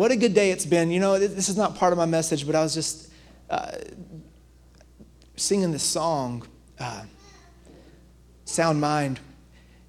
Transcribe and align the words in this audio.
what 0.00 0.10
a 0.10 0.16
good 0.16 0.32
day 0.32 0.50
it's 0.50 0.64
been. 0.64 0.90
You 0.90 0.98
know, 0.98 1.18
this 1.18 1.50
is 1.50 1.58
not 1.58 1.76
part 1.76 1.92
of 1.92 1.98
my 1.98 2.06
message, 2.06 2.46
but 2.46 2.54
I 2.54 2.62
was 2.62 2.72
just 2.72 3.12
uh, 3.50 3.72
singing 5.36 5.72
this 5.72 5.82
song, 5.82 6.48
uh, 6.78 7.02
Sound 8.46 8.80
Mind. 8.80 9.20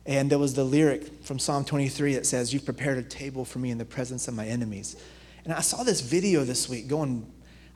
And 0.05 0.30
there 0.30 0.38
was 0.38 0.54
the 0.54 0.66
lyric 0.66 1.23
from 1.23 1.39
Psalm 1.39 1.63
23 1.63 2.16
that 2.16 2.26
says, 2.26 2.54
You've 2.54 2.66
prepared 2.66 2.98
a 2.98 3.04
table 3.04 3.45
for 3.45 3.59
me 3.59 3.71
in 3.71 3.77
the 3.77 3.86
presence 3.86 4.27
of 4.27 4.34
my 4.34 4.45
enemies. 4.45 4.98
And 5.45 5.54
I 5.54 5.62
saw 5.62 5.82
this 5.82 6.02
video 6.02 6.43
this 6.43 6.68
week 6.68 6.89
going, 6.89 7.25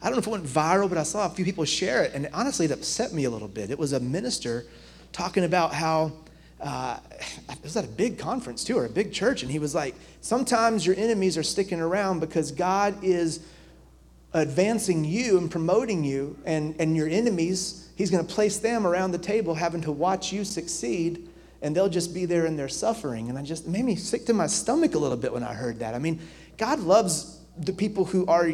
I 0.01 0.07
don't 0.07 0.15
know 0.15 0.19
if 0.19 0.27
it 0.27 0.31
went 0.31 0.43
viral, 0.43 0.89
but 0.89 0.97
I 0.97 1.03
saw 1.03 1.27
a 1.27 1.29
few 1.29 1.45
people 1.45 1.63
share 1.63 2.03
it. 2.03 2.11
And 2.13 2.27
honestly, 2.33 2.65
it 2.65 2.71
upset 2.73 3.13
me 3.13 3.23
a 3.23 3.29
little 3.29 3.47
bit. 3.47 3.71
It 3.71 3.79
was 3.79 3.93
a 3.93 3.99
minister 4.01 4.65
talking 5.13 5.45
about 5.45 5.73
how 5.73 6.11
uh, 6.65 6.99
it 7.49 7.63
was 7.63 7.77
at 7.77 7.85
a 7.85 7.89
big 7.89 8.17
conference 8.17 8.63
too, 8.63 8.77
or 8.77 8.85
a 8.85 8.89
big 8.89 9.13
church, 9.13 9.43
and 9.43 9.51
he 9.51 9.59
was 9.59 9.73
like, 9.73 9.95
sometimes 10.21 10.85
your 10.85 10.95
enemies 10.97 11.37
are 11.37 11.43
sticking 11.43 11.79
around 11.79 12.19
because 12.19 12.51
God 12.51 13.01
is 13.03 13.39
advancing 14.33 15.05
you 15.05 15.37
and 15.37 15.49
promoting 15.49 16.03
you, 16.03 16.37
and, 16.45 16.75
and 16.77 16.95
your 16.95 17.07
enemies, 17.07 17.89
he's 17.95 18.11
going 18.11 18.25
to 18.25 18.33
place 18.33 18.57
them 18.57 18.85
around 18.85 19.11
the 19.11 19.17
table 19.17 19.55
having 19.55 19.79
to 19.81 19.91
watch 19.91 20.33
you 20.33 20.43
succeed, 20.43 21.29
and 21.61 21.73
they'll 21.73 21.87
just 21.87 22.13
be 22.13 22.25
there 22.25 22.45
in 22.45 22.57
their 22.57 22.67
suffering. 22.67 23.29
And 23.29 23.37
I 23.37 23.43
just 23.43 23.65
made 23.65 23.85
me 23.85 23.95
sick 23.95 24.25
to 24.25 24.33
my 24.33 24.47
stomach 24.47 24.95
a 24.95 24.99
little 24.99 25.17
bit 25.17 25.31
when 25.31 25.43
I 25.43 25.53
heard 25.53 25.79
that. 25.79 25.95
I 25.95 25.99
mean, 25.99 26.19
God 26.57 26.79
loves 26.79 27.39
the 27.57 27.71
people 27.71 28.03
who 28.03 28.25
are 28.25 28.51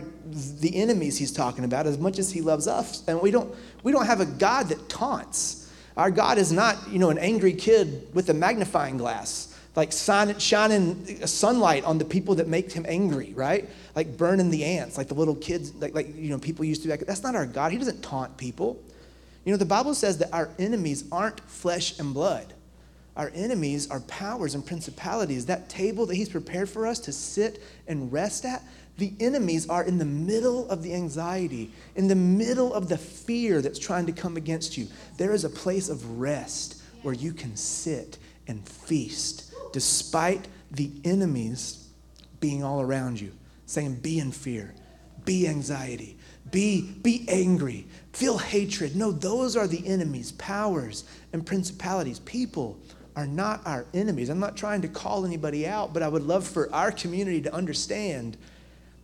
the 0.59 0.75
enemies 0.75 1.17
he's 1.17 1.31
talking 1.31 1.63
about 1.63 1.87
as 1.87 1.97
much 1.97 2.19
as 2.19 2.31
he 2.31 2.41
loves 2.41 2.67
us. 2.67 3.03
And 3.07 3.19
we 3.19 3.31
don't, 3.31 3.53
we 3.81 3.91
don't 3.91 4.05
have 4.05 4.21
a 4.21 4.25
God 4.25 4.69
that 4.69 4.87
taunts. 4.87 5.60
Our 5.97 6.11
God 6.11 6.37
is 6.37 6.51
not, 6.51 6.89
you 6.89 6.99
know, 6.99 7.09
an 7.09 7.17
angry 7.17 7.53
kid 7.53 8.07
with 8.13 8.29
a 8.29 8.33
magnifying 8.33 8.97
glass, 8.97 9.57
like 9.75 9.91
shining 9.91 11.27
sunlight 11.27 11.83
on 11.83 11.97
the 11.97 12.05
people 12.05 12.35
that 12.35 12.47
make 12.47 12.71
him 12.71 12.85
angry, 12.87 13.33
right? 13.35 13.69
Like 13.95 14.17
burning 14.17 14.49
the 14.49 14.63
ants, 14.63 14.97
like 14.97 15.07
the 15.07 15.13
little 15.13 15.35
kids, 15.35 15.73
like, 15.75 15.93
like 15.93 16.15
you 16.15 16.29
know, 16.29 16.37
people 16.37 16.65
used 16.65 16.81
to 16.83 16.87
be. 16.87 16.91
Like, 16.91 17.05
that's 17.07 17.23
not 17.23 17.35
our 17.35 17.45
God. 17.45 17.71
He 17.71 17.77
doesn't 17.77 18.01
taunt 18.01 18.37
people. 18.37 18.81
You 19.45 19.51
know, 19.51 19.57
the 19.57 19.65
Bible 19.65 19.95
says 19.95 20.17
that 20.19 20.31
our 20.33 20.49
enemies 20.59 21.03
aren't 21.11 21.39
flesh 21.41 21.99
and 21.99 22.13
blood. 22.13 22.53
Our 23.21 23.31
enemies 23.35 23.87
our 23.91 23.99
powers 23.99 24.55
and 24.55 24.65
principalities. 24.65 25.45
That 25.45 25.69
table 25.69 26.07
that 26.07 26.15
he's 26.15 26.27
prepared 26.27 26.67
for 26.67 26.87
us 26.87 26.97
to 27.01 27.11
sit 27.11 27.61
and 27.87 28.11
rest 28.11 28.45
at, 28.45 28.63
the 28.97 29.13
enemies 29.19 29.69
are 29.69 29.83
in 29.83 29.99
the 29.99 30.05
middle 30.05 30.67
of 30.69 30.81
the 30.81 30.95
anxiety, 30.95 31.71
in 31.95 32.07
the 32.07 32.15
middle 32.15 32.73
of 32.73 32.89
the 32.89 32.97
fear 32.97 33.61
that's 33.61 33.77
trying 33.77 34.07
to 34.07 34.11
come 34.11 34.37
against 34.37 34.75
you. 34.75 34.87
There 35.17 35.33
is 35.33 35.43
a 35.43 35.51
place 35.51 35.87
of 35.87 36.19
rest 36.19 36.81
where 37.03 37.13
you 37.13 37.31
can 37.31 37.55
sit 37.55 38.17
and 38.47 38.67
feast 38.67 39.53
despite 39.71 40.47
the 40.71 40.89
enemies 41.03 41.89
being 42.39 42.63
all 42.63 42.81
around 42.81 43.21
you, 43.21 43.33
saying, 43.67 43.97
Be 43.97 44.17
in 44.17 44.31
fear, 44.31 44.73
be 45.25 45.47
anxiety, 45.47 46.17
be, 46.49 46.81
be 47.03 47.23
angry, 47.27 47.85
feel 48.13 48.39
hatred. 48.39 48.95
No, 48.95 49.11
those 49.11 49.55
are 49.55 49.67
the 49.67 49.85
enemies, 49.85 50.31
powers 50.31 51.03
and 51.33 51.45
principalities. 51.45 52.17
People 52.17 52.79
are 53.15 53.27
not 53.27 53.61
our 53.65 53.85
enemies. 53.93 54.29
I'm 54.29 54.39
not 54.39 54.55
trying 54.55 54.81
to 54.81 54.87
call 54.87 55.25
anybody 55.25 55.67
out, 55.67 55.93
but 55.93 56.03
I 56.03 56.07
would 56.07 56.23
love 56.23 56.47
for 56.47 56.73
our 56.73 56.91
community 56.91 57.41
to 57.41 57.53
understand 57.53 58.37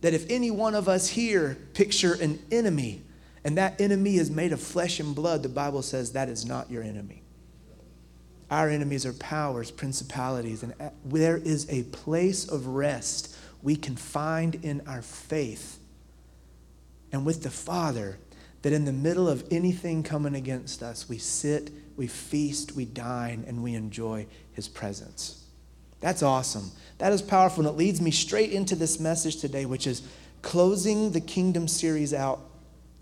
that 0.00 0.14
if 0.14 0.28
any 0.30 0.50
one 0.50 0.74
of 0.74 0.88
us 0.88 1.08
here 1.08 1.58
picture 1.74 2.14
an 2.14 2.38
enemy, 2.50 3.02
and 3.44 3.56
that 3.56 3.80
enemy 3.80 4.16
is 4.16 4.30
made 4.30 4.52
of 4.52 4.60
flesh 4.60 5.00
and 5.00 5.14
blood, 5.14 5.42
the 5.42 5.48
Bible 5.48 5.82
says 5.82 6.12
that 6.12 6.28
is 6.28 6.44
not 6.44 6.70
your 6.70 6.82
enemy. 6.82 7.22
Our 8.50 8.68
enemies 8.70 9.04
are 9.04 9.12
powers, 9.12 9.70
principalities, 9.70 10.62
and 10.62 10.74
there 11.04 11.36
is 11.36 11.68
a 11.70 11.82
place 11.84 12.48
of 12.48 12.66
rest 12.66 13.36
we 13.62 13.76
can 13.76 13.96
find 13.96 14.54
in 14.56 14.82
our 14.86 15.02
faith 15.02 15.78
and 17.12 17.24
with 17.24 17.42
the 17.42 17.50
Father 17.50 18.18
that 18.62 18.72
in 18.72 18.84
the 18.84 18.92
middle 18.92 19.28
of 19.28 19.46
anything 19.50 20.02
coming 20.02 20.34
against 20.34 20.82
us, 20.82 21.08
we 21.08 21.18
sit, 21.18 21.70
we 21.98 22.06
feast, 22.06 22.74
we 22.74 22.84
dine, 22.86 23.44
and 23.46 23.62
we 23.62 23.74
enjoy 23.74 24.26
His 24.52 24.68
presence. 24.68 25.44
That's 26.00 26.22
awesome. 26.22 26.70
That 26.98 27.12
is 27.12 27.20
powerful. 27.20 27.66
And 27.66 27.74
it 27.74 27.76
leads 27.76 28.00
me 28.00 28.12
straight 28.12 28.52
into 28.52 28.76
this 28.76 29.00
message 29.00 29.36
today, 29.36 29.66
which 29.66 29.86
is 29.86 30.02
closing 30.40 31.10
the 31.10 31.20
kingdom 31.20 31.66
series 31.66 32.14
out. 32.14 32.40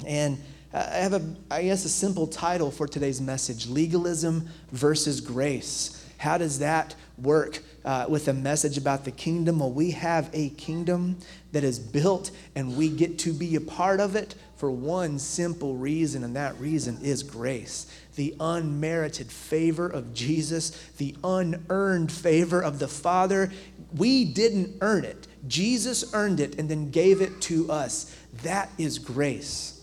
And 0.06 0.38
uh, 0.72 0.88
I 0.90 0.96
have, 0.96 1.12
a, 1.12 1.22
I 1.50 1.64
guess, 1.64 1.84
a 1.84 1.90
simple 1.90 2.26
title 2.26 2.70
for 2.70 2.88
today's 2.88 3.20
message 3.20 3.68
Legalism 3.68 4.48
versus 4.72 5.20
Grace. 5.20 6.02
How 6.18 6.38
does 6.38 6.58
that 6.60 6.94
work 7.18 7.62
uh, 7.86 8.04
with 8.08 8.28
a 8.28 8.34
message 8.34 8.76
about 8.76 9.06
the 9.06 9.10
kingdom? 9.10 9.60
Well, 9.60 9.72
we 9.72 9.92
have 9.92 10.28
a 10.34 10.50
kingdom 10.50 11.16
that 11.52 11.64
is 11.64 11.78
built, 11.78 12.30
and 12.54 12.76
we 12.76 12.90
get 12.90 13.18
to 13.20 13.32
be 13.32 13.56
a 13.56 13.60
part 13.60 14.00
of 14.00 14.14
it 14.14 14.34
for 14.56 14.70
one 14.70 15.18
simple 15.18 15.76
reason, 15.76 16.24
and 16.24 16.36
that 16.36 16.58
reason 16.58 16.98
is 17.02 17.22
grace 17.22 17.86
the 18.16 18.34
unmerited 18.40 19.30
favor 19.30 19.86
of 19.86 20.12
Jesus, 20.12 20.70
the 20.96 21.14
unearned 21.22 22.10
favor 22.10 22.60
of 22.60 22.78
the 22.78 22.88
Father. 22.88 23.52
We 23.94 24.24
didn't 24.24 24.78
earn 24.80 25.04
it. 25.04 25.28
Jesus 25.46 26.12
earned 26.12 26.40
it 26.40 26.58
and 26.58 26.68
then 26.68 26.90
gave 26.90 27.20
it 27.20 27.40
to 27.42 27.70
us. 27.70 28.14
That 28.42 28.70
is 28.78 28.98
grace. 28.98 29.80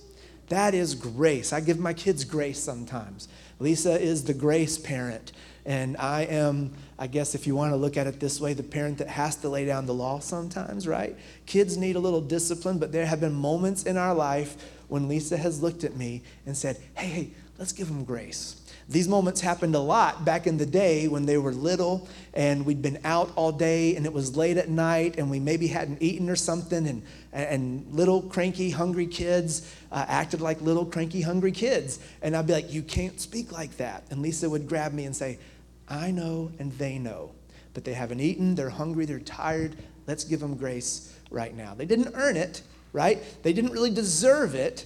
That 0.49 0.73
is 0.73 0.95
grace. 0.95 1.53
I 1.53 1.61
give 1.61 1.79
my 1.79 1.93
kids 1.93 2.25
grace 2.25 2.59
sometimes. 2.59 3.27
Lisa 3.59 3.99
is 3.99 4.25
the 4.25 4.33
grace 4.33 4.77
parent. 4.77 5.31
And 5.65 5.95
I 5.97 6.23
am, 6.23 6.73
I 6.97 7.07
guess, 7.07 7.33
if 7.33 7.47
you 7.47 7.55
want 7.55 7.71
to 7.71 7.75
look 7.75 7.97
at 7.97 8.07
it 8.07 8.19
this 8.19 8.39
way, 8.39 8.53
the 8.53 8.63
parent 8.63 8.99
that 8.99 9.07
has 9.07 9.35
to 9.37 9.49
lay 9.49 9.65
down 9.65 9.85
the 9.85 9.93
law 9.93 10.19
sometimes, 10.19 10.87
right? 10.87 11.15
Kids 11.45 11.75
need 11.77 11.95
a 11.95 11.99
little 11.99 12.21
discipline, 12.21 12.77
but 12.77 12.91
there 12.91 13.05
have 13.05 13.19
been 13.19 13.33
moments 13.33 13.83
in 13.83 13.97
our 13.97 14.13
life 14.13 14.55
when 14.89 15.07
Lisa 15.07 15.37
has 15.37 15.61
looked 15.61 15.83
at 15.83 15.95
me 15.95 16.21
and 16.45 16.55
said, 16.55 16.77
Hey, 16.95 17.07
hey, 17.07 17.29
let's 17.57 17.71
give 17.71 17.87
them 17.87 18.03
grace. 18.03 18.59
These 18.89 19.07
moments 19.07 19.39
happened 19.39 19.75
a 19.75 19.79
lot 19.79 20.25
back 20.25 20.45
in 20.45 20.57
the 20.57 20.65
day 20.65 21.07
when 21.07 21.25
they 21.25 21.37
were 21.37 21.53
little 21.53 22.07
and 22.33 22.65
we'd 22.65 22.81
been 22.81 22.99
out 23.05 23.31
all 23.35 23.51
day 23.51 23.95
and 23.95 24.05
it 24.05 24.11
was 24.11 24.35
late 24.35 24.57
at 24.57 24.69
night 24.69 25.15
and 25.17 25.31
we 25.31 25.39
maybe 25.39 25.67
hadn't 25.67 26.01
eaten 26.01 26.29
or 26.29 26.35
something 26.35 26.85
and, 26.87 27.01
and 27.31 27.87
little 27.91 28.21
cranky, 28.21 28.69
hungry 28.69 29.07
kids 29.07 29.73
uh, 29.91 30.05
acted 30.07 30.41
like 30.41 30.61
little 30.61 30.85
cranky, 30.85 31.21
hungry 31.21 31.53
kids. 31.53 31.99
And 32.21 32.35
I'd 32.35 32.45
be 32.45 32.53
like, 32.53 32.73
You 32.73 32.83
can't 32.83 33.19
speak 33.19 33.51
like 33.51 33.77
that. 33.77 34.03
And 34.11 34.21
Lisa 34.21 34.49
would 34.49 34.67
grab 34.67 34.93
me 34.93 35.05
and 35.05 35.15
say, 35.15 35.39
I 35.87 36.11
know 36.11 36.51
and 36.59 36.71
they 36.73 36.97
know, 36.97 37.31
but 37.73 37.83
they 37.83 37.93
haven't 37.93 38.19
eaten, 38.19 38.55
they're 38.55 38.69
hungry, 38.69 39.05
they're 39.05 39.19
tired. 39.19 39.75
Let's 40.07 40.23
give 40.23 40.39
them 40.39 40.55
grace 40.55 41.17
right 41.29 41.55
now. 41.55 41.73
They 41.73 41.85
didn't 41.85 42.13
earn 42.15 42.37
it, 42.37 42.61
right? 42.91 43.21
They 43.43 43.53
didn't 43.53 43.71
really 43.71 43.91
deserve 43.91 44.55
it, 44.55 44.85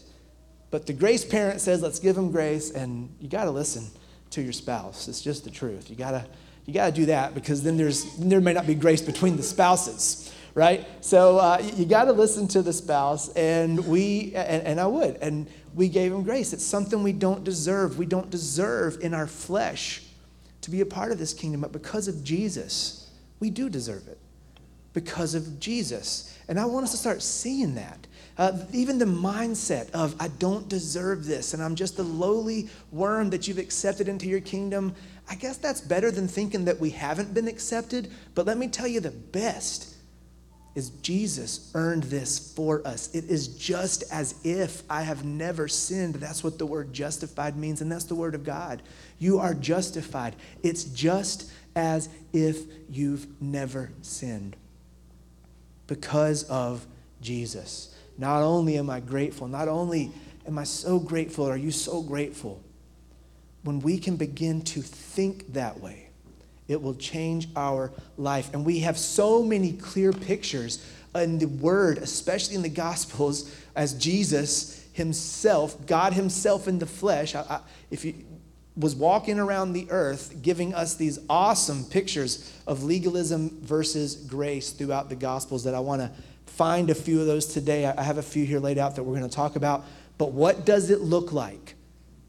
but 0.69 0.85
the 0.85 0.93
grace 0.93 1.23
parent 1.25 1.61
says, 1.61 1.81
let's 1.81 1.99
give 1.99 2.15
them 2.15 2.31
grace, 2.31 2.71
and 2.71 3.13
you 3.19 3.29
got 3.29 3.45
to 3.45 3.51
listen 3.51 3.87
to 4.31 4.41
your 4.41 4.53
spouse. 4.53 5.07
It's 5.07 5.21
just 5.21 5.43
the 5.43 5.51
truth. 5.51 5.89
You 5.89 5.95
got 5.95 6.11
to 6.11 6.25
you 6.65 6.73
got 6.73 6.87
to 6.87 6.91
do 6.91 7.05
that 7.05 7.33
because 7.33 7.63
then 7.63 7.77
there's 7.77 8.17
there 8.17 8.41
may 8.41 8.51
not 8.51 8.67
be 8.67 8.75
grace 8.75 9.01
between 9.01 9.37
the 9.37 9.43
spouses, 9.43 10.33
right? 10.53 10.85
So 10.99 11.37
uh, 11.37 11.63
you 11.75 11.85
got 11.85 12.05
to 12.05 12.11
listen 12.11 12.45
to 12.49 12.61
the 12.61 12.73
spouse, 12.73 13.29
and 13.35 13.87
we 13.87 14.33
and, 14.35 14.67
and 14.67 14.79
I 14.79 14.87
would, 14.87 15.15
and 15.21 15.47
we 15.73 15.87
gave 15.87 16.11
him 16.11 16.23
grace. 16.23 16.51
It's 16.51 16.65
something 16.65 17.03
we 17.03 17.13
don't 17.13 17.45
deserve. 17.45 17.97
We 17.97 18.05
don't 18.05 18.29
deserve 18.29 18.97
in 18.99 19.13
our 19.13 19.27
flesh 19.27 20.01
to 20.61 20.71
be 20.71 20.81
a 20.81 20.85
part 20.85 21.11
of 21.11 21.19
this 21.19 21.33
kingdom, 21.33 21.61
but 21.61 21.71
because 21.71 22.07
of 22.07 22.23
Jesus, 22.23 23.09
we 23.39 23.49
do 23.49 23.69
deserve 23.69 24.07
it. 24.07 24.17
Because 24.93 25.35
of 25.35 25.59
Jesus, 25.59 26.35
and 26.47 26.59
I 26.59 26.65
want 26.65 26.85
us 26.85 26.91
to 26.91 26.97
start 26.97 27.21
seeing 27.21 27.75
that. 27.75 28.07
Uh, 28.37 28.51
even 28.71 28.97
the 28.97 29.05
mindset 29.05 29.91
of, 29.91 30.15
I 30.19 30.27
don't 30.27 30.67
deserve 30.69 31.25
this, 31.25 31.53
and 31.53 31.61
I'm 31.61 31.75
just 31.75 31.97
the 31.97 32.03
lowly 32.03 32.69
worm 32.91 33.29
that 33.31 33.47
you've 33.47 33.57
accepted 33.57 34.07
into 34.07 34.27
your 34.27 34.41
kingdom. 34.41 34.95
I 35.29 35.35
guess 35.35 35.57
that's 35.57 35.81
better 35.81 36.11
than 36.11 36.27
thinking 36.27 36.65
that 36.65 36.79
we 36.79 36.91
haven't 36.91 37.33
been 37.33 37.47
accepted. 37.47 38.11
But 38.33 38.45
let 38.45 38.57
me 38.57 38.67
tell 38.67 38.87
you 38.87 38.99
the 38.99 39.11
best 39.11 39.96
is 40.77 40.91
Jesus 40.91 41.71
earned 41.73 42.03
this 42.03 42.53
for 42.53 42.85
us. 42.85 43.09
It 43.15 43.25
is 43.25 43.47
just 43.47 44.03
as 44.11 44.35
if 44.43 44.83
I 44.87 45.01
have 45.01 45.25
never 45.25 45.67
sinned. 45.67 46.13
That's 46.13 46.43
what 46.43 46.59
the 46.59 46.67
word 46.67 46.93
justified 46.93 47.57
means, 47.57 47.81
and 47.81 47.91
that's 47.91 48.03
the 48.03 48.13
word 48.13 48.35
of 48.35 48.43
God. 48.43 48.83
You 49.17 49.39
are 49.39 49.55
justified. 49.55 50.35
It's 50.61 50.83
just 50.83 51.51
as 51.75 52.09
if 52.31 52.59
you've 52.91 53.25
never 53.41 53.89
sinned 54.03 54.55
because 55.87 56.43
of 56.43 56.85
Jesus. 57.21 57.95
Not 58.19 58.43
only 58.43 58.77
am 58.77 58.91
I 58.91 58.99
grateful, 58.99 59.47
not 59.47 59.67
only 59.67 60.11
am 60.45 60.59
I 60.59 60.63
so 60.63 60.99
grateful, 60.99 61.49
are 61.49 61.57
you 61.57 61.71
so 61.71 62.03
grateful? 62.03 62.61
When 63.63 63.79
we 63.79 63.97
can 63.97 64.15
begin 64.15 64.61
to 64.61 64.83
think 64.83 65.53
that 65.53 65.79
way, 65.79 66.06
it 66.67 66.81
will 66.81 66.95
change 66.95 67.47
our 67.55 67.91
life. 68.17 68.53
And 68.53 68.65
we 68.65 68.79
have 68.79 68.97
so 68.97 69.43
many 69.43 69.73
clear 69.73 70.11
pictures 70.11 70.85
in 71.15 71.39
the 71.39 71.47
Word, 71.47 71.97
especially 71.97 72.55
in 72.55 72.61
the 72.61 72.69
Gospels, 72.69 73.53
as 73.75 73.93
Jesus 73.93 74.85
Himself, 74.93 75.85
God 75.85 76.13
Himself 76.13 76.67
in 76.67 76.79
the 76.79 76.85
flesh, 76.85 77.35
I, 77.35 77.41
I, 77.41 77.59
if 77.89 78.05
you 78.05 78.13
was 78.77 78.95
walking 78.95 79.39
around 79.39 79.73
the 79.73 79.87
earth 79.89 80.35
giving 80.43 80.73
us 80.75 80.95
these 80.95 81.17
awesome 81.29 81.83
pictures 81.85 82.53
of 82.67 82.83
legalism 82.83 83.59
versus 83.61 84.15
grace 84.15 84.69
throughout 84.69 85.09
the 85.09 85.15
Gospels 85.15 85.63
that 85.63 85.73
I 85.73 85.79
want 85.79 86.01
to 86.01 86.11
find 86.45 86.89
a 86.89 86.95
few 86.95 87.19
of 87.19 87.25
those 87.25 87.47
today. 87.47 87.85
I 87.85 88.03
have 88.03 88.19
a 88.19 88.23
few 88.23 88.45
here 88.45 88.59
laid 88.59 88.77
out 88.77 88.95
that 88.95 89.03
we're 89.03 89.17
going 89.17 89.29
to 89.29 89.35
talk 89.35 89.55
about. 89.55 89.83
But 90.17 90.31
what 90.31 90.65
does 90.65 90.91
it 90.91 91.01
look 91.01 91.33
like 91.33 91.75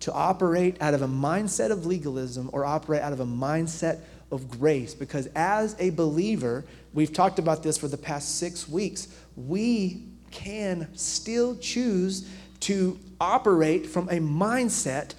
to 0.01 0.13
operate 0.13 0.77
out 0.81 0.95
of 0.95 1.03
a 1.03 1.09
mindset 1.09 1.71
of 1.71 1.85
legalism 1.85 2.49
or 2.53 2.65
operate 2.65 3.03
out 3.03 3.13
of 3.13 3.21
a 3.21 3.27
mindset 3.27 4.01
of 4.31 4.51
grace? 4.51 4.95
Because 4.95 5.27
as 5.35 5.77
a 5.79 5.91
believer, 5.91 6.65
we've 6.93 7.13
talked 7.13 7.39
about 7.39 7.63
this 7.63 7.79
for 7.79 7.89
the 7.89 7.97
past 7.97 8.39
six 8.39 8.69
weeks, 8.69 9.09
we 9.37 10.03
can 10.31 10.89
still 10.97 11.57
choose 11.57 12.29
to 12.61 12.99
operate 13.21 13.87
from 13.87 14.09
a 14.09 14.19
mindset 14.19 15.15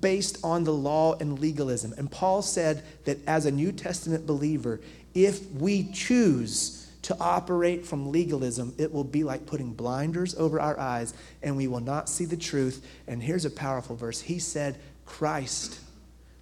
based 0.00 0.38
on 0.42 0.64
the 0.64 0.72
law 0.72 1.16
and 1.18 1.38
legalism. 1.38 1.94
And 1.96 2.10
Paul 2.10 2.42
said 2.42 2.82
that 3.04 3.18
as 3.26 3.46
a 3.46 3.50
New 3.50 3.72
Testament 3.72 4.26
believer, 4.26 4.80
if 5.14 5.50
we 5.52 5.90
choose 5.92 6.90
to 7.02 7.16
operate 7.20 7.84
from 7.84 8.10
legalism, 8.10 8.74
it 8.78 8.92
will 8.92 9.04
be 9.04 9.24
like 9.24 9.46
putting 9.46 9.72
blinders 9.72 10.34
over 10.36 10.58
our 10.58 10.78
eyes 10.80 11.12
and 11.42 11.56
we 11.56 11.68
will 11.68 11.80
not 11.80 12.08
see 12.08 12.24
the 12.24 12.36
truth. 12.36 12.84
And 13.06 13.22
here's 13.22 13.44
a 13.44 13.50
powerful 13.50 13.94
verse 13.94 14.20
He 14.20 14.38
said, 14.38 14.78
Christ 15.06 15.78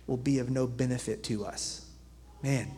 will 0.07 0.17
be 0.17 0.39
of 0.39 0.51
no 0.51 0.67
benefit 0.67 1.25
to 1.25 1.45
us. 1.45 1.82
Man, 2.43 2.71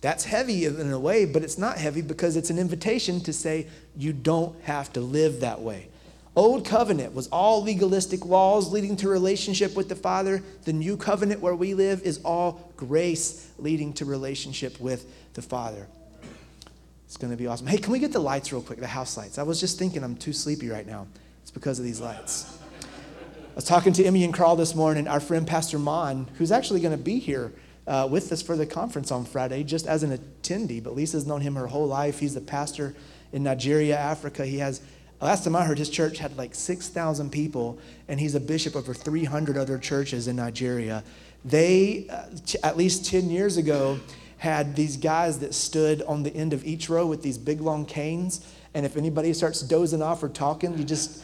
that's 0.00 0.24
heavy 0.24 0.64
in 0.64 0.90
a 0.90 0.98
way, 0.98 1.24
but 1.24 1.42
it's 1.42 1.58
not 1.58 1.78
heavy 1.78 2.02
because 2.02 2.36
it's 2.36 2.50
an 2.50 2.58
invitation 2.58 3.20
to 3.20 3.32
say 3.32 3.68
you 3.96 4.12
don't 4.12 4.60
have 4.62 4.92
to 4.94 5.00
live 5.00 5.40
that 5.40 5.60
way. 5.60 5.88
Old 6.34 6.64
covenant 6.64 7.14
was 7.14 7.28
all 7.28 7.62
legalistic 7.62 8.24
laws 8.24 8.72
leading 8.72 8.96
to 8.96 9.08
relationship 9.08 9.76
with 9.76 9.88
the 9.88 9.94
Father. 9.94 10.42
The 10.64 10.72
new 10.72 10.96
covenant 10.96 11.40
where 11.40 11.54
we 11.54 11.74
live 11.74 12.02
is 12.02 12.20
all 12.24 12.72
grace 12.76 13.50
leading 13.58 13.92
to 13.94 14.06
relationship 14.06 14.80
with 14.80 15.06
the 15.34 15.42
Father. 15.42 15.86
It's 17.06 17.18
going 17.18 17.30
to 17.30 17.36
be 17.36 17.46
awesome. 17.46 17.66
Hey, 17.66 17.76
can 17.76 17.92
we 17.92 17.98
get 17.98 18.12
the 18.12 18.18
lights 18.18 18.50
real 18.50 18.62
quick, 18.62 18.80
the 18.80 18.86
house 18.86 19.18
lights? 19.18 19.36
I 19.38 19.42
was 19.42 19.60
just 19.60 19.78
thinking 19.78 20.02
I'm 20.02 20.16
too 20.16 20.32
sleepy 20.32 20.70
right 20.70 20.86
now. 20.86 21.06
It's 21.42 21.50
because 21.50 21.78
of 21.78 21.84
these 21.84 22.00
lights. 22.00 22.58
I 23.52 23.54
was 23.54 23.64
talking 23.64 23.92
to 23.92 24.04
Emmy 24.04 24.24
and 24.24 24.32
Carl 24.32 24.56
this 24.56 24.74
morning, 24.74 25.06
our 25.06 25.20
friend 25.20 25.46
Pastor 25.46 25.78
Mon, 25.78 26.26
who's 26.38 26.50
actually 26.50 26.80
going 26.80 26.96
to 26.96 27.02
be 27.02 27.18
here 27.18 27.52
uh, 27.86 28.08
with 28.10 28.30
us 28.32 28.42
for 28.42 28.56
the 28.56 28.66
conference 28.66 29.10
on 29.10 29.24
Friday, 29.24 29.64
just 29.64 29.86
as 29.86 30.02
an 30.02 30.16
attendee. 30.16 30.82
But 30.82 30.94
Lisa's 30.94 31.26
known 31.26 31.40
him 31.40 31.54
her 31.54 31.66
whole 31.66 31.86
life. 31.86 32.18
He's 32.18 32.34
the 32.34 32.40
pastor 32.40 32.94
in 33.32 33.42
Nigeria, 33.42 33.98
Africa. 33.98 34.46
He 34.46 34.58
has, 34.58 34.80
last 35.20 35.44
time 35.44 35.56
I 35.56 35.64
heard, 35.64 35.78
his 35.78 35.90
church 35.90 36.18
had 36.18 36.36
like 36.36 36.54
6,000 36.54 37.30
people, 37.30 37.78
and 38.08 38.20
he's 38.20 38.34
a 38.34 38.40
bishop 38.40 38.76
over 38.76 38.94
300 38.94 39.56
other 39.56 39.78
churches 39.78 40.28
in 40.28 40.36
Nigeria. 40.36 41.02
They, 41.44 42.06
uh, 42.08 42.26
t- 42.46 42.58
at 42.62 42.76
least 42.76 43.06
10 43.06 43.30
years 43.30 43.56
ago, 43.56 43.98
had 44.38 44.74
these 44.74 44.96
guys 44.96 45.38
that 45.38 45.54
stood 45.54 46.02
on 46.02 46.22
the 46.24 46.34
end 46.34 46.52
of 46.52 46.64
each 46.64 46.88
row 46.88 47.06
with 47.06 47.22
these 47.22 47.38
big 47.38 47.60
long 47.60 47.86
canes. 47.86 48.44
And 48.74 48.84
if 48.84 48.96
anybody 48.96 49.32
starts 49.32 49.60
dozing 49.60 50.02
off 50.02 50.22
or 50.22 50.28
talking, 50.28 50.76
you 50.76 50.84
just, 50.84 51.22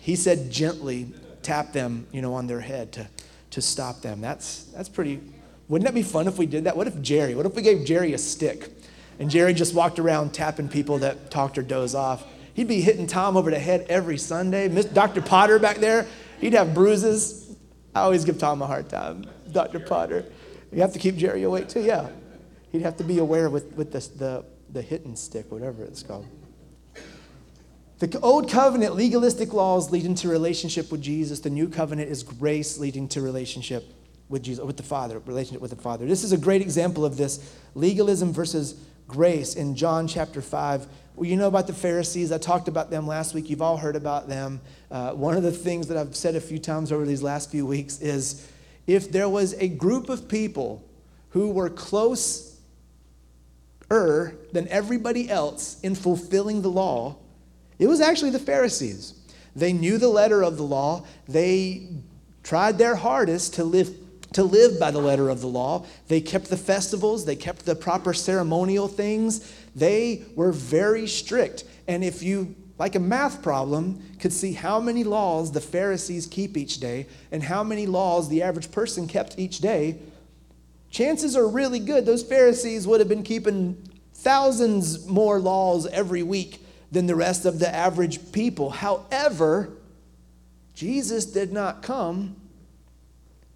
he 0.00 0.16
said, 0.16 0.50
gently 0.50 1.12
tap 1.42 1.72
them, 1.72 2.06
you 2.12 2.20
know, 2.20 2.34
on 2.34 2.46
their 2.46 2.60
head 2.60 2.92
to, 2.92 3.08
to 3.52 3.62
stop 3.62 4.02
them. 4.02 4.20
That's, 4.20 4.64
that's 4.74 4.88
pretty, 4.88 5.20
wouldn't 5.70 5.86
that 5.86 5.94
be 5.94 6.02
fun 6.02 6.26
if 6.26 6.36
we 6.36 6.46
did 6.46 6.64
that? 6.64 6.76
What 6.76 6.88
if 6.88 7.00
Jerry, 7.00 7.36
what 7.36 7.46
if 7.46 7.54
we 7.54 7.62
gave 7.62 7.84
Jerry 7.84 8.12
a 8.12 8.18
stick 8.18 8.70
and 9.20 9.30
Jerry 9.30 9.54
just 9.54 9.72
walked 9.72 10.00
around 10.00 10.34
tapping 10.34 10.68
people 10.68 10.98
that 10.98 11.30
talked 11.30 11.56
or 11.56 11.62
doze 11.62 11.94
off? 11.94 12.26
He'd 12.54 12.66
be 12.66 12.80
hitting 12.80 13.06
Tom 13.06 13.36
over 13.36 13.52
the 13.52 13.58
head 13.58 13.86
every 13.88 14.18
Sunday. 14.18 14.66
Miss 14.66 14.86
Dr. 14.86 15.22
Potter 15.22 15.60
back 15.60 15.76
there, 15.76 16.08
he'd 16.40 16.54
have 16.54 16.74
bruises. 16.74 17.54
I 17.94 18.00
always 18.00 18.24
give 18.24 18.36
Tom 18.36 18.60
a 18.62 18.66
hard 18.66 18.88
time, 18.88 19.26
Dr. 19.52 19.78
Potter. 19.78 20.24
You 20.72 20.80
have 20.80 20.92
to 20.92 20.98
keep 20.98 21.16
Jerry 21.16 21.44
awake 21.44 21.68
too, 21.68 21.82
yeah. 21.82 22.08
He'd 22.72 22.82
have 22.82 22.96
to 22.96 23.04
be 23.04 23.18
aware 23.18 23.48
with, 23.48 23.72
with 23.74 23.92
the, 23.92 24.44
the 24.72 24.82
hitting 24.82 25.14
stick, 25.14 25.52
whatever 25.52 25.84
it's 25.84 26.02
called. 26.02 26.26
The 28.00 28.18
old 28.20 28.50
covenant, 28.50 28.96
legalistic 28.96 29.52
laws 29.52 29.92
leading 29.92 30.16
to 30.16 30.28
relationship 30.28 30.90
with 30.90 31.00
Jesus. 31.00 31.38
The 31.38 31.50
new 31.50 31.68
covenant 31.68 32.10
is 32.10 32.24
grace 32.24 32.76
leading 32.76 33.06
to 33.10 33.20
relationship 33.20 33.84
with 34.30 34.42
Jesus, 34.44 34.64
with 34.64 34.76
the 34.76 34.82
Father, 34.82 35.18
relationship 35.26 35.60
with 35.60 35.72
the 35.72 35.76
Father. 35.76 36.06
This 36.06 36.24
is 36.24 36.32
a 36.32 36.38
great 36.38 36.62
example 36.62 37.04
of 37.04 37.16
this 37.16 37.54
legalism 37.74 38.32
versus 38.32 38.76
grace 39.08 39.56
in 39.56 39.74
John 39.74 40.06
chapter 40.06 40.40
5. 40.40 40.86
Well, 41.16 41.28
you 41.28 41.36
know 41.36 41.48
about 41.48 41.66
the 41.66 41.74
Pharisees. 41.74 42.30
I 42.30 42.38
talked 42.38 42.68
about 42.68 42.90
them 42.90 43.08
last 43.08 43.34
week. 43.34 43.50
You've 43.50 43.60
all 43.60 43.76
heard 43.76 43.96
about 43.96 44.28
them. 44.28 44.60
Uh, 44.90 45.12
one 45.12 45.36
of 45.36 45.42
the 45.42 45.50
things 45.50 45.88
that 45.88 45.96
I've 45.96 46.14
said 46.14 46.36
a 46.36 46.40
few 46.40 46.60
times 46.60 46.92
over 46.92 47.04
these 47.04 47.22
last 47.22 47.50
few 47.50 47.66
weeks 47.66 48.00
is 48.00 48.48
if 48.86 49.10
there 49.10 49.28
was 49.28 49.54
a 49.54 49.68
group 49.68 50.08
of 50.08 50.28
people 50.28 50.84
who 51.30 51.50
were 51.50 51.68
close 51.68 52.56
er 53.90 54.36
than 54.52 54.68
everybody 54.68 55.28
else 55.28 55.80
in 55.82 55.96
fulfilling 55.96 56.62
the 56.62 56.70
law, 56.70 57.16
it 57.80 57.88
was 57.88 58.00
actually 58.00 58.30
the 58.30 58.38
Pharisees. 58.38 59.14
They 59.56 59.72
knew 59.72 59.98
the 59.98 60.08
letter 60.08 60.44
of 60.44 60.56
the 60.56 60.62
law. 60.62 61.04
They 61.26 61.88
tried 62.44 62.78
their 62.78 62.94
hardest 62.94 63.54
to 63.54 63.64
live 63.64 63.92
to 64.32 64.44
live 64.44 64.78
by 64.78 64.90
the 64.90 65.00
letter 65.00 65.28
of 65.28 65.40
the 65.40 65.46
law. 65.46 65.84
They 66.08 66.20
kept 66.20 66.50
the 66.50 66.56
festivals, 66.56 67.24
they 67.24 67.36
kept 67.36 67.66
the 67.66 67.74
proper 67.74 68.14
ceremonial 68.14 68.88
things. 68.88 69.52
They 69.74 70.24
were 70.34 70.52
very 70.52 71.06
strict. 71.06 71.64
And 71.88 72.04
if 72.04 72.22
you 72.22 72.54
like 72.78 72.94
a 72.94 73.00
math 73.00 73.42
problem, 73.42 74.02
could 74.20 74.32
see 74.32 74.54
how 74.54 74.80
many 74.80 75.04
laws 75.04 75.52
the 75.52 75.60
Pharisees 75.60 76.26
keep 76.26 76.56
each 76.56 76.80
day 76.80 77.06
and 77.30 77.42
how 77.42 77.62
many 77.62 77.86
laws 77.86 78.28
the 78.28 78.42
average 78.42 78.72
person 78.72 79.06
kept 79.06 79.38
each 79.38 79.58
day, 79.58 79.98
chances 80.90 81.36
are 81.36 81.46
really 81.46 81.78
good 81.78 82.06
those 82.06 82.22
Pharisees 82.22 82.86
would 82.86 83.00
have 83.00 83.08
been 83.08 83.22
keeping 83.22 83.76
thousands 84.14 85.06
more 85.06 85.38
laws 85.38 85.86
every 85.88 86.22
week 86.22 86.64
than 86.90 87.06
the 87.06 87.14
rest 87.14 87.44
of 87.44 87.58
the 87.58 87.72
average 87.74 88.32
people. 88.32 88.70
However, 88.70 89.70
Jesus 90.74 91.26
did 91.26 91.52
not 91.52 91.82
come 91.82 92.36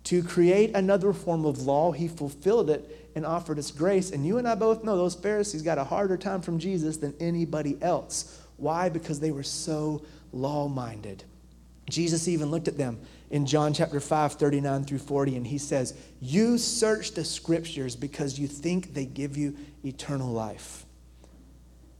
to 0.04 0.22
create 0.22 0.74
another 0.74 1.12
form 1.12 1.44
of 1.44 1.62
law. 1.62 1.92
He 1.92 2.08
fulfilled 2.08 2.70
it 2.70 3.10
and 3.14 3.24
offered 3.24 3.58
us 3.58 3.70
grace. 3.70 4.10
And 4.10 4.26
you 4.26 4.38
and 4.38 4.46
I 4.46 4.54
both 4.54 4.84
know 4.84 4.96
those 4.96 5.14
Pharisees 5.14 5.62
got 5.62 5.78
a 5.78 5.84
harder 5.84 6.16
time 6.16 6.42
from 6.42 6.58
Jesus 6.58 6.98
than 6.98 7.14
anybody 7.20 7.78
else. 7.80 8.40
Why? 8.56 8.88
Because 8.88 9.20
they 9.20 9.30
were 9.30 9.42
so 9.42 10.04
law 10.32 10.68
minded. 10.68 11.24
Jesus 11.88 12.28
even 12.28 12.50
looked 12.50 12.68
at 12.68 12.78
them 12.78 13.00
in 13.30 13.46
John 13.46 13.74
chapter 13.74 14.00
5, 14.00 14.34
39 14.34 14.84
through 14.84 14.98
40, 14.98 15.36
and 15.36 15.46
he 15.46 15.58
says, 15.58 15.94
You 16.20 16.56
search 16.58 17.12
the 17.12 17.24
scriptures 17.24 17.96
because 17.96 18.38
you 18.38 18.46
think 18.46 18.94
they 18.94 19.06
give 19.06 19.36
you 19.36 19.56
eternal 19.84 20.32
life. 20.32 20.84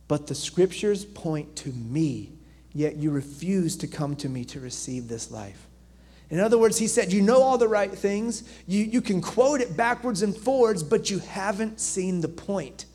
But 0.08 0.26
the 0.26 0.34
scriptures 0.34 1.04
point 1.04 1.56
to 1.56 1.70
me, 1.70 2.32
yet 2.72 2.96
you 2.96 3.10
refuse 3.10 3.76
to 3.78 3.86
come 3.86 4.16
to 4.16 4.28
me 4.28 4.44
to 4.46 4.60
receive 4.60 5.08
this 5.08 5.30
life. 5.30 5.66
In 6.30 6.40
other 6.40 6.58
words, 6.58 6.78
he 6.78 6.86
said, 6.86 7.12
You 7.12 7.22
know 7.22 7.42
all 7.42 7.58
the 7.58 7.68
right 7.68 7.92
things, 7.92 8.44
you, 8.66 8.84
you 8.84 9.00
can 9.00 9.20
quote 9.20 9.60
it 9.60 9.76
backwards 9.76 10.22
and 10.22 10.36
forwards, 10.36 10.82
but 10.82 11.10
you 11.10 11.18
haven't 11.18 11.80
seen 11.80 12.20
the 12.20 12.28
point. 12.28 12.86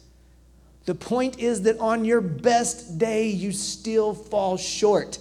The 0.85 0.95
point 0.95 1.39
is 1.39 1.61
that 1.63 1.79
on 1.79 2.03
your 2.05 2.21
best 2.21 2.97
day, 2.97 3.27
you 3.27 3.51
still 3.51 4.13
fall 4.13 4.57
short. 4.57 5.19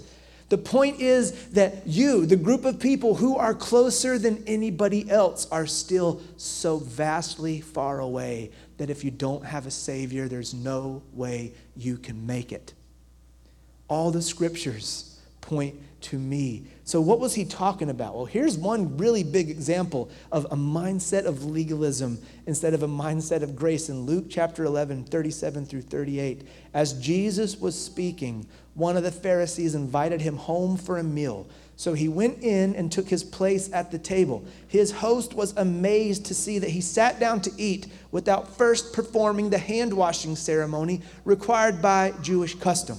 The 0.49 0.57
point 0.57 1.00
is 1.00 1.49
that 1.49 1.87
you, 1.87 2.25
the 2.25 2.37
group 2.37 2.65
of 2.65 2.81
people 2.81 3.15
who 3.15 3.37
are 3.37 3.53
closer 3.53 4.19
than 4.19 4.43
anybody 4.47 5.11
else, 5.11 5.47
are 5.50 5.67
still 5.67 6.23
so 6.38 6.79
vastly 6.79 7.61
far 7.61 8.00
away 8.00 8.50
that 8.79 8.88
if 8.88 9.05
you 9.05 9.11
don't 9.11 9.45
have 9.45 9.67
a 9.67 9.71
Savior, 9.71 10.27
there's 10.27 10.55
no 10.55 11.03
way 11.12 11.53
you 11.77 11.99
can 11.99 12.27
make 12.27 12.50
it. 12.50 12.73
All 13.88 14.11
the 14.11 14.23
scriptures 14.23 15.17
point 15.49 15.75
to 16.00 16.19
me. 16.19 16.62
So, 16.85 17.00
what 17.00 17.19
was 17.19 17.35
he 17.35 17.45
talking 17.45 17.90
about? 17.90 18.14
Well, 18.14 18.26
here's 18.26 18.57
one 18.57 18.99
really 18.99 19.25
big 19.25 19.50
example 19.50 20.11
of 20.31 20.45
a 20.47 20.57
mindset 20.57 21.25
of 21.25 21.45
legalism 21.45 22.19
instead 22.47 22.75
of 22.75 22.83
a 22.83 22.88
mindset 22.88 23.43
of 23.43 23.57
grace 23.57 23.88
in 23.88 24.02
Luke 24.02 24.26
chapter 24.28 24.64
11, 24.64 25.05
37 25.05 25.64
through 25.67 25.83
38. 25.83 26.47
As 26.75 26.93
Jesus 27.00 27.59
was 27.59 27.76
speaking, 27.83 28.47
one 28.75 28.97
of 28.97 29.02
the 29.02 29.11
Pharisees 29.11 29.75
invited 29.75 30.21
him 30.21 30.37
home 30.37 30.76
for 30.76 30.99
a 30.99 31.02
meal. 31.02 31.49
So 31.76 31.95
he 31.95 32.09
went 32.09 32.43
in 32.43 32.75
and 32.75 32.90
took 32.90 33.09
his 33.09 33.25
place 33.25 33.73
at 33.73 33.90
the 33.90 33.99
table. 33.99 34.45
His 34.67 34.90
host 34.90 35.35
was 35.35 35.57
amazed 35.57 36.26
to 36.26 36.35
see 36.35 36.59
that 36.59 36.71
he 36.71 36.81
sat 36.81 37.21
down 37.21 37.40
to 37.43 37.52
eat 37.57 37.87
without 38.11 38.57
first 38.57 38.93
performing 38.93 39.50
the 39.50 39.59
hand 39.59 39.95
washing 39.95 40.37
ceremony 40.37 41.02
required 41.25 41.81
by 41.81 42.12
Jewish 42.21 42.55
custom. 42.57 42.99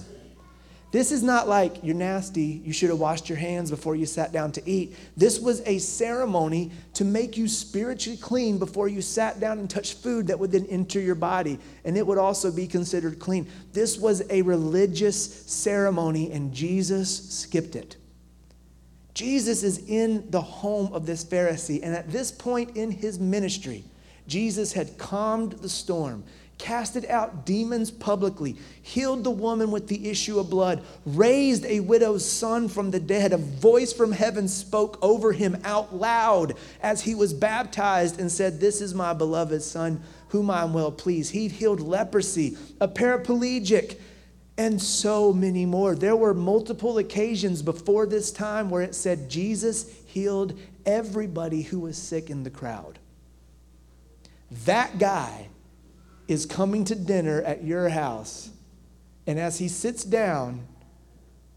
This 0.91 1.12
is 1.12 1.22
not 1.22 1.48
like 1.48 1.84
you're 1.84 1.96
nasty, 1.96 2.62
you 2.65 2.74
should 2.74 2.89
have 2.89 3.00
washed 3.00 3.29
your 3.29 3.38
hands 3.38 3.69
before 3.69 3.96
you 3.96 4.08
sat 4.08 4.31
down 4.31 4.51
to 4.53 4.69
eat. 4.69 4.96
This 5.15 5.39
was 5.39 5.62
a 5.67 5.77
ceremony 5.77 6.72
to 6.96 7.05
make 7.05 7.38
you 7.38 7.48
spiritually 7.48 8.17
clean 8.17 8.58
before 8.58 8.88
you 8.88 9.01
sat 9.03 9.39
down 9.39 9.60
and 9.60 9.69
touched 9.69 10.00
food 10.00 10.25
that 10.27 10.39
would 10.39 10.51
then 10.51 10.65
enter 10.65 11.00
your 11.00 11.13
body, 11.13 11.60
and 11.86 11.96
it 11.96 12.08
would 12.08 12.17
also 12.17 12.51
be 12.51 12.65
considered 12.65 13.19
clean. 13.19 13.48
This 13.72 14.00
was 14.00 14.24
a 14.31 14.41
religious 14.41 15.46
ceremony, 15.46 16.31
and 16.31 16.51
Jesus 16.51 17.29
skipped 17.29 17.75
it. 17.75 17.98
Jesus 19.13 19.62
is 19.62 19.88
in 19.88 20.31
the 20.31 20.41
home 20.41 20.91
of 20.91 21.05
this 21.05 21.24
Pharisee, 21.24 21.81
and 21.84 21.93
at 21.93 22.12
this 22.12 22.31
point 22.31 22.75
in 22.75 22.89
his 22.89 23.19
ministry, 23.19 23.84
Jesus 24.25 24.74
had 24.74 24.98
calmed 24.98 25.53
the 25.53 25.69
storm 25.69 26.24
casted 26.60 27.06
out 27.06 27.46
demons 27.46 27.89
publicly, 27.89 28.56
healed 28.82 29.24
the 29.24 29.32
woman 29.32 29.72
with 29.72 29.88
the 29.88 30.10
issue 30.10 30.38
of 30.38 30.50
blood, 30.50 30.84
raised 31.06 31.66
a 31.66 31.80
widow's 31.80 32.30
son 32.30 32.68
from 32.68 32.92
the 32.92 33.00
dead. 33.00 33.34
A 33.34 33.38
voice 33.38 33.92
from 33.92 34.12
heaven 34.12 34.48
spoke 34.48 35.00
over 35.01 35.32
him 35.32 35.58
out 35.63 35.96
loud 35.96 36.54
as 36.84 37.01
he 37.01 37.16
was 37.16 37.34
baptized 37.34 38.20
and 38.20 38.32
said, 38.32 38.60
This 38.60 38.82
is 38.82 38.94
my 38.94 39.13
beloved 39.13 39.63
son, 39.63 40.04
whom 40.28 40.51
I 40.51 40.62
am 40.62 40.74
well 40.74 40.92
pleased. 40.92 41.32
He 41.32 41.48
healed 41.48 41.80
leprosy, 41.80 42.58
a 42.80 42.88
paraplegic, 42.88 43.98
and 44.58 44.82
so 44.82 45.32
many 45.32 45.66
more. 45.66 45.96
There 45.96 46.18
were 46.18 46.34
multiple 46.34 46.98
occasions 46.98 47.62
before 47.62 48.06
this 48.06 48.30
time 48.30 48.70
where 48.70 48.82
it 48.82 48.94
said 48.94 49.30
Jesus 49.30 49.89
healed 50.06 50.60
everybody 50.86 51.62
who 51.62 51.80
was 51.80 51.98
sick 51.98 52.30
in 52.30 52.44
the 52.44 52.50
crowd. 52.50 53.00
That 54.66 55.00
guy 55.00 55.48
is 56.29 56.45
coming 56.45 56.86
to 56.86 56.93
dinner 56.93 57.41
at 57.41 57.63
your 57.63 57.89
house, 57.89 58.51
and 59.25 59.39
as 59.39 59.57
he 59.57 59.67
sits 59.67 60.03
down, 60.03 60.65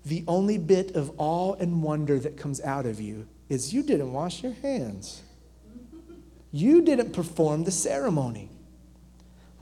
the 0.06 0.24
only 0.26 0.56
bit 0.56 0.96
of 0.96 1.12
awe 1.18 1.54
and 1.60 1.82
wonder 1.82 2.18
that 2.18 2.38
comes 2.38 2.58
out 2.62 2.86
of 2.86 2.98
you 2.98 3.28
is 3.50 3.74
you 3.74 3.82
didn't 3.82 4.12
wash 4.12 4.42
your 4.42 4.54
hands. 4.54 5.22
You 6.52 6.80
didn't 6.80 7.12
perform 7.12 7.64
the 7.64 7.70
ceremony. 7.70 8.48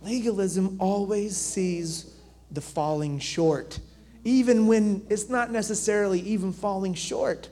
Legalism 0.00 0.76
always 0.80 1.36
sees 1.36 2.14
the 2.52 2.60
falling 2.60 3.18
short, 3.18 3.80
even 4.22 4.68
when 4.68 5.04
it's 5.10 5.28
not 5.28 5.50
necessarily 5.50 6.20
even 6.20 6.52
falling 6.52 6.94
short. 6.94 7.48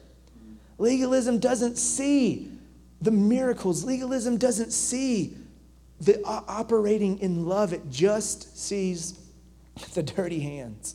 Legalism 0.79 1.41
doesn't 1.41 1.77
see 1.77 2.53
the 3.01 3.11
miracles, 3.11 3.85
legalism 3.85 4.39
doesn't 4.39 4.73
see 4.73 5.37
the 6.01 6.25
uh, 6.25 6.43
operating 6.47 7.19
in 7.19 7.47
love, 7.47 7.73
it 7.73 7.91
just 7.91 8.59
sees 8.59 9.19
the 9.95 10.03
dirty 10.03 10.41
hands. 10.41 10.95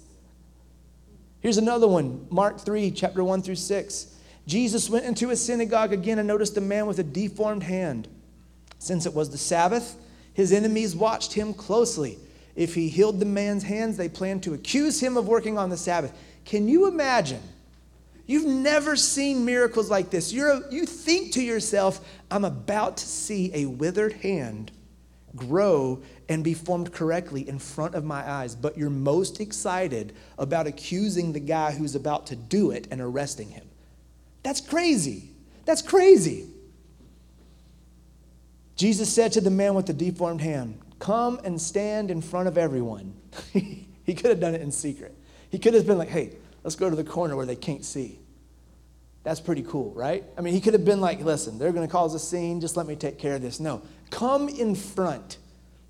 Here's 1.41 1.57
another 1.57 1.87
one 1.87 2.25
Mark 2.29 2.59
3, 2.59 2.91
chapter 2.91 3.23
1 3.23 3.41
through 3.41 3.55
6. 3.55 4.07
Jesus 4.45 4.89
went 4.89 5.05
into 5.05 5.29
a 5.29 5.35
synagogue 5.35 5.93
again 5.93 6.19
and 6.19 6.27
noticed 6.27 6.57
a 6.57 6.61
man 6.61 6.85
with 6.85 6.99
a 6.99 7.03
deformed 7.03 7.63
hand. 7.63 8.07
Since 8.79 9.05
it 9.05 9.13
was 9.13 9.29
the 9.29 9.37
Sabbath, 9.37 9.95
his 10.33 10.51
enemies 10.51 10.95
watched 10.95 11.33
him 11.33 11.53
closely. 11.53 12.17
If 12.55 12.75
he 12.75 12.89
healed 12.89 13.19
the 13.19 13.25
man's 13.25 13.63
hands, 13.63 13.97
they 13.97 14.09
planned 14.09 14.43
to 14.43 14.53
accuse 14.53 14.99
him 14.99 15.15
of 15.15 15.27
working 15.27 15.57
on 15.57 15.69
the 15.69 15.77
Sabbath. 15.77 16.13
Can 16.45 16.67
you 16.67 16.87
imagine? 16.87 17.41
You've 18.25 18.45
never 18.45 18.95
seen 18.95 19.45
miracles 19.45 19.89
like 19.89 20.09
this. 20.09 20.31
You're, 20.31 20.61
you 20.69 20.85
think 20.85 21.33
to 21.33 21.41
yourself, 21.41 22.05
I'm 22.29 22.45
about 22.45 22.97
to 22.97 23.05
see 23.05 23.51
a 23.53 23.65
withered 23.65 24.13
hand 24.13 24.71
grow 25.35 26.01
and 26.29 26.43
be 26.43 26.53
formed 26.53 26.91
correctly 26.91 27.47
in 27.47 27.59
front 27.59 27.95
of 27.95 28.03
my 28.03 28.29
eyes, 28.29 28.55
but 28.55 28.77
you're 28.77 28.89
most 28.89 29.39
excited 29.39 30.13
about 30.37 30.67
accusing 30.67 31.33
the 31.33 31.39
guy 31.39 31.71
who's 31.71 31.95
about 31.95 32.27
to 32.27 32.35
do 32.35 32.71
it 32.71 32.87
and 32.91 33.01
arresting 33.01 33.49
him. 33.49 33.67
That's 34.43 34.61
crazy. 34.61 35.29
That's 35.65 35.81
crazy. 35.81 36.47
Jesus 38.75 39.13
said 39.13 39.31
to 39.33 39.41
the 39.41 39.49
man 39.49 39.75
with 39.75 39.85
the 39.85 39.93
deformed 39.93 40.41
hand, 40.41 40.79
Come 40.99 41.39
and 41.43 41.61
stand 41.61 42.11
in 42.11 42.21
front 42.21 42.47
of 42.47 42.57
everyone. 42.57 43.13
he 43.53 44.13
could 44.13 44.25
have 44.29 44.39
done 44.39 44.55
it 44.55 44.61
in 44.61 44.71
secret. 44.71 45.15
He 45.49 45.59
could 45.59 45.73
have 45.73 45.85
been 45.85 45.97
like, 45.97 46.09
Hey, 46.09 46.35
let's 46.63 46.75
go 46.75 46.89
to 46.89 46.95
the 46.95 47.03
corner 47.03 47.35
where 47.35 47.45
they 47.45 47.55
can't 47.55 47.83
see. 47.83 48.19
That's 49.23 49.39
pretty 49.39 49.63
cool, 49.63 49.91
right? 49.91 50.23
I 50.37 50.41
mean, 50.41 50.53
he 50.53 50.61
could 50.61 50.73
have 50.73 50.85
been 50.85 51.01
like, 51.01 51.21
Listen, 51.21 51.57
they're 51.57 51.71
going 51.71 51.87
to 51.87 51.91
cause 51.91 52.13
a 52.13 52.19
scene. 52.19 52.59
Just 52.61 52.77
let 52.77 52.85
me 52.85 52.95
take 52.95 53.17
care 53.17 53.35
of 53.35 53.41
this. 53.41 53.59
No, 53.59 53.81
Come 54.13 54.47
in 54.47 54.75
front. 54.75 55.37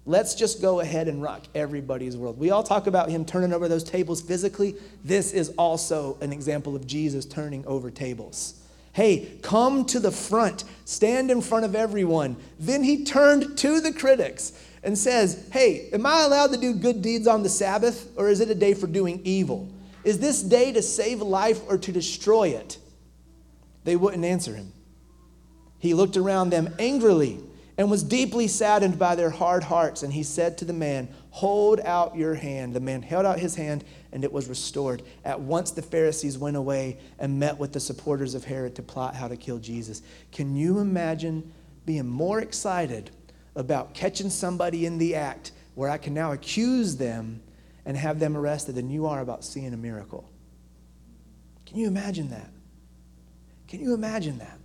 Let's 0.05 0.33
just 0.33 0.61
go 0.61 0.79
ahead 0.79 1.09
and 1.09 1.21
rock 1.21 1.43
everybody's 1.53 2.15
world. 2.15 2.39
We 2.39 2.51
all 2.51 2.63
talk 2.63 2.87
about 2.87 3.09
him 3.09 3.25
turning 3.25 3.51
over 3.51 3.67
those 3.67 3.83
tables 3.83 4.21
physically. 4.21 4.75
This 5.03 5.33
is 5.33 5.49
also 5.57 6.17
an 6.21 6.31
example 6.31 6.73
of 6.73 6.87
Jesus 6.87 7.25
turning 7.25 7.65
over 7.65 7.91
tables. 7.91 8.61
Hey, 8.93 9.37
come 9.41 9.83
to 9.87 9.99
the 9.99 10.11
front, 10.11 10.63
stand 10.85 11.31
in 11.31 11.41
front 11.41 11.65
of 11.65 11.75
everyone. 11.75 12.37
Then 12.59 12.81
he 12.81 13.03
turned 13.03 13.57
to 13.57 13.81
the 13.81 13.91
critics 13.91 14.53
and 14.83 14.97
says, 14.97 15.49
Hey, 15.51 15.89
am 15.91 16.05
I 16.05 16.23
allowed 16.23 16.53
to 16.53 16.57
do 16.57 16.73
good 16.73 17.01
deeds 17.01 17.27
on 17.27 17.43
the 17.43 17.49
Sabbath, 17.49 18.09
or 18.15 18.29
is 18.29 18.39
it 18.39 18.49
a 18.49 18.55
day 18.55 18.73
for 18.73 18.87
doing 18.87 19.19
evil? 19.25 19.69
Is 20.05 20.19
this 20.19 20.41
day 20.41 20.71
to 20.71 20.81
save 20.81 21.21
life 21.21 21.59
or 21.67 21.77
to 21.77 21.91
destroy 21.91 22.49
it? 22.49 22.77
They 23.83 23.95
wouldn't 23.95 24.25
answer 24.25 24.55
him. 24.55 24.73
He 25.79 25.93
looked 25.93 26.15
around 26.15 26.49
them 26.49 26.73
angrily 26.79 27.39
and 27.77 27.89
was 27.89 28.03
deeply 28.03 28.47
saddened 28.47 28.99
by 28.99 29.15
their 29.15 29.29
hard 29.29 29.63
hearts. 29.63 30.03
And 30.03 30.13
he 30.13 30.23
said 30.23 30.57
to 30.59 30.65
the 30.65 30.73
man, 30.73 31.09
Hold 31.31 31.79
out 31.79 32.15
your 32.15 32.35
hand. 32.35 32.73
The 32.73 32.79
man 32.79 33.01
held 33.01 33.25
out 33.25 33.39
his 33.39 33.55
hand, 33.55 33.83
and 34.11 34.23
it 34.23 34.31
was 34.31 34.47
restored. 34.47 35.01
At 35.25 35.39
once 35.39 35.71
the 35.71 35.81
Pharisees 35.81 36.37
went 36.37 36.55
away 36.55 36.99
and 37.17 37.39
met 37.39 37.57
with 37.57 37.73
the 37.73 37.79
supporters 37.79 38.35
of 38.35 38.45
Herod 38.45 38.75
to 38.75 38.83
plot 38.83 39.15
how 39.15 39.27
to 39.27 39.35
kill 39.35 39.57
Jesus. 39.57 40.03
Can 40.31 40.55
you 40.55 40.79
imagine 40.79 41.51
being 41.85 42.07
more 42.07 42.39
excited 42.39 43.09
about 43.55 43.93
catching 43.93 44.29
somebody 44.29 44.85
in 44.85 44.99
the 44.99 45.15
act 45.15 45.51
where 45.75 45.89
I 45.89 45.97
can 45.97 46.13
now 46.13 46.31
accuse 46.31 46.95
them 46.95 47.41
and 47.85 47.97
have 47.97 48.19
them 48.19 48.37
arrested 48.37 48.75
than 48.75 48.89
you 48.89 49.07
are 49.07 49.21
about 49.21 49.43
seeing 49.43 49.73
a 49.73 49.77
miracle? 49.77 50.29
Can 51.65 51.79
you 51.79 51.87
imagine 51.87 52.29
that? 52.29 52.52
Can 53.73 53.81
you 53.81 53.95
imagine 53.95 54.37
that? 54.37 54.59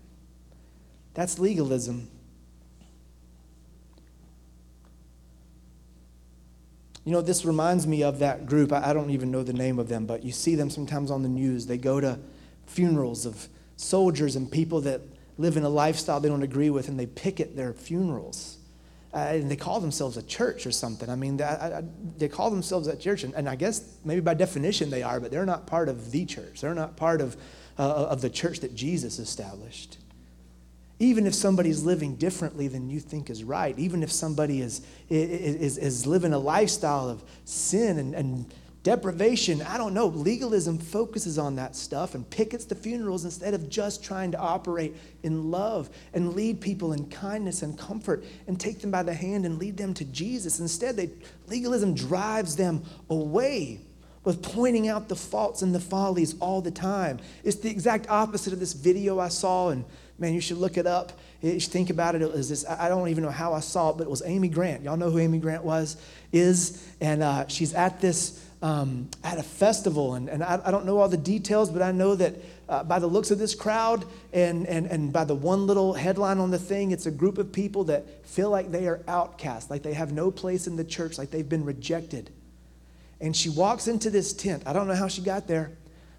That's 1.15 1.39
legalism 1.39 2.11
You 7.09 7.15
know, 7.15 7.23
this 7.23 7.47
reminds 7.47 7.87
me 7.87 8.03
of 8.03 8.19
that 8.19 8.45
group. 8.45 8.71
I 8.71 8.93
don't 8.93 9.09
even 9.09 9.31
know 9.31 9.43
the 9.43 9.55
name 9.55 9.79
of 9.79 9.89
them, 9.89 10.05
but 10.05 10.23
you 10.25 10.31
see 10.31 10.55
them 10.55 10.69
sometimes 10.69 11.11
on 11.11 11.23
the 11.23 11.29
news. 11.31 11.65
They 11.65 11.79
go 11.79 12.01
to 12.01 12.19
funerals 12.67 13.25
of 13.25 13.49
soldiers 13.79 14.37
and 14.37 14.53
people 14.53 14.83
that 14.83 15.01
live 15.39 15.57
in 15.57 15.63
a 15.63 15.71
lifestyle 15.71 16.21
they 16.21 16.29
don't 16.29 16.43
agree 16.43 16.69
with, 16.69 16.87
and 16.89 17.01
they 17.01 17.07
picket 17.07 17.57
their 17.57 17.73
funerals. 17.73 18.59
Uh, 19.15 19.21
and 19.21 19.51
they 19.51 19.57
call 19.57 19.81
themselves 19.81 20.19
a 20.19 20.23
church 20.23 20.67
or 20.67 20.71
something. 20.71 21.09
I 21.09 21.15
mean, 21.15 21.39
they, 21.39 21.45
I, 21.45 21.83
they 22.19 22.29
call 22.29 22.51
themselves 22.51 22.89
a 22.89 22.97
church, 22.97 23.25
and, 23.25 23.33
and, 23.35 23.49
I 23.49 23.57
guess 23.57 23.83
maybe 24.05 24.21
by 24.21 24.35
definition 24.35 24.91
they 24.91 25.03
are, 25.03 25.19
but 25.19 25.31
they're 25.31 25.47
not 25.47 25.67
part 25.67 25.89
of 25.89 26.11
the 26.11 26.27
church. 26.27 26.61
They're 26.61 26.75
not 26.75 26.99
part 26.99 27.23
of, 27.23 27.39
uh, 27.79 28.07
of 28.11 28.21
the 28.21 28.31
church 28.31 28.61
that 28.61 28.75
Jesus 28.75 29.19
established. 29.19 29.99
Even 31.01 31.27
if 31.27 31.35
somebody's 31.35 31.85
living 31.85 32.17
differently 32.17 32.67
than 32.67 32.91
you 32.91 32.99
think 32.99 33.31
is 33.31 33.45
right, 33.45 33.79
even 33.79 34.03
if 34.03 34.11
somebody 34.11 34.61
is, 34.61 34.83
is, 35.09 35.79
is 35.79 36.07
living 36.07 36.33
a 36.33 36.39
lifestyle 36.39 37.09
of 37.09 37.23
sin 37.45 37.99
and, 37.99 38.15
and 38.15 38.53
deprivation, 38.83 39.63
I 39.63 39.79
don't 39.79 39.95
know. 39.95 40.07
Legalism 40.07 40.79
focuses 40.79 41.39
on 41.39 41.55
that 41.55 41.77
stuff 41.77 42.17
and 42.17 42.29
pickets 42.29 42.65
the 42.65 42.75
funerals 42.75 43.25
instead 43.25 43.55
of 43.55 43.69
just 43.69 44.03
trying 44.03 44.33
to 44.33 44.39
operate 44.39 44.97
in 45.23 45.53
love 45.53 45.89
and 46.15 46.35
lead 46.35 46.61
people 46.61 46.93
in 46.93 47.09
kindness 47.09 47.63
and 47.63 47.79
comfort 47.79 48.25
and 48.49 48.59
take 48.59 48.81
them 48.81 48.91
by 48.91 49.05
the 49.05 49.15
hand 49.15 49.47
and 49.47 49.59
lead 49.59 49.77
them 49.77 49.95
to 49.95 50.05
Jesus. 50.07 50.59
Instead, 50.59 50.97
they, 50.97 51.11
legalism 51.47 51.95
drives 51.95 52.57
them 52.57 52.83
away 53.09 53.81
with 54.29 54.43
pointing 54.43 54.89
out 54.89 55.09
the 55.09 55.17
faults 55.17 55.63
and 55.63 55.75
the 55.75 55.81
follies 55.81 56.35
all 56.39 56.61
the 56.61 56.71
time. 56.71 57.19
It's 57.45 57.57
the 57.57 57.71
exact 57.71 58.11
opposite 58.11 58.53
of 58.53 58.61
this 58.61 58.75
video 58.75 59.19
I 59.19 59.29
saw 59.29 59.71
and 59.71 59.87
Man, 60.19 60.35
you 60.35 60.41
should 60.41 60.59
look 60.59 60.77
it 60.77 60.87
up. 60.87 61.13
You 61.41 61.61
should 61.61 61.73
think 61.73 61.91
about 61.91 62.17
it. 62.17 62.23
It 62.23 62.33
was 62.33 62.49
this, 62.49 62.67
I 62.69 62.89
don't 62.89 63.09
even 63.09 63.23
know 63.23 63.31
how 63.31 63.55
I 63.55 63.61
saw 63.61 63.91
it, 63.91 63.99
but 63.99 64.05
it 64.05 64.11
was 64.11 64.23
Amy 64.27 64.49
Grant. 64.49 64.83
Y'all 64.83 64.97
know 64.97 65.11
who 65.11 65.21
Amy 65.21 65.39
Grant 65.39 65.63
was, 65.63 65.97
is, 66.33 66.85
and 67.01 67.23
uh, 67.23 67.47
she's 67.47 67.73
at 67.73 68.01
this, 68.01 68.45
um, 68.61 69.09
at 69.23 69.39
a 69.39 69.45
festival, 69.45 70.15
and, 70.15 70.29
and 70.29 70.43
I, 70.43 70.61
I, 70.65 70.73
don't 70.73 70.85
know 70.85 70.99
all 70.99 71.09
the 71.09 71.17
details, 71.17 71.71
but 71.71 71.83
I 71.83 71.93
know 71.93 72.17
that 72.17 72.35
uh, 72.69 72.83
by 72.83 72.99
the 72.99 73.07
looks 73.07 73.31
of 73.31 73.39
this 73.39 73.55
crowd 73.55 74.05
and, 74.33 74.67
and, 74.67 74.87
and 74.87 75.13
by 75.13 75.23
the 75.23 75.37
one 75.37 75.69
little 75.69 75.95
headline 75.95 76.39
on 76.39 76.51
the 76.51 76.59
thing, 76.59 76.91
it's 76.91 77.07
a 77.07 77.13
group 77.13 77.39
of 77.39 77.53
people 77.53 77.85
that 77.85 78.27
feel 78.27 78.51
like 78.51 78.73
they 78.73 78.89
are 78.89 79.01
outcast, 79.07 79.71
like 79.71 79.85
they 79.85 79.95
have 79.95 80.13
no 80.13 80.33
place 80.33 80.67
in 80.67 80.75
the 80.75 80.85
church, 80.85 81.17
like 81.17 81.31
they've 81.31 81.49
been 81.49 81.65
rejected. 81.65 82.31
And 83.21 83.35
she 83.35 83.49
walks 83.49 83.89
into 83.89 84.11
this 84.11 84.33
tent. 84.33 84.63
I 84.67 84.73
don't 84.73 84.87
know 84.87 84.95
how 84.95 85.09
she 85.09 85.23
got 85.23 85.47
there. 85.47 85.73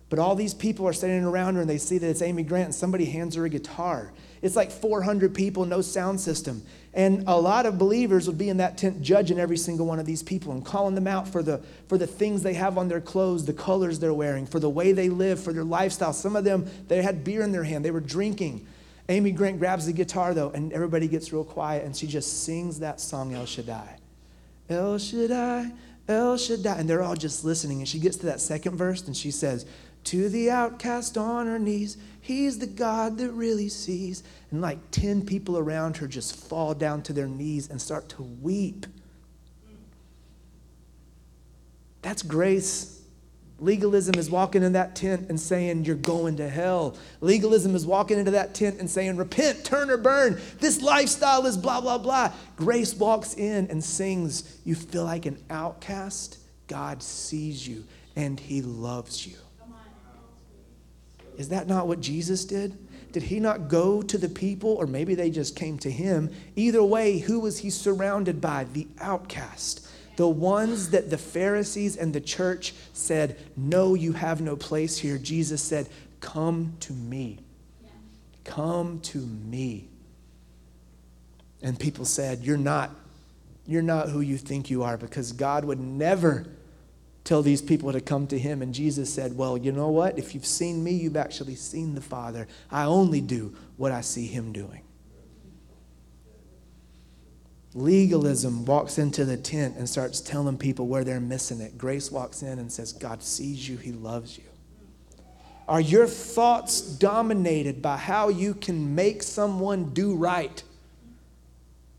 But 0.10 0.18
all 0.18 0.36
these 0.36 0.53
people 0.56 0.88
are 0.88 0.94
standing 0.94 1.24
around 1.24 1.56
her 1.56 1.62
and 1.62 1.70
they 1.70 1.77
see 1.77 2.00
that 2.00 2.10
it's 2.10 2.24
Amy 2.24 2.41
Grant 2.44 2.65
and 2.65 2.75
somebody 2.75 3.06
hands 3.06 3.36
her 3.36 3.46
a 3.46 3.50
guitar. 3.50 4.12
It's 4.41 4.56
like 4.56 4.72
400 4.72 5.36
people, 5.36 5.65
no 5.65 5.82
sound 5.82 6.20
system. 6.20 6.63
And 6.94 7.25
a 7.27 7.39
lot 7.39 7.68
of 7.68 7.77
believers 7.77 8.25
would 8.25 8.38
be 8.38 8.50
in 8.50 8.58
that 8.58 8.77
tent 8.77 9.01
judging 9.03 9.39
every 9.39 9.58
single 9.58 9.86
one 9.86 10.00
of 10.00 10.08
these 10.08 10.24
people 10.24 10.51
and 10.51 10.65
calling 10.65 10.96
them 10.96 11.06
out 11.06 11.27
for 11.27 11.44
the, 11.44 11.62
for 11.88 12.00
the 12.00 12.08
things 12.08 12.41
they 12.41 12.56
have 12.56 12.77
on 12.77 12.88
their 12.88 13.01
clothes, 13.01 13.46
the 13.46 13.53
colors 13.53 14.00
they're 14.00 14.13
wearing, 14.13 14.48
for 14.48 14.60
the 14.60 14.70
way 14.70 14.94
they 14.94 15.10
live, 15.10 15.39
for 15.41 15.53
their 15.53 15.63
lifestyle. 15.63 16.13
Some 16.13 16.36
of 16.36 16.44
them, 16.44 16.68
they 16.88 17.03
had 17.03 17.24
beer 17.24 17.44
in 17.44 17.51
their 17.51 17.63
hand, 17.63 17.86
they 17.86 17.91
were 17.91 18.00
drinking. 18.00 18.65
Amy 19.10 19.32
Grant 19.32 19.60
grabs 19.60 19.86
the 19.86 19.94
guitar 19.94 20.34
though, 20.34 20.50
and 20.50 20.74
everybody 20.74 21.08
gets 21.08 21.32
real 21.32 21.44
quiet 21.44 21.86
and 21.86 21.96
she 21.96 22.08
just 22.08 22.44
sings 22.44 22.79
that 22.79 23.00
song, 23.00 23.36
El 23.36 23.46
Shaddai. 23.46 24.00
El 24.70 24.98
Shaddai, 24.98 25.72
El 26.10 26.38
Shaddai. 26.38 26.80
And 26.80 26.89
they're 26.89 27.04
all 27.04 27.16
just 27.16 27.46
listening. 27.46 27.80
And 27.80 27.88
she 27.88 28.00
gets 28.00 28.18
to 28.18 28.25
that 28.25 28.42
second 28.42 28.75
verse 28.75 29.06
and 29.08 29.16
she 29.16 29.32
says, 29.32 29.66
To 30.06 30.28
the 30.28 30.50
outcast 30.51 31.18
on 31.18 31.48
her 31.48 31.60
knees, 31.60 31.98
he's 32.20 32.60
the 32.60 32.68
God 32.68 33.18
that 33.20 33.32
really 33.32 33.70
sees. 33.70 34.24
And 34.51 34.62
like 34.62 34.80
10 34.92 35.25
people 35.25 35.58
around 35.58 35.98
her 35.98 36.08
just 36.08 36.36
fall 36.36 36.74
down 36.74 37.04
to 37.04 37.13
their 37.13 37.28
knees 37.28 37.70
and 37.70 37.82
start 37.82 38.10
to 38.10 38.24
weep. 38.24 38.86
That's 42.01 42.24
grace. 42.24 42.99
Legalism 43.62 44.16
is 44.16 44.30
walking 44.30 44.63
in 44.63 44.74
that 44.74 44.96
tent 44.96 45.28
and 45.30 45.39
saying, 45.39 45.86
You're 45.86 45.96
going 45.96 46.38
to 46.38 46.50
hell. 46.50 46.96
Legalism 47.22 47.75
is 47.75 47.86
walking 47.86 48.18
into 48.18 48.32
that 48.32 48.54
tent 48.54 48.80
and 48.80 48.89
saying, 48.89 49.18
Repent, 49.18 49.66
turn 49.66 49.89
or 49.89 49.98
burn. 49.98 50.39
This 50.60 50.82
lifestyle 50.82 51.46
is 51.46 51.58
blah, 51.58 51.82
blah, 51.82 51.98
blah. 51.98 52.32
Grace 52.56 52.96
walks 52.96 53.34
in 53.34 53.68
and 53.68 53.84
sings, 53.84 54.60
You 54.63 54.75
feel 54.75 55.04
like 55.04 55.25
an 55.25 55.38
outcast. 55.50 56.38
God 56.68 57.01
sees 57.01 57.68
you 57.68 57.84
and 58.16 58.39
he 58.39 58.62
loves 58.62 59.25
you. 59.25 59.36
Is 61.38 61.50
that 61.50 61.68
not 61.68 61.88
what 61.88 62.01
Jesus 62.01 62.46
did? 62.46 62.78
Did 63.12 63.24
he 63.24 63.39
not 63.39 63.70
go 63.70 64.01
to 64.01 64.18
the 64.18 64.30
people, 64.30 64.72
or 64.72 64.86
maybe 64.86 65.16
they 65.16 65.32
just 65.32 65.56
came 65.56 65.80
to 65.80 65.89
him? 65.89 66.30
Either 66.56 66.84
way, 66.84 67.18
who 67.18 67.39
was 67.39 67.60
he 67.60 67.70
surrounded 67.70 68.39
by? 68.39 68.66
The 68.66 68.88
outcast 69.00 69.88
the 70.20 70.28
ones 70.28 70.90
that 70.90 71.10
the 71.10 71.18
Pharisees 71.18 71.96
and 71.96 72.12
the 72.12 72.20
church 72.20 72.74
said, 72.92 73.38
No, 73.56 73.94
you 73.94 74.12
have 74.12 74.42
no 74.42 74.58
place 74.58 74.98
here, 74.98 75.18
Jesus 75.18 75.62
said, 75.62 75.88
Come 76.20 76.74
to 76.82 76.92
me. 76.92 77.40
Come 78.44 79.00
to 79.00 79.20
me. 79.20 79.88
And 81.62 81.80
people 81.80 82.04
said, 82.04 82.42
You're 82.42 82.58
not, 82.58 82.94
you're 83.66 83.82
not 83.82 84.10
who 84.10 84.20
you 84.20 84.38
think 84.38 84.70
you 84.70 84.84
are, 84.84 84.98
because 84.98 85.32
God 85.32 85.64
would 85.64 85.80
never 85.80 86.46
tell 87.24 87.42
these 87.42 87.62
people 87.62 87.94
to 87.94 88.02
come 88.02 88.28
to 88.28 88.38
him. 88.38 88.62
And 88.62 88.74
Jesus 88.74 89.14
said, 89.14 89.38
Well, 89.38 89.58
you 89.58 89.72
know 89.72 89.88
what? 89.88 90.20
If 90.20 90.36
you've 90.36 90.46
seen 90.46 90.84
me, 90.84 90.92
you've 90.92 91.16
actually 91.16 91.56
seen 91.56 91.96
the 91.96 92.02
Father. 92.02 92.46
I 92.70 92.84
only 92.84 93.22
do 93.22 93.56
what 93.78 93.94
I 93.94 94.02
see 94.02 94.28
him 94.28 94.52
doing. 94.52 94.82
Legalism 97.76 98.66
walks 98.66 98.98
into 98.98 99.26
the 99.26 99.38
tent 99.38 99.76
and 99.78 99.88
starts 99.88 100.22
telling 100.22 100.58
people 100.58 100.88
where 100.88 101.04
they're 101.04 101.20
missing 101.20 101.62
it. 101.62 101.78
Grace 101.78 102.12
walks 102.12 102.42
in 102.42 102.58
and 102.58 102.72
says, 102.72 102.94
God 102.94 103.22
sees 103.22 103.70
you, 103.70 103.78
He 103.78 103.92
loves 103.92 104.38
you. 104.38 104.44
Are 105.68 105.80
your 105.80 106.08
thoughts 106.08 106.82
dominated 106.82 107.80
by 107.80 107.98
how 107.98 108.30
you 108.30 108.56
can 108.56 108.96
make 108.96 109.22
someone 109.22 109.94
do 109.94 110.16
right? 110.16 110.64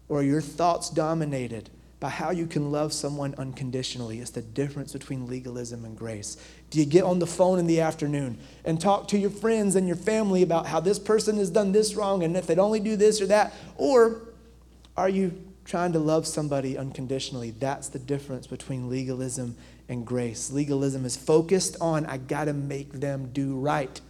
Or 0.09 0.19
are 0.19 0.25
your 0.25 0.41
thoughts 0.41 0.91
dominated 0.91 1.71
by 2.01 2.09
how 2.09 2.31
you 2.31 2.49
can 2.49 2.73
love 2.73 2.93
someone 2.93 3.33
unconditionally? 3.39 4.19
It's 4.19 4.33
the 4.33 4.43
difference 4.43 4.93
between 4.93 5.29
legalism 5.29 5.85
and 5.85 5.97
grace. 5.97 6.37
Do 6.71 6.81
you 6.81 6.85
get 6.85 7.05
on 7.05 7.21
the 7.21 7.29
phone 7.29 7.61
in 7.61 7.69
the 7.69 7.81
afternoon 7.81 8.39
and 8.65 8.81
talk 8.81 9.07
to 9.09 9.19
your 9.19 9.31
friends 9.31 9.77
and 9.77 9.87
your 9.87 9.97
family 9.97 10.43
about 10.43 10.67
how 10.67 10.81
this 10.81 10.99
person 10.99 11.37
has 11.37 11.49
done 11.49 11.71
this 11.71 11.95
wrong 11.95 12.25
and 12.25 12.37
if 12.37 12.49
they'd 12.49 12.59
only 12.59 12.81
do 12.81 12.97
this 12.97 13.21
or 13.21 13.29
that? 13.29 13.55
Or 13.77 14.23
are 14.97 15.09
you 15.09 15.41
trying 15.65 15.93
to 15.93 15.99
love 15.99 16.27
somebody 16.27 16.77
unconditionally. 16.77 17.51
That's 17.53 17.89
the 17.89 17.99
difference 17.99 18.47
between 18.47 18.89
legalism 18.89 19.57
and 19.89 20.07
grace. 20.07 20.51
Legalism 20.51 21.05
is 21.05 21.17
focused 21.17 21.77
on, 21.81 22.07
I 22.07 22.17
got 22.17 22.45
to 22.45 22.53
make 22.53 22.93
them 22.93 23.31
do 23.33 23.57
right. 23.57 24.01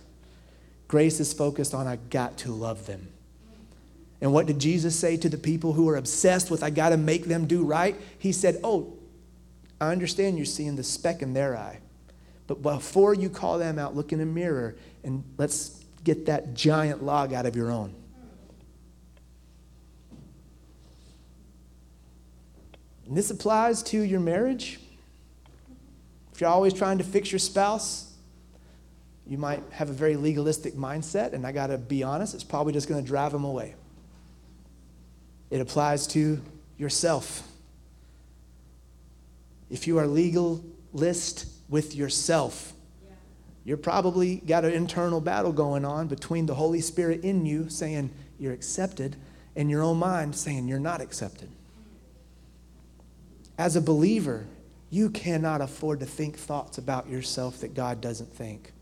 Grace 0.88 1.20
is 1.20 1.32
focused 1.32 1.74
on, 1.74 1.86
I 1.86 1.96
got 1.96 2.38
to 2.38 2.52
love 2.52 2.86
them. 2.86 3.08
And 4.20 4.32
what 4.32 4.46
did 4.46 4.58
Jesus 4.58 4.98
say 4.98 5.16
to 5.16 5.28
the 5.28 5.38
people 5.38 5.72
who 5.72 5.88
are 5.88 5.96
obsessed 5.96 6.50
with, 6.50 6.62
I 6.62 6.70
got 6.70 6.90
to 6.90 6.96
make 6.96 7.24
them 7.24 7.46
do 7.46 7.64
right? 7.64 7.96
He 8.18 8.32
said, 8.32 8.60
Oh, 8.62 8.92
I 9.80 9.90
understand 9.90 10.36
you're 10.36 10.44
seeing 10.44 10.76
the 10.76 10.84
speck 10.84 11.22
in 11.22 11.32
their 11.32 11.56
eye. 11.56 11.80
But 12.46 12.62
before 12.62 13.14
you 13.14 13.30
call 13.30 13.58
them 13.58 13.78
out, 13.78 13.96
look 13.96 14.12
in 14.12 14.20
a 14.20 14.26
mirror 14.26 14.74
and 15.04 15.24
let's 15.38 15.82
get 16.04 16.26
that 16.26 16.54
giant 16.54 17.02
log 17.02 17.32
out 17.32 17.46
of 17.46 17.56
your 17.56 17.70
own. 17.70 17.94
And 23.10 23.18
this 23.18 23.32
applies 23.32 23.82
to 23.82 23.98
your 23.98 24.20
marriage. 24.20 24.78
If 26.32 26.40
you're 26.40 26.48
always 26.48 26.72
trying 26.72 26.98
to 26.98 27.04
fix 27.04 27.32
your 27.32 27.40
spouse, 27.40 28.14
you 29.26 29.36
might 29.36 29.64
have 29.72 29.90
a 29.90 29.92
very 29.92 30.14
legalistic 30.14 30.74
mindset, 30.74 31.32
and 31.32 31.44
I 31.44 31.50
got 31.50 31.66
to 31.66 31.78
be 31.78 32.04
honest, 32.04 32.36
it's 32.36 32.44
probably 32.44 32.72
just 32.72 32.86
to 33.02 33.02
drive 33.04 33.32
them 33.32 33.42
away. 33.42 33.74
It 35.50 35.60
applies 35.60 36.06
to 36.08 36.40
yourself. 36.78 37.42
If 39.70 39.88
you 39.88 39.98
are 39.98 40.06
legalist 40.06 41.46
with 41.68 41.96
yourself, 41.96 42.74
you're 43.64 43.76
probably 43.76 44.36
got 44.36 44.64
an 44.64 44.72
internal 44.72 45.20
battle 45.20 45.52
going 45.52 45.84
on 45.84 46.06
between 46.06 46.46
the 46.46 46.54
Holy 46.54 46.80
Spirit 46.80 47.24
in 47.24 47.44
you 47.44 47.70
saying 47.70 48.10
you're 48.38 48.52
accepted 48.52 49.16
and 49.56 49.68
your 49.68 49.82
own 49.82 49.96
mind 49.96 50.36
saying 50.36 50.68
you're 50.68 50.78
not 50.78 51.00
accepted. 51.00 51.48
As 53.60 53.76
a 53.76 53.82
believer, 53.82 54.46
you 54.88 55.10
cannot 55.10 55.60
afford 55.60 56.00
to 56.00 56.06
think 56.06 56.38
thoughts 56.38 56.78
about 56.78 57.10
yourself 57.10 57.60
that 57.60 57.74
God 57.74 58.00
doesn't 58.00 58.32
think. 58.32 58.72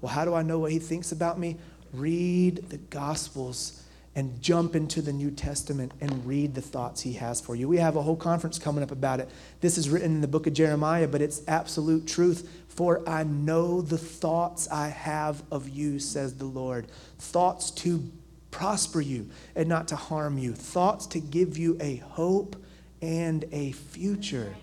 Well, 0.00 0.12
how 0.12 0.24
do 0.24 0.32
I 0.32 0.44
know 0.44 0.60
what 0.60 0.70
He 0.70 0.78
thinks 0.78 1.10
about 1.10 1.40
me? 1.40 1.56
Read 1.92 2.68
the 2.68 2.76
Gospels 2.76 3.82
and 4.14 4.40
jump 4.40 4.76
into 4.76 5.02
the 5.02 5.12
New 5.12 5.32
Testament 5.32 5.90
and 6.00 6.24
read 6.24 6.54
the 6.54 6.62
thoughts 6.62 7.00
He 7.00 7.14
has 7.14 7.40
for 7.40 7.56
you. 7.56 7.66
We 7.66 7.78
have 7.78 7.96
a 7.96 8.02
whole 8.02 8.14
conference 8.14 8.60
coming 8.60 8.84
up 8.84 8.92
about 8.92 9.18
it. 9.18 9.28
This 9.60 9.76
is 9.76 9.90
written 9.90 10.12
in 10.12 10.20
the 10.20 10.28
book 10.28 10.46
of 10.46 10.52
Jeremiah, 10.52 11.08
but 11.08 11.20
it's 11.20 11.42
absolute 11.48 12.06
truth. 12.06 12.48
For 12.68 13.02
I 13.08 13.24
know 13.24 13.80
the 13.80 13.98
thoughts 13.98 14.68
I 14.70 14.86
have 14.86 15.42
of 15.50 15.68
you, 15.68 15.98
says 15.98 16.36
the 16.36 16.44
Lord. 16.44 16.86
Thoughts 17.18 17.72
to 17.72 18.08
prosper 18.52 19.00
you 19.00 19.30
and 19.56 19.68
not 19.68 19.88
to 19.88 19.96
harm 19.96 20.38
you, 20.38 20.52
thoughts 20.52 21.08
to 21.08 21.18
give 21.18 21.58
you 21.58 21.76
a 21.80 21.96
hope 21.96 22.54
and 23.00 23.44
a 23.52 23.72
future. 23.72 24.54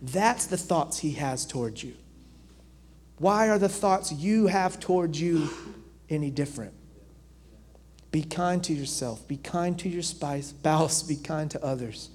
That's 0.00 0.46
the 0.46 0.56
thoughts 0.56 0.98
he 0.98 1.12
has 1.12 1.46
towards 1.46 1.82
you. 1.82 1.94
Why 3.18 3.48
are 3.48 3.58
the 3.58 3.68
thoughts 3.68 4.12
you 4.12 4.48
have 4.48 4.80
towards 4.80 5.20
you 5.20 5.48
any 6.08 6.30
different? 6.30 6.74
Be 8.10 8.22
kind 8.22 8.62
to 8.64 8.72
yourself, 8.72 9.26
be 9.26 9.36
kind 9.36 9.78
to 9.78 9.88
your 9.88 10.02
spouse, 10.02 11.02
be 11.02 11.16
kind 11.16 11.50
to 11.52 11.64
others. 11.64 12.10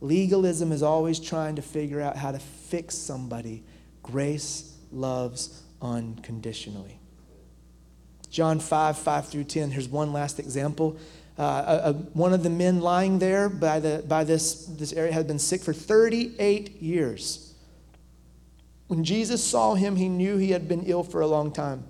Legalism 0.00 0.72
is 0.72 0.82
always 0.82 1.20
trying 1.20 1.56
to 1.56 1.62
figure 1.62 2.00
out 2.00 2.16
how 2.16 2.32
to 2.32 2.38
fix 2.40 2.96
somebody. 2.96 3.62
Grace 4.02 4.76
loves 4.90 5.62
unconditionally. 5.80 6.98
John 8.28 8.58
5, 8.58 8.98
5 8.98 9.28
through 9.28 9.44
10. 9.44 9.70
Here's 9.70 9.88
one 9.88 10.12
last 10.12 10.40
example. 10.40 10.96
Uh, 11.42 11.90
a, 11.90 11.92
one 11.92 12.32
of 12.32 12.44
the 12.44 12.50
men 12.50 12.80
lying 12.80 13.18
there 13.18 13.48
by, 13.48 13.80
the, 13.80 14.04
by 14.06 14.22
this, 14.22 14.66
this 14.66 14.92
area 14.92 15.12
had 15.12 15.26
been 15.26 15.40
sick 15.40 15.60
for 15.60 15.72
38 15.72 16.80
years. 16.80 17.52
When 18.86 19.02
Jesus 19.02 19.42
saw 19.42 19.74
him, 19.74 19.96
he 19.96 20.08
knew 20.08 20.36
he 20.36 20.52
had 20.52 20.68
been 20.68 20.84
ill 20.84 21.02
for 21.02 21.20
a 21.20 21.26
long 21.26 21.50
time. 21.50 21.82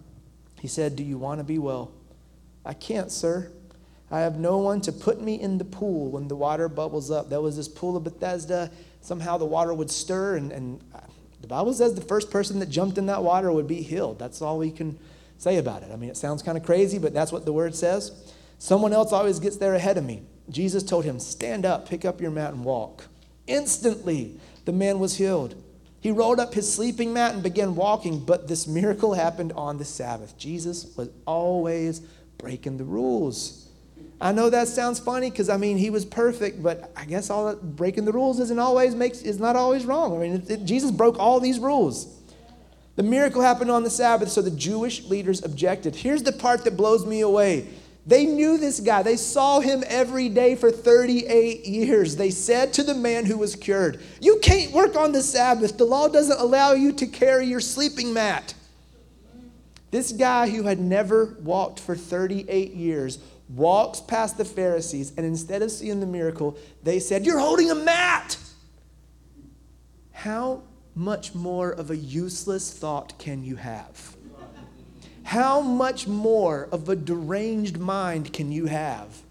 He 0.59 0.69
said, 0.69 0.97
Do 0.97 1.03
you 1.03 1.19
want 1.19 1.39
to 1.39 1.45
be 1.45 1.59
well? 1.59 1.93
I 2.65 2.73
can't, 2.73 3.13
sir. 3.13 3.53
I 4.11 4.21
have 4.21 4.39
no 4.39 4.57
one 4.57 4.81
to 4.83 4.93
put 4.93 5.21
me 5.21 5.39
in 5.39 5.59
the 5.59 5.67
pool 5.67 6.11
when 6.11 6.29
the 6.29 6.37
water 6.37 6.67
bubbles 6.71 7.11
up. 7.11 7.29
There 7.29 7.43
was 7.43 7.59
this 7.59 7.69
pool 7.69 7.95
of 7.95 8.05
Bethesda. 8.05 8.71
Somehow 9.03 9.37
the 9.37 9.45
water 9.45 9.75
would 9.75 9.91
stir, 9.91 10.37
and, 10.37 10.51
and 10.51 10.81
the 11.43 11.47
Bible 11.47 11.75
says 11.75 11.95
the 11.95 12.01
first 12.01 12.31
person 12.31 12.59
that 12.61 12.71
jumped 12.71 12.97
in 12.97 13.05
that 13.05 13.23
water 13.23 13.53
would 13.53 13.69
be 13.69 13.83
healed. 13.83 14.19
That's 14.19 14.41
all 14.41 14.57
we 14.57 14.71
can 14.71 14.99
say 15.37 15.59
about 15.59 15.83
it. 15.83 15.91
I 15.93 15.97
mean, 15.97 16.09
it 16.09 16.17
sounds 16.17 16.43
kind 16.43 16.57
of 16.57 16.65
crazy, 16.65 16.99
but 16.99 17.13
that's 17.13 17.33
what 17.33 17.45
the 17.45 17.53
word 17.53 17.75
says. 17.75 18.33
Someone 18.63 18.93
else 18.93 19.13
always 19.13 19.41
gets 19.41 19.57
there 19.57 19.75
ahead 19.75 19.99
of 19.99 20.05
me. 20.05 20.23
Jesus 20.49 20.85
told 20.85 21.05
him, 21.05 21.19
Stand 21.19 21.67
up, 21.67 21.89
pick 21.89 22.05
up 22.05 22.21
your 22.21 22.31
mat, 22.31 22.55
and 22.55 22.65
walk. 22.65 23.07
Instantly, 23.49 24.39
the 24.67 24.73
man 24.73 25.01
was 25.01 25.17
healed. 25.17 25.61
He 25.99 26.13
rolled 26.13 26.39
up 26.39 26.55
his 26.55 26.73
sleeping 26.73 27.13
mat 27.13 27.35
and 27.35 27.43
began 27.43 27.75
walking, 27.75 28.25
but 28.25 28.47
this 28.47 28.69
miracle 28.69 29.15
happened 29.15 29.53
on 29.55 29.79
the 29.79 29.85
Sabbath. 29.85 30.39
Jesus 30.39 30.97
was 30.97 31.09
always 31.27 32.03
breaking 32.39 32.77
the 32.77 32.85
rules. 32.85 33.69
I 34.21 34.31
know 34.31 34.49
that 34.49 34.69
sounds 34.69 35.01
funny 35.01 35.29
because 35.29 35.49
I 35.49 35.57
mean 35.57 35.77
he 35.77 35.91
was 35.91 36.05
perfect, 36.05 36.63
but 36.63 36.93
I 36.97 37.05
guess 37.05 37.31
all 37.31 37.47
that 37.47 37.75
breaking 37.75 38.05
the 38.05 38.13
rules 38.13 38.39
isn't 38.39 38.61
always 38.61 38.95
makes 38.95 39.23
is 39.23 39.41
not 39.41 39.57
always 39.57 39.85
wrong. 39.85 40.15
I 40.15 40.21
mean 40.21 40.35
it, 40.35 40.51
it, 40.51 40.65
Jesus 40.65 40.93
broke 40.93 41.19
all 41.19 41.41
these 41.41 41.59
rules. 41.59 42.17
The 42.95 43.03
miracle 43.03 43.43
happened 43.43 43.73
on 43.73 43.83
the 43.83 43.91
Sabbath, 43.91 44.29
so 44.29 44.41
the 44.41 44.53
Jewish 44.53 45.03
leaders 45.07 45.43
objected. 45.43 45.97
Here's 45.97 46.23
the 46.23 46.31
part 46.31 46.63
that 46.63 46.77
blows 46.77 47.05
me 47.05 47.23
away. 47.23 47.67
They 48.05 48.27
knew 48.27 48.59
this 48.59 48.81
guy. 48.81 49.03
They 49.03 49.17
saw 49.17 49.61
him 49.61 49.85
every 49.87 50.29
day 50.29 50.57
for 50.57 50.73
38 50.73 51.65
years. 51.65 52.17
They 52.17 52.31
said 52.31 52.73
to 52.75 52.83
the 52.83 52.95
man 52.95 53.27
who 53.27 53.39
was 53.39 53.55
cured, 53.55 54.01
You 54.21 54.39
can't 54.43 54.73
work 54.73 54.97
on 54.97 55.13
the 55.13 55.23
Sabbath. 55.23 55.79
The 55.79 55.85
law 55.85 56.09
doesn't 56.09 56.41
allow 56.41 56.73
you 56.73 56.93
to 56.95 57.07
carry 57.07 57.47
your 57.47 57.61
sleeping 57.61 58.13
mat. 58.13 58.55
This 59.93 60.11
guy 60.11 60.49
who 60.49 60.65
had 60.65 60.81
never 60.81 61.37
walked 61.43 61.79
for 61.79 61.95
38 61.95 62.73
years 62.73 63.19
walks 63.49 64.01
past 64.01 64.39
the 64.39 64.45
Pharisees, 64.45 65.13
and 65.17 65.27
instead 65.27 65.63
of 65.63 65.71
seeing 65.71 66.01
the 66.01 66.07
miracle, 66.07 66.57
they 66.83 66.99
said, 66.99 67.25
You're 67.25 67.39
holding 67.39 67.71
a 67.71 67.75
mat. 67.75 68.37
How 70.11 70.63
much 70.95 71.35
more 71.35 71.71
of 71.71 71.91
a 71.91 71.97
useless 71.97 72.73
thought 72.73 73.19
can 73.19 73.45
you 73.45 73.57
have? 73.57 74.17
How 75.33 75.63
much 75.63 76.07
more 76.07 76.69
of 76.73 76.91
a 76.91 76.95
deranged 76.95 77.79
mind 77.79 78.35
can 78.35 78.53
you 78.53 78.67
have? 78.67 79.23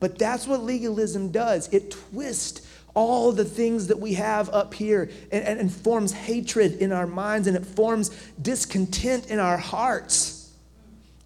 But 0.00 0.18
that's 0.18 0.48
what 0.48 0.64
legalism 0.64 1.30
does. 1.30 1.72
It 1.72 1.92
twists 1.92 2.66
all 2.94 3.30
the 3.30 3.44
things 3.44 3.86
that 3.86 4.00
we 4.00 4.14
have 4.14 4.48
up 4.48 4.74
here 4.74 5.08
and, 5.30 5.44
and, 5.44 5.60
and 5.60 5.72
forms 5.72 6.10
hatred 6.10 6.78
in 6.78 6.90
our 6.90 7.06
minds 7.06 7.46
and 7.46 7.56
it 7.56 7.64
forms 7.64 8.08
discontent 8.42 9.28
in 9.30 9.38
our 9.38 9.56
hearts. 9.56 10.52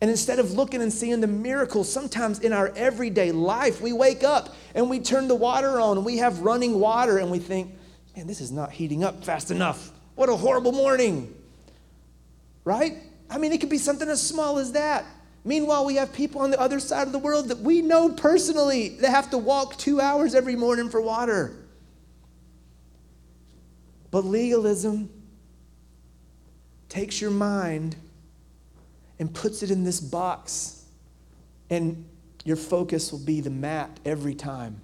And 0.02 0.10
instead 0.10 0.38
of 0.38 0.52
looking 0.52 0.82
and 0.82 0.92
seeing 0.92 1.22
the 1.22 1.26
miracles, 1.26 1.90
sometimes 1.90 2.40
in 2.40 2.52
our 2.52 2.68
everyday 2.76 3.32
life, 3.32 3.80
we 3.80 3.94
wake 3.94 4.22
up 4.22 4.54
and 4.74 4.90
we 4.90 5.00
turn 5.00 5.28
the 5.28 5.34
water 5.34 5.80
on 5.80 5.96
and 5.96 6.04
we 6.04 6.18
have 6.18 6.40
running 6.40 6.78
water 6.78 7.16
and 7.16 7.30
we 7.30 7.38
think, 7.38 7.72
man, 8.14 8.26
this 8.26 8.42
is 8.42 8.52
not 8.52 8.70
heating 8.70 9.02
up 9.02 9.24
fast 9.24 9.50
enough. 9.50 9.92
What 10.14 10.28
a 10.28 10.36
horrible 10.36 10.72
morning. 10.72 11.34
Right? 12.66 12.98
I 13.34 13.38
mean, 13.38 13.52
it 13.52 13.58
could 13.58 13.68
be 13.68 13.78
something 13.78 14.08
as 14.08 14.24
small 14.24 14.58
as 14.58 14.72
that. 14.72 15.04
Meanwhile, 15.44 15.84
we 15.84 15.96
have 15.96 16.12
people 16.12 16.40
on 16.40 16.52
the 16.52 16.60
other 16.60 16.78
side 16.78 17.08
of 17.08 17.12
the 17.12 17.18
world 17.18 17.48
that 17.48 17.58
we 17.58 17.82
know 17.82 18.10
personally 18.10 18.90
that 19.00 19.10
have 19.10 19.28
to 19.30 19.38
walk 19.38 19.76
two 19.76 20.00
hours 20.00 20.36
every 20.36 20.54
morning 20.54 20.88
for 20.88 21.00
water. 21.00 21.56
But 24.12 24.24
legalism 24.24 25.10
takes 26.88 27.20
your 27.20 27.32
mind 27.32 27.96
and 29.18 29.34
puts 29.34 29.64
it 29.64 29.70
in 29.72 29.82
this 29.82 29.98
box, 29.98 30.84
and 31.70 32.04
your 32.44 32.56
focus 32.56 33.10
will 33.10 33.18
be 33.18 33.40
the 33.40 33.50
mat 33.50 33.98
every 34.04 34.36
time 34.36 34.80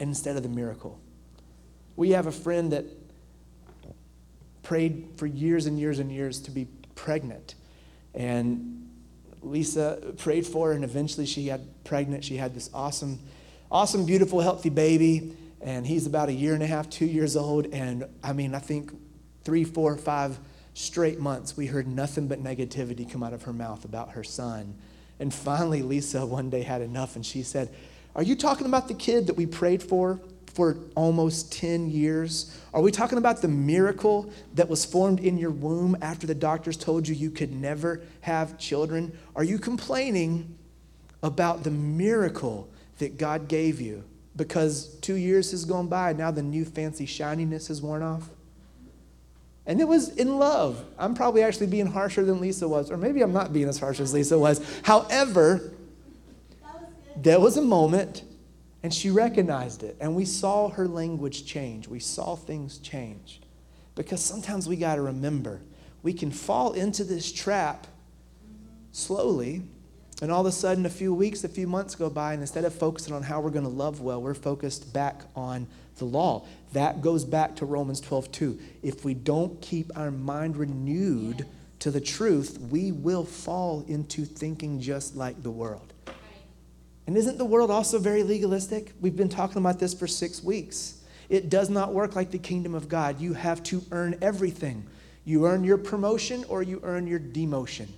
instead 0.00 0.36
of 0.36 0.42
the 0.42 0.48
miracle. 0.48 0.98
We 1.96 2.10
have 2.12 2.26
a 2.26 2.32
friend 2.32 2.72
that 2.72 2.86
prayed 4.62 5.06
for 5.16 5.26
years 5.26 5.66
and 5.66 5.78
years 5.78 5.98
and 5.98 6.10
years 6.10 6.40
to 6.40 6.50
be 6.50 6.66
pregnant. 6.96 7.54
And 8.12 8.90
Lisa 9.42 10.14
prayed 10.16 10.44
for 10.44 10.68
her, 10.68 10.72
and 10.72 10.82
eventually 10.82 11.26
she 11.26 11.46
got 11.46 11.60
pregnant. 11.84 12.24
She 12.24 12.36
had 12.36 12.54
this 12.54 12.68
awesome, 12.74 13.20
awesome, 13.70 14.04
beautiful, 14.04 14.40
healthy 14.40 14.70
baby. 14.70 15.36
And 15.60 15.86
he's 15.86 16.06
about 16.06 16.28
a 16.28 16.32
year 16.32 16.54
and 16.54 16.62
a 16.62 16.66
half, 16.66 16.90
two 16.90 17.06
years 17.06 17.36
old. 17.36 17.66
And 17.66 18.06
I 18.24 18.32
mean, 18.32 18.54
I 18.54 18.58
think 18.58 18.92
three, 19.44 19.62
four, 19.62 19.96
five 19.96 20.38
straight 20.74 21.20
months, 21.20 21.56
we 21.56 21.66
heard 21.66 21.86
nothing 21.86 22.26
but 22.26 22.42
negativity 22.42 23.10
come 23.10 23.22
out 23.22 23.32
of 23.32 23.44
her 23.44 23.52
mouth 23.52 23.84
about 23.84 24.10
her 24.10 24.24
son. 24.24 24.74
And 25.18 25.32
finally, 25.32 25.82
Lisa 25.82 26.26
one 26.26 26.50
day 26.50 26.62
had 26.62 26.82
enough 26.82 27.16
and 27.16 27.24
she 27.24 27.42
said, 27.42 27.74
Are 28.14 28.22
you 28.22 28.36
talking 28.36 28.66
about 28.66 28.88
the 28.88 28.94
kid 28.94 29.28
that 29.28 29.36
we 29.36 29.46
prayed 29.46 29.82
for 29.82 30.20
for 30.56 30.78
almost 30.94 31.52
10 31.52 31.90
years? 31.90 32.58
Are 32.72 32.80
we 32.80 32.90
talking 32.90 33.18
about 33.18 33.42
the 33.42 33.48
miracle 33.48 34.32
that 34.54 34.70
was 34.70 34.86
formed 34.86 35.20
in 35.20 35.36
your 35.36 35.50
womb 35.50 35.98
after 36.00 36.26
the 36.26 36.34
doctors 36.34 36.78
told 36.78 37.06
you 37.06 37.14
you 37.14 37.30
could 37.30 37.52
never 37.52 38.00
have 38.22 38.56
children? 38.56 39.16
Are 39.36 39.44
you 39.44 39.58
complaining 39.58 40.56
about 41.22 41.62
the 41.62 41.70
miracle 41.70 42.70
that 42.98 43.18
God 43.18 43.48
gave 43.48 43.82
you 43.82 44.02
because 44.34 44.94
two 45.02 45.16
years 45.16 45.50
has 45.50 45.66
gone 45.66 45.88
by 45.88 46.10
and 46.10 46.18
now 46.18 46.30
the 46.30 46.42
new 46.42 46.64
fancy 46.64 47.04
shininess 47.04 47.68
has 47.68 47.82
worn 47.82 48.02
off? 48.02 48.30
And 49.66 49.78
it 49.78 49.86
was 49.86 50.08
in 50.08 50.38
love. 50.38 50.82
I'm 50.98 51.14
probably 51.14 51.42
actually 51.42 51.66
being 51.66 51.86
harsher 51.86 52.24
than 52.24 52.40
Lisa 52.40 52.66
was, 52.66 52.90
or 52.90 52.96
maybe 52.96 53.20
I'm 53.20 53.32
not 53.32 53.52
being 53.52 53.68
as 53.68 53.78
harsh 53.78 54.00
as 54.00 54.14
Lisa 54.14 54.38
was. 54.38 54.64
However, 54.84 55.74
there 57.14 57.40
was 57.40 57.58
a 57.58 57.62
moment 57.62 58.22
and 58.86 58.94
she 58.94 59.10
recognized 59.10 59.82
it. 59.82 59.96
And 59.98 60.14
we 60.14 60.24
saw 60.24 60.68
her 60.68 60.86
language 60.86 61.44
change. 61.44 61.88
We 61.88 61.98
saw 61.98 62.36
things 62.36 62.78
change. 62.78 63.40
Because 63.96 64.24
sometimes 64.24 64.68
we 64.68 64.76
got 64.76 64.94
to 64.94 65.02
remember 65.02 65.60
we 66.04 66.12
can 66.12 66.30
fall 66.30 66.72
into 66.72 67.02
this 67.02 67.32
trap 67.32 67.88
slowly, 68.92 69.62
and 70.22 70.30
all 70.30 70.42
of 70.42 70.46
a 70.46 70.52
sudden, 70.52 70.86
a 70.86 70.88
few 70.88 71.12
weeks, 71.12 71.42
a 71.42 71.48
few 71.48 71.66
months 71.66 71.96
go 71.96 72.08
by, 72.08 72.32
and 72.32 72.40
instead 72.40 72.64
of 72.64 72.72
focusing 72.72 73.12
on 73.12 73.24
how 73.24 73.40
we're 73.40 73.50
going 73.50 73.64
to 73.64 73.68
love 73.68 74.02
well, 74.02 74.22
we're 74.22 74.34
focused 74.34 74.92
back 74.92 75.22
on 75.34 75.66
the 75.98 76.04
law. 76.04 76.46
That 76.72 77.02
goes 77.02 77.24
back 77.24 77.56
to 77.56 77.66
Romans 77.66 78.00
12, 78.00 78.30
2. 78.30 78.58
If 78.84 79.04
we 79.04 79.14
don't 79.14 79.60
keep 79.60 79.90
our 79.98 80.12
mind 80.12 80.56
renewed 80.56 81.44
to 81.80 81.90
the 81.90 82.00
truth, 82.00 82.56
we 82.70 82.92
will 82.92 83.24
fall 83.24 83.84
into 83.88 84.24
thinking 84.24 84.80
just 84.80 85.16
like 85.16 85.42
the 85.42 85.50
world. 85.50 85.92
And 87.06 87.16
isn't 87.16 87.38
the 87.38 87.44
world 87.44 87.70
also 87.70 87.98
very 87.98 88.22
legalistic? 88.22 88.92
We've 89.00 89.16
been 89.16 89.28
talking 89.28 89.58
about 89.58 89.78
this 89.78 89.94
for 89.94 90.06
six 90.06 90.42
weeks. 90.42 91.02
It 91.28 91.50
does 91.50 91.70
not 91.70 91.92
work 91.92 92.16
like 92.16 92.30
the 92.30 92.38
kingdom 92.38 92.74
of 92.74 92.88
God. 92.88 93.20
You 93.20 93.34
have 93.34 93.62
to 93.64 93.82
earn 93.92 94.16
everything. 94.20 94.86
You 95.24 95.46
earn 95.46 95.64
your 95.64 95.78
promotion 95.78 96.44
or 96.48 96.62
you 96.62 96.80
earn 96.82 97.06
your 97.06 97.20
demotion. 97.20 97.88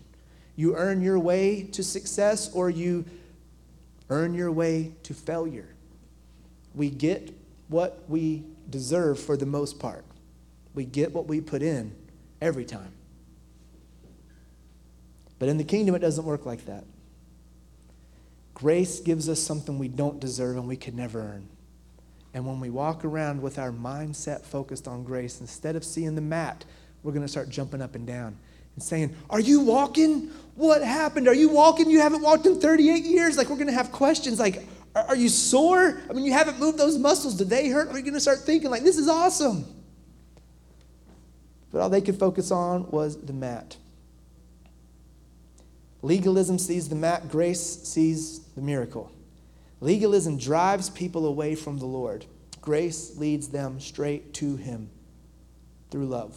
You 0.56 0.76
earn 0.76 1.02
your 1.02 1.18
way 1.18 1.62
to 1.72 1.82
success 1.82 2.52
or 2.52 2.68
you 2.70 3.04
earn 4.10 4.34
your 4.34 4.50
way 4.50 4.92
to 5.04 5.14
failure. 5.14 5.68
We 6.74 6.90
get 6.90 7.34
what 7.68 8.02
we 8.08 8.44
deserve 8.70 9.20
for 9.20 9.36
the 9.36 9.46
most 9.46 9.78
part. 9.78 10.04
We 10.74 10.84
get 10.84 11.12
what 11.12 11.26
we 11.26 11.40
put 11.40 11.62
in 11.62 11.94
every 12.40 12.64
time. 12.64 12.92
But 15.38 15.48
in 15.48 15.58
the 15.58 15.64
kingdom, 15.64 15.94
it 15.94 16.00
doesn't 16.00 16.24
work 16.24 16.46
like 16.46 16.66
that. 16.66 16.84
Grace 18.58 18.98
gives 18.98 19.28
us 19.28 19.40
something 19.40 19.78
we 19.78 19.86
don't 19.86 20.18
deserve 20.18 20.56
and 20.56 20.66
we 20.66 20.76
could 20.76 20.94
never 20.94 21.20
earn. 21.20 21.48
And 22.34 22.44
when 22.44 22.58
we 22.58 22.70
walk 22.70 23.04
around 23.04 23.40
with 23.40 23.56
our 23.56 23.70
mindset 23.70 24.44
focused 24.44 24.88
on 24.88 25.04
grace, 25.04 25.40
instead 25.40 25.76
of 25.76 25.84
seeing 25.84 26.16
the 26.16 26.20
mat, 26.20 26.64
we're 27.04 27.12
going 27.12 27.22
to 27.22 27.28
start 27.28 27.48
jumping 27.48 27.80
up 27.80 27.94
and 27.94 28.04
down 28.04 28.36
and 28.74 28.82
saying, 28.82 29.14
Are 29.30 29.38
you 29.38 29.60
walking? 29.60 30.32
What 30.56 30.82
happened? 30.82 31.28
Are 31.28 31.34
you 31.34 31.50
walking? 31.50 31.88
You 31.88 32.00
haven't 32.00 32.20
walked 32.20 32.46
in 32.46 32.60
38 32.60 33.04
years. 33.04 33.38
Like, 33.38 33.48
we're 33.48 33.56
going 33.56 33.68
to 33.68 33.72
have 33.72 33.92
questions 33.92 34.40
like, 34.40 34.66
Are 34.96 35.16
you 35.16 35.28
sore? 35.28 36.00
I 36.10 36.12
mean, 36.12 36.24
you 36.24 36.32
haven't 36.32 36.58
moved 36.58 36.78
those 36.78 36.98
muscles. 36.98 37.36
Did 37.36 37.50
they 37.50 37.68
hurt? 37.68 37.88
Are 37.88 37.96
you 37.96 38.02
going 38.02 38.14
to 38.14 38.20
start 38.20 38.40
thinking, 38.40 38.70
like, 38.70 38.82
this 38.82 38.98
is 38.98 39.08
awesome? 39.08 39.64
But 41.70 41.80
all 41.80 41.88
they 41.88 42.00
could 42.00 42.18
focus 42.18 42.50
on 42.50 42.90
was 42.90 43.16
the 43.20 43.32
mat. 43.32 43.76
Legalism 46.02 46.58
sees 46.58 46.88
the 46.88 46.94
mat, 46.94 47.28
grace 47.28 47.60
sees 47.60 48.40
the 48.58 48.64
miracle. 48.64 49.10
Legalism 49.80 50.36
drives 50.36 50.90
people 50.90 51.26
away 51.26 51.54
from 51.54 51.78
the 51.78 51.86
Lord. 51.86 52.26
Grace 52.60 53.16
leads 53.16 53.48
them 53.48 53.78
straight 53.78 54.34
to 54.34 54.56
Him 54.56 54.90
through 55.90 56.06
love. 56.06 56.36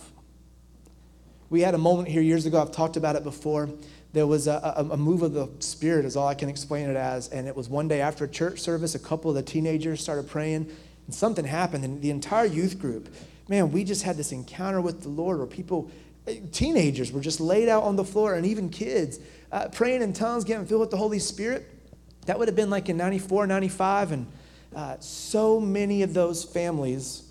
We 1.50 1.62
had 1.62 1.74
a 1.74 1.80
moment 1.80 2.08
here 2.08 2.22
years 2.22 2.46
ago, 2.46 2.62
I've 2.62 2.72
talked 2.72 2.96
about 2.96 3.16
it 3.16 3.24
before. 3.24 3.70
There 4.14 4.28
was 4.28 4.48
a, 4.48 4.76
a, 4.78 4.84
a, 4.92 4.98
move 4.98 5.24
of 5.24 5.34
the 5.34 5.50
Spirit, 5.60 6.06
is 6.06 6.16
all 6.16 6.28
I 6.28 6.36
can 6.36 6.48
explain 6.48 6.90
it 6.90 6.96
as. 6.96 7.28
And 7.30 7.48
it 7.48 7.56
was 7.56 7.68
one 7.68 7.88
day 7.88 8.02
after 8.02 8.26
a 8.26 8.28
church 8.28 8.60
service, 8.60 8.94
a 8.94 9.00
couple 9.00 9.32
of 9.32 9.36
the 9.36 9.44
teenagers 9.44 10.00
started 10.00 10.30
praying, 10.30 10.70
and 11.08 11.16
something 11.16 11.44
happened. 11.44 11.84
And 11.84 12.02
the 12.02 12.12
entire 12.12 12.46
youth 12.46 12.78
group, 12.80 13.14
man, 13.50 13.72
we 13.72 13.84
just 13.84 14.04
had 14.04 14.16
this 14.16 14.32
encounter 14.32 14.80
with 14.80 15.02
the 15.02 15.10
Lord 15.10 15.40
where 15.40 15.48
people, 15.48 15.90
eh, 16.28 16.40
teenagers, 16.52 17.12
were 17.12 17.22
just 17.22 17.42
laid 17.42 17.68
out 17.68 17.84
on 17.84 17.96
the 17.96 18.06
floor, 18.06 18.36
and 18.36 18.46
even 18.46 18.70
kids 18.70 19.20
uh, 19.52 19.68
praying 19.70 20.02
in 20.02 20.14
tongues, 20.14 20.44
getting 20.44 20.66
filled 20.66 20.82
with 20.82 20.92
the 20.92 20.98
Holy 20.98 21.20
Spirit. 21.20 21.81
That 22.26 22.38
would 22.38 22.48
have 22.48 22.56
been 22.56 22.70
like 22.70 22.90
in 22.90 22.98
94, 22.98 23.48
95. 23.48 24.12
And 24.12 24.28
uh, 24.76 24.98
so 25.00 25.60
many 25.60 26.04
of 26.04 26.14
those 26.14 26.44
families 26.44 27.24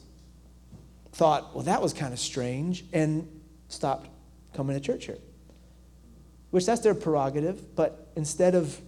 thought, 1.12 1.54
well, 1.54 1.64
that 1.64 1.82
was 1.82 1.92
kind 1.92 2.12
of 2.12 2.18
strange, 2.18 2.84
and 2.92 3.28
stopped 3.68 4.08
coming 4.54 4.76
to 4.76 4.80
church 4.80 5.06
here. 5.06 5.18
Which 6.50 6.66
that's 6.66 6.80
their 6.80 6.94
prerogative, 6.94 7.76
but 7.76 8.08
instead 8.16 8.54
of, 8.54 8.80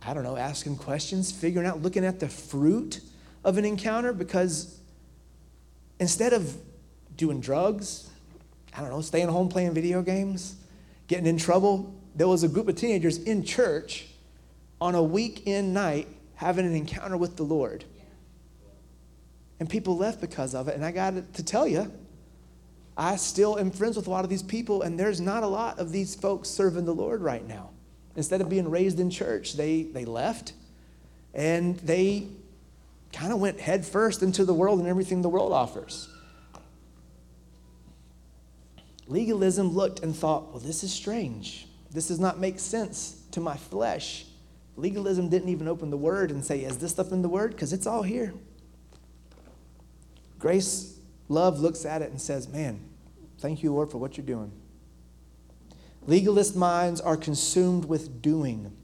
I 0.00 0.14
don't 0.14 0.22
know, 0.22 0.36
asking 0.36 0.76
questions, 0.76 1.32
figuring 1.32 1.66
out, 1.66 1.82
looking 1.82 2.04
at 2.04 2.20
the 2.20 2.28
fruit 2.28 3.00
of 3.42 3.58
an 3.58 3.64
encounter, 3.64 4.12
because 4.12 4.78
instead 5.98 6.32
of 6.32 6.56
doing 7.16 7.40
drugs, 7.40 8.10
I 8.76 8.80
don't 8.80 8.90
know, 8.90 9.00
staying 9.00 9.28
home 9.28 9.48
playing 9.48 9.74
video 9.74 10.02
games, 10.02 10.56
getting 11.08 11.26
in 11.26 11.36
trouble, 11.36 11.94
there 12.14 12.28
was 12.28 12.42
a 12.42 12.48
group 12.48 12.68
of 12.68 12.76
teenagers 12.76 13.18
in 13.18 13.44
church 13.44 14.06
on 14.80 14.94
a 14.94 15.02
weekend 15.02 15.72
night 15.72 16.08
having 16.34 16.66
an 16.66 16.74
encounter 16.74 17.16
with 17.16 17.36
the 17.36 17.42
Lord. 17.42 17.84
And 19.60 19.70
people 19.70 19.96
left 19.96 20.20
because 20.20 20.54
of 20.54 20.68
it. 20.68 20.74
And 20.74 20.84
I 20.84 20.90
got 20.90 21.34
to 21.34 21.44
tell 21.44 21.66
you, 21.66 21.92
I 22.96 23.16
still 23.16 23.58
am 23.58 23.70
friends 23.70 23.96
with 23.96 24.06
a 24.06 24.10
lot 24.10 24.24
of 24.24 24.30
these 24.30 24.42
people, 24.42 24.82
and 24.82 24.98
there's 24.98 25.20
not 25.20 25.42
a 25.42 25.48
lot 25.48 25.78
of 25.78 25.90
these 25.90 26.14
folks 26.14 26.48
serving 26.48 26.84
the 26.84 26.94
Lord 26.94 27.22
right 27.22 27.46
now. 27.46 27.70
Instead 28.16 28.40
of 28.40 28.48
being 28.48 28.70
raised 28.70 29.00
in 29.00 29.10
church, 29.10 29.54
they, 29.54 29.82
they 29.82 30.04
left 30.04 30.52
and 31.34 31.76
they 31.80 32.28
kind 33.12 33.32
of 33.32 33.40
went 33.40 33.60
headfirst 33.60 34.22
into 34.22 34.44
the 34.44 34.54
world 34.54 34.78
and 34.78 34.88
everything 34.88 35.22
the 35.22 35.28
world 35.28 35.52
offers. 35.52 36.08
Legalism 39.06 39.70
looked 39.70 40.00
and 40.00 40.14
thought, 40.14 40.50
well, 40.50 40.60
this 40.60 40.82
is 40.82 40.92
strange. 40.92 41.66
This 41.90 42.08
does 42.08 42.20
not 42.20 42.38
make 42.38 42.58
sense 42.58 43.20
to 43.32 43.40
my 43.40 43.56
flesh. 43.56 44.26
Legalism 44.76 45.28
didn't 45.28 45.48
even 45.48 45.68
open 45.68 45.90
the 45.90 45.96
word 45.96 46.30
and 46.30 46.44
say, 46.44 46.60
Is 46.60 46.78
this 46.78 46.90
stuff 46.90 47.12
in 47.12 47.22
the 47.22 47.28
word? 47.28 47.52
Because 47.52 47.72
it's 47.72 47.86
all 47.86 48.02
here. 48.02 48.34
Grace, 50.38 50.98
love 51.28 51.60
looks 51.60 51.84
at 51.84 52.02
it 52.02 52.10
and 52.10 52.20
says, 52.20 52.48
Man, 52.48 52.80
thank 53.38 53.62
you, 53.62 53.72
Lord, 53.72 53.90
for 53.90 53.98
what 53.98 54.16
you're 54.16 54.26
doing. 54.26 54.52
Legalist 56.06 56.56
minds 56.56 57.00
are 57.00 57.16
consumed 57.16 57.86
with 57.86 58.20
doing. 58.20 58.76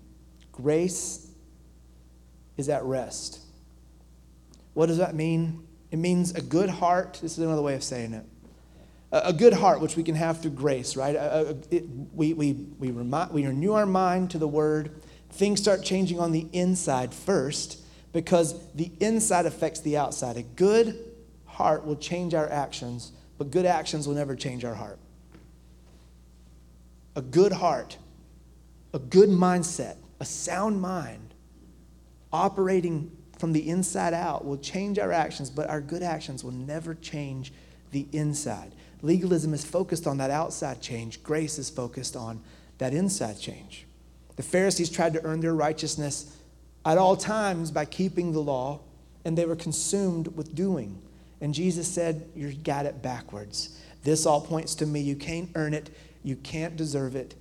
Grace 0.53 1.29
is 2.57 2.69
at 2.69 2.83
rest. 2.85 3.41
What 4.75 4.87
does 4.87 4.99
that 4.99 5.15
mean? 5.15 5.67
It 5.91 5.99
means 5.99 6.33
a 6.33 6.41
good 6.41 6.71
heart. 6.71 7.19
This 7.21 7.33
is 7.33 7.45
another 7.45 7.63
way 7.63 7.75
of 7.75 7.83
saying 7.83 8.15
it. 8.15 8.25
A, 9.13 9.33
good 9.33 9.53
heart, 9.53 9.81
which 9.81 9.97
we 9.97 10.05
can 10.05 10.15
have 10.15 10.41
through 10.41 10.53
grace, 10.53 10.95
right? 10.97 11.17
We, 12.13 12.33
we, 12.33 12.53
we, 12.79 12.93
remind, 12.93 13.33
we 13.33 13.45
renew 13.45 13.73
our 13.73 13.87
mind 13.87 14.31
to 14.31 14.39
the 14.39 14.47
word. 14.47 15.03
Things 15.33 15.61
start 15.61 15.83
changing 15.83 16.21
on 16.21 16.33
the 16.33 16.47
inside 16.53 17.15
first 17.15 17.81
because 18.13 18.55
the 18.75 18.91
inside 19.01 19.47
affects 19.47 19.81
the 19.81 19.97
outside. 19.97 20.37
A 20.37 20.43
good 20.43 20.99
heart 21.47 21.87
will 21.87 21.97
change 21.97 22.35
our 22.35 22.51
actions, 22.51 23.13
but 23.39 23.51
good 23.51 23.67
actions 23.67 24.07
will 24.07 24.15
never 24.15 24.35
change 24.35 24.65
our 24.65 24.75
heart. 24.75 24.99
A 27.17 27.23
good 27.23 27.53
heart, 27.53 27.99
a 28.93 28.99
good 28.99 29.29
mindset, 29.29 29.97
a 30.21 30.25
sound 30.25 30.81
mind, 30.81 31.35
operating 32.33 33.11
from 33.39 33.53
the 33.53 33.69
inside 33.69 34.15
out 34.15 34.45
will 34.45 34.59
change 34.59 34.99
our 34.99 35.13
actions, 35.13 35.51
but 35.51 35.69
our 35.69 35.81
good 35.81 36.03
actions 36.03 36.45
will 36.45 36.53
never 36.53 36.95
change 36.95 37.53
the 37.91 38.07
inside. 38.13 38.73
Legalism 39.03 39.55
is 39.55 39.65
focused 39.65 40.07
on 40.07 40.19
that 40.19 40.31
outside 40.31 40.81
change, 40.81 41.23
grace 41.23 41.59
is 41.59 41.71
focused 41.71 42.17
on 42.17 42.41
that 42.79 42.93
inside 42.93 43.39
change. 43.39 43.87
The 44.41 44.47
Pharisees 44.47 44.89
tried 44.89 45.13
to 45.13 45.23
earn 45.23 45.41
their 45.41 45.53
righteousness 45.53 46.35
at 46.87 46.97
all 46.97 47.15
times 47.15 47.71
by 47.71 47.85
keeping 47.85 48.33
the 48.33 48.41
law, 48.41 48.81
and 49.23 49.37
they 49.37 49.45
were 49.45 49.55
consumed 49.55 50.35
with 50.35 50.55
doing. 50.55 50.99
And 51.43 51.53
Jesus 51.53 51.87
said, 51.87 52.27
You 52.35 52.51
got 52.55 52.87
it 52.87 53.03
backwards. 53.03 53.79
This 54.03 54.25
all 54.25 54.41
points 54.41 54.75
to 54.77 54.87
me. 54.87 55.01
You 55.03 55.15
can't 55.15 55.51
earn 55.57 55.75
it, 55.75 55.91
you 56.25 56.37
can't 56.37 56.75
deserve 56.75 57.17
it 57.17 57.35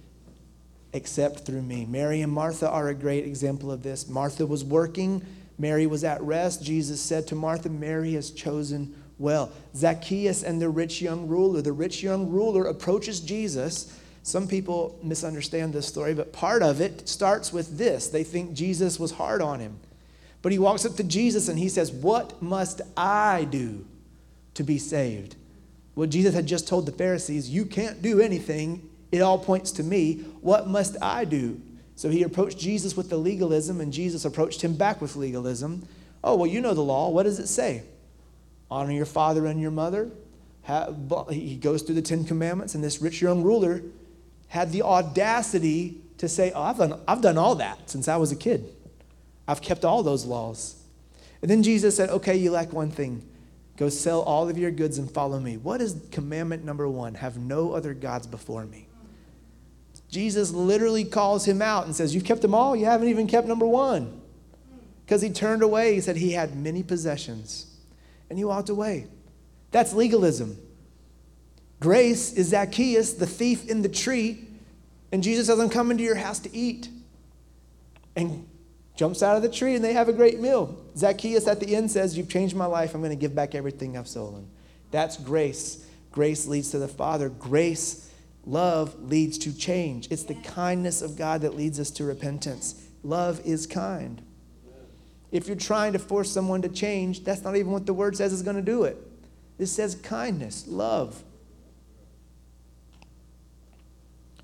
except 0.91 1.45
through 1.45 1.61
me. 1.61 1.85
Mary 1.85 2.19
and 2.19 2.33
Martha 2.33 2.69
are 2.69 2.89
a 2.89 2.93
great 2.93 3.25
example 3.25 3.71
of 3.71 3.81
this. 3.81 4.09
Martha 4.09 4.45
was 4.45 4.65
working, 4.65 5.25
Mary 5.57 5.87
was 5.87 6.03
at 6.03 6.21
rest. 6.21 6.61
Jesus 6.61 6.99
said 6.99 7.27
to 7.27 7.35
Martha, 7.35 7.69
Mary 7.69 8.11
has 8.15 8.29
chosen 8.29 8.93
well. 9.17 9.53
Zacchaeus 9.73 10.43
and 10.43 10.61
the 10.61 10.67
rich 10.67 11.01
young 11.01 11.29
ruler. 11.29 11.61
The 11.61 11.71
rich 11.71 12.03
young 12.03 12.29
ruler 12.29 12.65
approaches 12.65 13.21
Jesus. 13.21 13.97
Some 14.29 14.47
people 14.47 14.95
misunderstand 15.01 15.73
this 15.73 15.87
story, 15.87 16.13
but 16.13 16.31
part 16.31 16.61
of 16.61 16.81
it 16.81 17.09
starts 17.09 17.51
with 17.51 17.79
this. 17.79 18.09
They 18.09 18.23
think 18.23 18.53
Jesus 18.53 18.99
was 18.99 19.13
hard 19.13 19.41
on 19.41 19.59
him. 19.59 19.79
But 20.43 20.51
he 20.51 20.59
walks 20.59 20.85
up 20.85 20.95
to 20.97 21.03
Jesus 21.03 21.47
and 21.47 21.57
he 21.57 21.67
says, 21.67 21.91
What 21.91 22.39
must 22.39 22.81
I 22.95 23.47
do 23.49 23.87
to 24.53 24.63
be 24.63 24.77
saved? 24.77 25.35
Well, 25.95 26.07
Jesus 26.07 26.35
had 26.35 26.45
just 26.45 26.67
told 26.67 26.85
the 26.85 26.91
Pharisees, 26.91 27.49
You 27.49 27.65
can't 27.65 28.03
do 28.03 28.21
anything. 28.21 28.87
It 29.11 29.21
all 29.21 29.39
points 29.39 29.71
to 29.71 29.83
me. 29.83 30.17
What 30.41 30.67
must 30.67 30.95
I 31.01 31.25
do? 31.25 31.59
So 31.95 32.11
he 32.11 32.21
approached 32.21 32.59
Jesus 32.59 32.95
with 32.95 33.09
the 33.09 33.17
legalism, 33.17 33.81
and 33.81 33.91
Jesus 33.91 34.25
approached 34.25 34.61
him 34.61 34.75
back 34.75 35.01
with 35.01 35.15
legalism. 35.15 35.87
Oh, 36.23 36.35
well, 36.35 36.47
you 36.47 36.61
know 36.61 36.75
the 36.75 36.81
law. 36.81 37.09
What 37.09 37.23
does 37.23 37.39
it 37.39 37.47
say? 37.47 37.81
Honor 38.69 38.91
your 38.91 39.07
father 39.07 39.47
and 39.47 39.59
your 39.59 39.71
mother. 39.71 40.11
He 41.31 41.55
goes 41.55 41.81
through 41.81 41.95
the 41.95 42.03
Ten 42.03 42.25
Commandments, 42.25 42.75
and 42.75 42.83
this 42.83 43.01
rich 43.01 43.23
young 43.23 43.41
ruler 43.41 43.81
had 44.49 44.71
the 44.71 44.81
audacity 44.81 46.01
to 46.17 46.27
say, 46.27 46.51
Oh, 46.53 46.61
I've 46.61 46.77
done, 46.77 46.99
I've 47.07 47.21
done 47.21 47.37
all 47.37 47.55
that 47.55 47.89
since 47.89 48.07
I 48.07 48.17
was 48.17 48.31
a 48.31 48.35
kid. 48.35 48.69
I've 49.47 49.61
kept 49.61 49.85
all 49.85 50.03
those 50.03 50.25
laws. 50.25 50.75
And 51.41 51.49
then 51.49 51.63
Jesus 51.63 51.95
said, 51.95 52.09
Okay, 52.09 52.35
you 52.35 52.51
lack 52.51 52.73
one 52.73 52.91
thing. 52.91 53.25
Go 53.77 53.87
sell 53.87 54.21
all 54.21 54.49
of 54.49 54.57
your 54.57 54.71
goods 54.71 54.97
and 54.97 55.09
follow 55.09 55.39
me. 55.39 55.55
What 55.55 55.81
is 55.81 55.95
commandment 56.11 56.65
number 56.65 56.87
one? 56.89 57.15
Have 57.15 57.37
no 57.37 57.71
other 57.71 57.93
gods 57.93 58.27
before 58.27 58.65
me. 58.65 58.87
Jesus 60.09 60.51
literally 60.51 61.05
calls 61.05 61.45
him 61.45 61.61
out 61.61 61.85
and 61.85 61.95
says, 61.95 62.13
You've 62.13 62.25
kept 62.25 62.41
them 62.41 62.53
all, 62.53 62.75
you 62.75 62.85
haven't 62.85 63.07
even 63.07 63.27
kept 63.27 63.47
number 63.47 63.65
one. 63.65 64.21
Because 65.05 65.21
he 65.21 65.29
turned 65.31 65.63
away. 65.63 65.95
He 65.95 66.01
said 66.01 66.17
he 66.17 66.33
had 66.33 66.55
many 66.55 66.83
possessions 66.83 67.65
and 68.29 68.37
he 68.37 68.45
walked 68.45 68.69
away. 68.69 69.07
That's 69.71 69.93
legalism. 69.93 70.57
Grace 71.79 72.33
is 72.33 72.47
Zacchaeus, 72.49 73.13
the 73.13 73.25
thief 73.25 73.69
in 73.69 73.81
the 73.81 73.89
tree, 73.89 74.45
and 75.11 75.23
Jesus 75.23 75.47
says, 75.47 75.59
I'm 75.59 75.69
coming 75.69 75.97
to 75.97 76.03
your 76.03 76.15
house 76.15 76.39
to 76.39 76.55
eat. 76.55 76.89
And 78.15 78.47
jumps 78.95 79.23
out 79.23 79.37
of 79.37 79.41
the 79.41 79.49
tree 79.49 79.75
and 79.75 79.83
they 79.83 79.93
have 79.93 80.09
a 80.09 80.13
great 80.13 80.41
meal. 80.41 80.77
Zacchaeus 80.97 81.47
at 81.47 81.61
the 81.61 81.73
end 81.73 81.89
says, 81.89 82.17
You've 82.17 82.29
changed 82.29 82.53
my 82.53 82.65
life. 82.65 82.93
I'm 82.93 82.99
going 82.99 83.11
to 83.11 83.15
give 83.15 83.33
back 83.33 83.55
everything 83.55 83.97
I've 83.97 84.09
stolen. 84.09 84.45
That's 84.91 85.15
grace. 85.15 85.85
Grace 86.11 86.47
leads 86.47 86.71
to 86.71 86.79
the 86.79 86.87
Father. 86.87 87.29
Grace, 87.29 88.11
love 88.45 89.01
leads 89.01 89.37
to 89.39 89.57
change. 89.57 90.09
It's 90.11 90.23
the 90.23 90.35
kindness 90.35 91.01
of 91.01 91.15
God 91.15 91.41
that 91.41 91.55
leads 91.55 91.79
us 91.79 91.91
to 91.91 92.03
repentance. 92.03 92.89
Love 93.01 93.39
is 93.45 93.65
kind. 93.65 94.21
If 95.31 95.47
you're 95.47 95.55
trying 95.55 95.93
to 95.93 95.99
force 95.99 96.29
someone 96.29 96.61
to 96.63 96.69
change, 96.69 97.23
that's 97.23 97.43
not 97.43 97.55
even 97.55 97.71
what 97.71 97.85
the 97.85 97.93
word 97.93 98.17
says 98.17 98.33
is 98.33 98.41
going 98.41 98.57
to 98.57 98.61
do 98.61 98.83
it. 98.83 98.97
It 99.59 99.67
says 99.67 99.95
kindness, 99.95 100.65
love. 100.67 101.23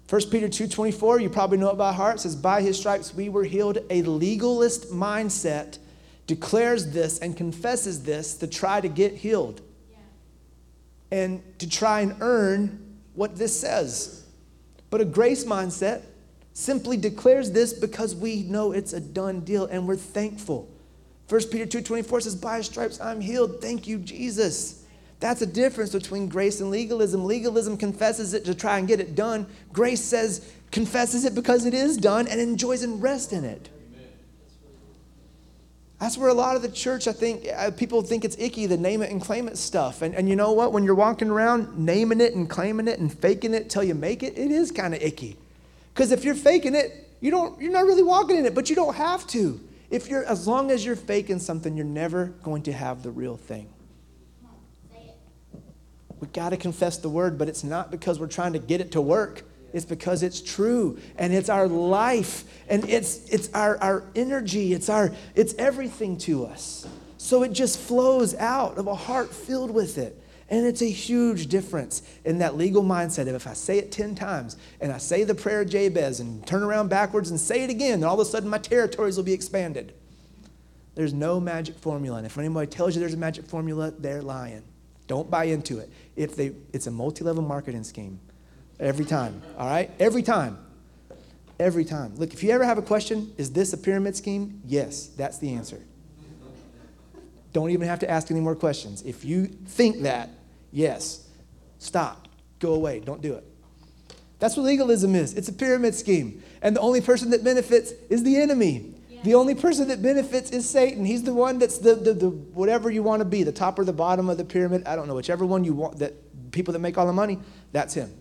1 0.07 0.29
Peter 0.29 0.47
2:24, 0.47 1.19
you 1.19 1.29
probably 1.29 1.57
know 1.57 1.71
it 1.71 1.77
by 1.77 1.91
heart, 1.91 2.19
says 2.19 2.35
by 2.35 2.61
his 2.61 2.77
stripes 2.77 3.13
we 3.13 3.27
were 3.27 3.43
healed. 3.43 3.79
A 3.89 4.03
legalist 4.03 4.91
mindset 4.91 5.79
declares 6.27 6.91
this 6.91 7.17
and 7.19 7.35
confesses 7.35 8.03
this 8.03 8.35
to 8.35 8.47
try 8.47 8.81
to 8.81 8.87
get 8.87 9.15
healed. 9.15 9.61
Yeah. 9.89 9.97
And 11.17 11.59
to 11.59 11.67
try 11.67 12.01
and 12.01 12.15
earn 12.21 12.97
what 13.15 13.35
this 13.35 13.59
says. 13.59 14.23
But 14.91 15.01
a 15.01 15.05
grace 15.05 15.43
mindset 15.43 16.03
simply 16.53 16.97
declares 16.97 17.51
this 17.51 17.73
because 17.73 18.15
we 18.15 18.43
know 18.43 18.71
it's 18.71 18.93
a 18.93 18.99
done 18.99 19.41
deal 19.41 19.65
and 19.65 19.87
we're 19.87 19.95
thankful. 19.95 20.69
1 21.27 21.49
Peter 21.49 21.65
2:24 21.65 22.21
says, 22.21 22.35
"By 22.35 22.57
his 22.57 22.67
stripes 22.67 22.99
I'm 23.01 23.21
healed. 23.21 23.59
Thank 23.59 23.87
you, 23.87 23.97
Jesus." 23.97 24.84
That's 25.19 25.41
a 25.41 25.45
difference 25.45 25.91
between 25.91 26.27
grace 26.27 26.59
and 26.59 26.69
legalism. 26.69 27.25
Legalism 27.25 27.77
confesses 27.77 28.33
it 28.33 28.45
to 28.45 28.53
try 28.53 28.77
and 28.77 28.87
get 28.87 28.99
it 28.99 29.15
done. 29.15 29.47
Grace 29.71 30.03
says, 30.03 30.51
confesses 30.71 31.25
it 31.25 31.33
because 31.33 31.65
it 31.65 31.73
is 31.73 31.97
done 31.97 32.27
and 32.27 32.39
enjoys 32.39 32.83
and 32.83 33.01
rests 33.01 33.31
in 33.31 33.45
it. 33.45 33.69
That's 35.99 36.17
where 36.17 36.29
a 36.29 36.33
lot 36.33 36.57
of 36.57 36.61
the 36.61 36.69
church, 36.69 37.07
I 37.07 37.13
think, 37.13 37.47
uh, 37.55 37.71
people 37.71 38.01
think 38.01 38.25
it's 38.25 38.37
icky, 38.37 38.65
the 38.65 38.77
name 38.77 39.01
it 39.01 39.11
and 39.11 39.21
claim 39.21 39.47
it 39.47 39.57
stuff. 39.57 40.01
And, 40.01 40.13
and 40.13 40.27
you 40.27 40.35
know 40.35 40.51
what? 40.51 40.73
When 40.73 40.83
you're 40.83 40.93
walking 40.93 41.29
around 41.29 41.79
naming 41.79 42.19
it 42.19 42.35
and 42.35 42.49
claiming 42.49 42.89
it 42.89 42.99
and 42.99 43.11
faking 43.11 43.53
it 43.53 43.69
till 43.69 43.83
you 43.83 43.95
make 43.95 44.21
it, 44.21 44.37
it 44.37 44.51
is 44.51 44.71
kind 44.71 44.93
of 44.93 45.01
icky. 45.01 45.37
Because 45.93 46.11
if 46.11 46.25
you're 46.25 46.35
faking 46.35 46.75
it, 46.75 47.09
you 47.21 47.31
don't, 47.31 47.59
you're 47.61 47.71
not 47.71 47.85
really 47.85 48.03
walking 48.03 48.37
in 48.37 48.45
it, 48.45 48.53
but 48.53 48.69
you 48.69 48.75
don't 48.75 48.95
have 48.95 49.25
to. 49.27 49.59
If 49.89 50.09
you're, 50.09 50.25
as 50.25 50.45
long 50.45 50.69
as 50.69 50.85
you're 50.85 50.97
faking 50.97 51.39
something, 51.39 51.77
you're 51.77 51.85
never 51.85 52.25
going 52.43 52.63
to 52.63 52.73
have 52.73 53.01
the 53.01 53.11
real 53.11 53.37
thing. 53.37 53.69
We 56.25 56.31
got 56.31 56.49
to 56.49 56.57
confess 56.57 56.97
the 56.97 57.09
word, 57.09 57.37
but 57.37 57.47
it's 57.47 57.63
not 57.63 57.91
because 57.91 58.19
we're 58.19 58.25
trying 58.25 58.53
to 58.53 58.59
get 58.59 58.81
it 58.81 58.93
to 58.93 59.01
work. 59.01 59.43
It's 59.73 59.85
because 59.85 60.23
it's 60.23 60.41
true 60.41 60.97
and 61.19 61.31
it's 61.31 61.49
our 61.49 61.67
life 61.67 62.45
and 62.67 62.83
it's, 62.89 63.29
it's 63.29 63.53
our, 63.53 63.77
our 63.77 64.03
energy, 64.15 64.73
it's, 64.73 64.89
our, 64.89 65.11
it's 65.35 65.53
everything 65.59 66.17
to 66.19 66.47
us. 66.47 66.87
So 67.19 67.43
it 67.43 67.53
just 67.53 67.77
flows 67.77 68.33
out 68.33 68.79
of 68.79 68.87
a 68.87 68.95
heart 68.95 69.31
filled 69.31 69.69
with 69.69 69.99
it. 69.99 70.19
And 70.49 70.65
it's 70.65 70.81
a 70.81 70.89
huge 70.89 71.45
difference 71.45 72.01
in 72.23 72.39
that 72.39 72.57
legal 72.57 72.81
mindset 72.81 73.27
of 73.27 73.35
if 73.35 73.45
I 73.45 73.53
say 73.53 73.77
it 73.77 73.91
10 73.91 74.15
times 74.15 74.57
and 74.81 74.91
I 74.91 74.97
say 74.97 75.25
the 75.25 75.35
prayer 75.35 75.61
of 75.61 75.69
Jabez 75.69 76.21
and 76.21 76.45
turn 76.47 76.63
around 76.63 76.87
backwards 76.87 77.29
and 77.29 77.39
say 77.39 77.63
it 77.63 77.69
again, 77.69 77.99
then 77.99 78.09
all 78.09 78.19
of 78.19 78.27
a 78.27 78.29
sudden 78.29 78.49
my 78.49 78.57
territories 78.57 79.15
will 79.15 79.23
be 79.23 79.33
expanded. 79.33 79.93
There's 80.95 81.13
no 81.13 81.39
magic 81.39 81.77
formula. 81.77 82.17
And 82.17 82.25
if 82.25 82.35
anybody 82.39 82.65
tells 82.65 82.95
you 82.95 82.99
there's 82.99 83.13
a 83.13 83.17
magic 83.17 83.45
formula, 83.45 83.91
they're 83.91 84.23
lying. 84.23 84.63
Don't 85.07 85.29
buy 85.29 85.45
into 85.45 85.79
it. 85.79 85.89
If 86.15 86.35
they, 86.35 86.53
it's 86.73 86.87
a 86.87 86.91
multi-level 86.91 87.43
marketing 87.43 87.83
scheme. 87.83 88.19
Every 88.79 89.05
time. 89.05 89.41
All 89.57 89.67
right? 89.67 89.91
Every 89.99 90.23
time. 90.23 90.57
Every 91.59 91.85
time. 91.85 92.15
Look, 92.17 92.33
if 92.33 92.43
you 92.43 92.51
ever 92.51 92.65
have 92.65 92.77
a 92.77 92.81
question, 92.81 93.33
is 93.37 93.51
this 93.51 93.71
a 93.73 93.77
pyramid 93.77 94.15
scheme? 94.15 94.61
Yes, 94.65 95.07
that's 95.07 95.37
the 95.37 95.53
answer. 95.53 95.81
Don't 97.53 97.69
even 97.69 97.87
have 97.87 97.99
to 97.99 98.09
ask 98.09 98.29
any 98.31 98.41
more 98.41 98.55
questions. 98.55 99.01
If 99.03 99.23
you 99.23 99.45
think 99.45 100.01
that, 100.01 100.29
yes, 100.71 101.25
stop. 101.79 102.27
Go 102.59 102.73
away. 102.73 102.99
Don't 102.99 103.21
do 103.21 103.33
it. 103.35 103.45
That's 104.39 104.57
what 104.57 104.63
legalism 104.63 105.15
is. 105.15 105.33
It's 105.33 105.47
a 105.47 105.53
pyramid 105.53 105.95
scheme. 105.95 106.43
And 106.61 106.75
the 106.75 106.81
only 106.81 106.99
person 106.99 107.29
that 107.29 107.43
benefits 107.43 107.93
is 108.09 108.23
the 108.23 108.35
enemy. 108.35 108.94
The 109.23 109.35
only 109.35 109.55
person 109.55 109.87
that 109.87 110.01
benefits 110.01 110.51
is 110.51 110.69
Satan. 110.69 111.05
He's 111.05 111.23
the 111.23 111.33
one 111.33 111.57
that's 111.57 111.77
the, 111.77 111.95
the, 111.95 112.13
the 112.13 112.29
whatever 112.29 112.91
you 112.91 113.01
want 113.01 113.21
to 113.21 113.25
be, 113.25 113.43
the 113.43 113.51
top 113.51 113.79
or 113.79 113.83
the 113.83 113.93
bottom 113.93 114.29
of 114.29 114.37
the 114.37 114.45
pyramid. 114.45 114.83
I 114.85 114.95
don't 114.95 115.07
know, 115.07 115.15
whichever 115.15 115.45
one 115.45 115.63
you 115.63 115.73
want, 115.73 115.99
that 115.99 116.13
people 116.51 116.71
that 116.73 116.79
make 116.79 116.97
all 116.97 117.07
the 117.07 117.13
money, 117.13 117.39
that's 117.71 117.93
him. 117.93 118.13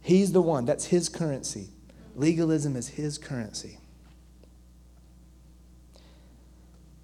He's 0.00 0.32
the 0.32 0.42
one. 0.42 0.64
That's 0.64 0.86
his 0.86 1.08
currency. 1.08 1.68
Legalism 2.16 2.76
is 2.76 2.88
his 2.88 3.18
currency. 3.18 3.78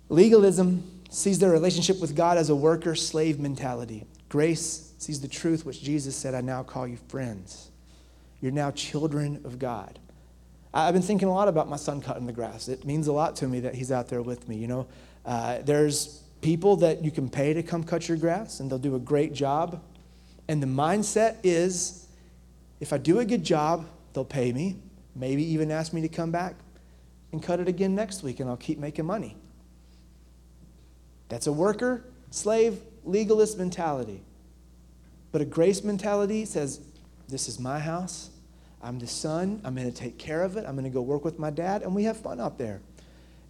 Legalism 0.09 0.83
sees 1.11 1.39
their 1.39 1.51
relationship 1.51 2.01
with 2.01 2.17
God 2.17 2.37
as 2.37 2.51
a 2.51 2.57
worker 2.57 2.95
slave 2.95 3.39
mentality. 3.39 4.05
Grace 4.29 4.93
sees 4.99 5.21
the 5.21 5.29
truth, 5.29 5.65
which 5.65 5.83
Jesus 5.83 6.17
said, 6.17 6.35
I 6.35 6.41
now 6.41 6.63
call 6.63 6.87
you 6.87 6.99
friends. 7.09 7.71
You're 8.41 8.53
now 8.53 8.71
children 8.71 9.41
of 9.45 9.59
God. 9.59 9.99
I've 10.87 10.95
been 10.95 11.03
thinking 11.03 11.27
a 11.27 11.33
lot 11.33 11.49
about 11.49 11.69
my 11.69 11.77
son 11.77 12.01
cutting 12.01 12.27
the 12.27 12.33
grass. 12.33 12.69
It 12.69 12.85
means 12.85 13.09
a 13.09 13.13
lot 13.13 13.35
to 13.37 13.49
me 13.49 13.59
that 13.61 13.75
he's 13.75 13.91
out 13.91 14.09
there 14.09 14.23
with 14.23 14.49
me. 14.49 14.57
You 14.57 14.69
know, 14.69 14.87
uh, 15.27 15.59
there's 15.63 16.23
people 16.41 16.77
that 16.77 17.03
you 17.03 17.11
can 17.11 17.29
pay 17.29 17.53
to 17.53 17.65
come 17.65 17.83
cut 17.83 18.09
your 18.09 18.17
grass, 18.17 18.61
and 18.61 18.71
they'll 18.71 18.79
do 18.79 18.95
a 18.95 19.01
great 19.01 19.33
job. 19.33 19.83
And 20.47 20.63
the 20.63 20.69
mindset 20.69 21.39
is 21.43 22.07
if 22.79 22.93
I 22.93 22.99
do 22.99 23.19
a 23.19 23.25
good 23.25 23.43
job, 23.43 23.87
they'll 24.13 24.25
pay 24.25 24.53
me, 24.53 24.77
maybe 25.17 25.43
even 25.53 25.73
ask 25.73 25.93
me 25.93 26.01
to 26.03 26.09
come 26.09 26.31
back 26.31 26.55
and 27.33 27.43
cut 27.43 27.59
it 27.59 27.67
again 27.67 27.97
next 27.97 28.23
week, 28.23 28.39
and 28.39 28.49
I'll 28.49 28.57
keep 28.57 28.79
making 28.79 29.05
money. 29.05 29.37
That's 31.29 31.49
a 31.49 31.53
worker, 31.53 32.05
slave, 32.31 32.81
legalist 33.05 33.59
mentality. 33.59 34.23
But 35.33 35.41
a 35.43 35.45
grace 35.45 35.83
mentality 35.83 36.45
says, 36.45 36.81
This 37.29 37.49
is 37.49 37.59
my 37.59 37.81
house. 37.81 38.31
I'm 38.83 38.99
the 38.99 39.07
son. 39.07 39.61
I'm 39.65 39.75
going 39.75 39.91
to 39.91 39.97
take 39.97 40.19
care 40.19 40.43
of 40.43 40.57
it. 40.57 40.65
I'm 40.67 40.75
going 40.75 40.85
to 40.85 40.91
go 40.91 41.03
work 41.03 41.25
with 41.25 41.39
my 41.39 41.51
dad, 41.51 41.83
and 41.83 41.95
we 41.95 42.05
have 42.05 42.17
fun 42.17 42.41
out 42.41 42.59
there. 42.59 42.81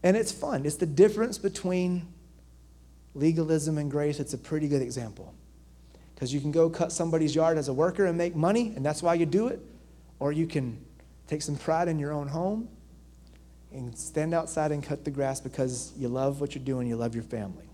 And 0.02 0.16
it's 0.16 0.32
fun. 0.32 0.64
It's 0.64 0.76
the 0.76 0.86
difference 0.86 1.38
between 1.38 2.06
legalism 3.14 3.78
and 3.78 3.90
grace. 3.90 4.20
It's 4.20 4.34
a 4.34 4.38
pretty 4.38 4.68
good 4.68 4.82
example. 4.82 5.34
Because 6.14 6.32
you 6.32 6.40
can 6.40 6.50
go 6.50 6.70
cut 6.70 6.92
somebody's 6.92 7.34
yard 7.34 7.58
as 7.58 7.68
a 7.68 7.72
worker 7.72 8.06
and 8.06 8.16
make 8.16 8.34
money, 8.34 8.72
and 8.74 8.84
that's 8.84 9.02
why 9.02 9.14
you 9.14 9.26
do 9.26 9.48
it. 9.48 9.60
Or 10.18 10.32
you 10.32 10.46
can 10.46 10.78
take 11.26 11.42
some 11.42 11.56
pride 11.56 11.88
in 11.88 11.98
your 11.98 12.12
own 12.12 12.28
home 12.28 12.68
and 13.72 13.96
stand 13.96 14.34
outside 14.34 14.72
and 14.72 14.82
cut 14.82 15.04
the 15.04 15.10
grass 15.10 15.40
because 15.40 15.92
you 15.96 16.08
love 16.08 16.40
what 16.40 16.54
you're 16.54 16.64
doing, 16.64 16.88
you 16.88 16.96
love 16.96 17.14
your 17.14 17.24
family. 17.24 17.68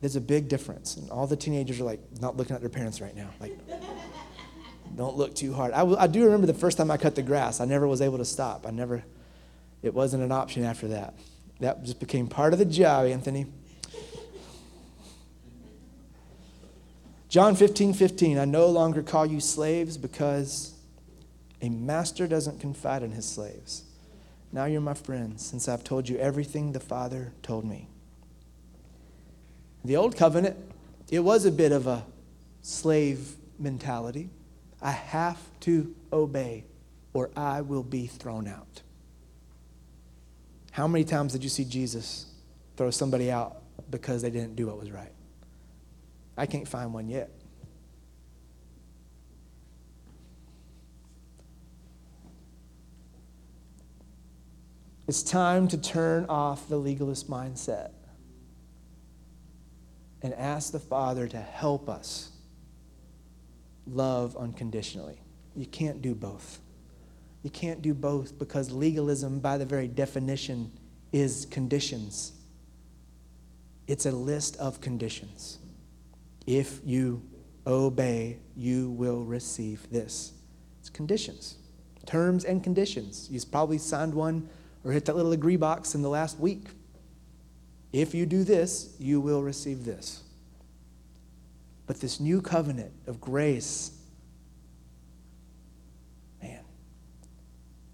There's 0.00 0.16
a 0.16 0.20
big 0.20 0.48
difference. 0.48 0.96
And 0.96 1.10
all 1.10 1.26
the 1.26 1.36
teenagers 1.36 1.80
are 1.80 1.84
like 1.84 2.00
not 2.20 2.36
looking 2.36 2.54
at 2.54 2.60
their 2.60 2.70
parents 2.70 3.00
right 3.00 3.16
now. 3.16 3.30
Like, 3.40 3.58
don't 4.96 5.16
look 5.16 5.34
too 5.34 5.52
hard. 5.52 5.72
I, 5.72 5.84
I 5.84 6.06
do 6.06 6.24
remember 6.24 6.46
the 6.46 6.54
first 6.54 6.78
time 6.78 6.90
I 6.90 6.96
cut 6.96 7.14
the 7.14 7.22
grass. 7.22 7.60
I 7.60 7.64
never 7.64 7.86
was 7.86 8.00
able 8.00 8.18
to 8.18 8.24
stop. 8.24 8.66
I 8.66 8.70
never, 8.70 9.04
it 9.82 9.94
wasn't 9.94 10.22
an 10.22 10.32
option 10.32 10.64
after 10.64 10.88
that. 10.88 11.14
That 11.60 11.84
just 11.84 12.00
became 12.00 12.28
part 12.28 12.52
of 12.52 12.58
the 12.58 12.64
job, 12.64 13.06
Anthony. 13.06 13.46
John 17.28 17.56
15, 17.56 17.92
15. 17.92 18.38
I 18.38 18.44
no 18.44 18.66
longer 18.68 19.02
call 19.02 19.26
you 19.26 19.40
slaves 19.40 19.98
because 19.98 20.74
a 21.60 21.68
master 21.68 22.26
doesn't 22.26 22.60
confide 22.60 23.02
in 23.02 23.10
his 23.10 23.26
slaves. 23.26 23.82
Now 24.50 24.64
you're 24.64 24.80
my 24.80 24.94
friends, 24.94 25.44
since 25.44 25.68
I've 25.68 25.84
told 25.84 26.08
you 26.08 26.16
everything 26.16 26.72
the 26.72 26.80
Father 26.80 27.32
told 27.42 27.64
me. 27.64 27.88
The 29.84 29.96
old 29.96 30.16
covenant, 30.16 30.56
it 31.10 31.20
was 31.20 31.44
a 31.44 31.52
bit 31.52 31.72
of 31.72 31.86
a 31.86 32.04
slave 32.62 33.36
mentality. 33.58 34.30
I 34.80 34.90
have 34.90 35.38
to 35.60 35.94
obey 36.12 36.64
or 37.12 37.30
I 37.36 37.62
will 37.62 37.82
be 37.82 38.06
thrown 38.06 38.46
out. 38.46 38.82
How 40.70 40.86
many 40.86 41.04
times 41.04 41.32
did 41.32 41.42
you 41.42 41.50
see 41.50 41.64
Jesus 41.64 42.26
throw 42.76 42.90
somebody 42.90 43.30
out 43.30 43.62
because 43.90 44.22
they 44.22 44.30
didn't 44.30 44.54
do 44.54 44.66
what 44.66 44.78
was 44.78 44.90
right? 44.90 45.12
I 46.36 46.46
can't 46.46 46.68
find 46.68 46.94
one 46.94 47.08
yet. 47.08 47.30
It's 55.08 55.22
time 55.22 55.68
to 55.68 55.78
turn 55.78 56.26
off 56.26 56.68
the 56.68 56.76
legalist 56.76 57.30
mindset 57.30 57.92
and 60.22 60.34
ask 60.34 60.70
the 60.70 60.78
Father 60.78 61.26
to 61.26 61.38
help 61.38 61.88
us 61.88 62.30
love 63.94 64.36
unconditionally. 64.36 65.20
You 65.54 65.66
can't 65.66 66.00
do 66.02 66.14
both. 66.14 66.60
You 67.42 67.50
can't 67.50 67.82
do 67.82 67.94
both 67.94 68.38
because 68.38 68.70
legalism, 68.70 69.40
by 69.40 69.58
the 69.58 69.66
very 69.66 69.88
definition, 69.88 70.72
is 71.12 71.46
conditions. 71.50 72.32
It's 73.86 74.06
a 74.06 74.10
list 74.10 74.56
of 74.56 74.80
conditions. 74.80 75.58
If 76.46 76.80
you 76.84 77.22
obey, 77.66 78.38
you 78.56 78.90
will 78.90 79.22
receive 79.22 79.88
this. 79.90 80.32
It's 80.80 80.90
conditions, 80.90 81.56
terms 82.06 82.44
and 82.44 82.62
conditions. 82.62 83.28
You've 83.30 83.50
probably 83.50 83.78
signed 83.78 84.14
one 84.14 84.48
or 84.84 84.92
hit 84.92 85.04
that 85.06 85.16
little 85.16 85.32
agree 85.32 85.56
box 85.56 85.94
in 85.94 86.02
the 86.02 86.08
last 86.08 86.38
week. 86.38 86.68
If 87.92 88.14
you 88.14 88.26
do 88.26 88.44
this, 88.44 88.94
you 88.98 89.20
will 89.20 89.42
receive 89.42 89.84
this. 89.84 90.22
But 91.88 92.00
this 92.00 92.20
new 92.20 92.42
covenant 92.42 92.92
of 93.06 93.18
grace, 93.18 93.92
man, 96.42 96.60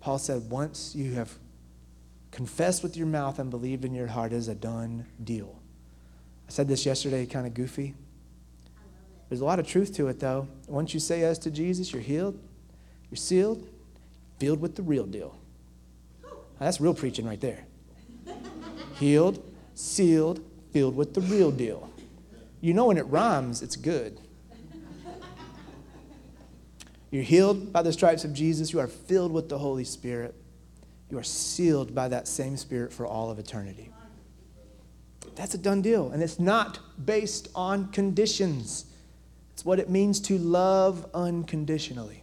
Paul 0.01 0.19
said, 0.19 0.51
once 0.51 0.97
you 0.97 1.13
have 1.13 1.33
confessed 2.33 2.83
with 2.83 2.97
your 2.97 3.07
mouth 3.07 3.39
and 3.39 3.51
believed 3.51 3.85
in 3.85 3.95
your 3.95 4.09
heart, 4.09 4.33
is 4.33 4.49
a 4.49 4.55
done 4.55 5.07
deal. 5.23 5.61
I 6.49 6.51
said 6.51 6.67
this 6.67 6.85
yesterday, 6.85 7.25
kind 7.25 7.47
of 7.47 7.55
goofy. 7.55 7.95
There's 9.29 9.41
a 9.41 9.45
lot 9.45 9.61
of 9.61 9.67
truth 9.67 9.95
to 9.95 10.09
it, 10.09 10.19
though. 10.19 10.49
Once 10.67 10.93
you 10.93 10.99
say 10.99 11.21
yes 11.21 11.39
to 11.39 11.51
Jesus, 11.53 11.93
you're 11.93 12.03
healed, 12.03 12.37
you're 13.13 13.17
sealed, 13.17 13.65
filled 14.41 14.61
with 14.61 14.75
the 14.75 14.83
real 14.83 15.07
deal. 15.07 15.39
That's 16.59 16.81
real 16.81 16.95
preaching 16.95 17.27
right 17.27 17.41
there. 17.41 17.65
healed, 18.97 19.41
sealed, 19.77 20.45
filled 20.73 20.97
with 20.97 21.15
the 21.15 21.21
real 21.21 21.53
deal. 21.53 21.94
You 22.65 22.73
know 22.73 22.87
when 22.87 22.97
it 22.97 23.05
rhymes, 23.09 23.61
it's 23.61 23.77
good. 23.77 24.19
You're 27.11 27.23
healed 27.23 27.75
by 27.75 27.83
the 27.83 27.93
stripes 27.93 28.25
of 28.25 28.33
Jesus. 28.33 28.73
You 28.73 28.81
are 28.81 28.87
filled 28.87 29.33
with 29.33 29.51
the 29.51 29.59
Holy 29.59 29.85
Spirit. 29.85 30.35
You 31.11 31.19
are 31.19 31.23
sealed 31.23 31.95
by 31.95 32.09
that 32.09 32.27
same 32.27 32.57
Spirit 32.57 32.91
for 32.91 33.07
all 33.07 33.31
of 33.31 33.39
eternity. 33.39 33.93
That's 35.35 35.53
a 35.53 35.59
done 35.59 35.83
deal. 35.83 36.11
And 36.11 36.23
it's 36.23 36.41
not 36.41 36.79
based 37.05 37.49
on 37.55 37.89
conditions, 37.89 38.87
it's 39.53 39.67
what 39.67 39.79
it 39.79 39.91
means 39.91 40.19
to 40.21 40.39
love 40.39 41.07
unconditionally. 41.13 42.23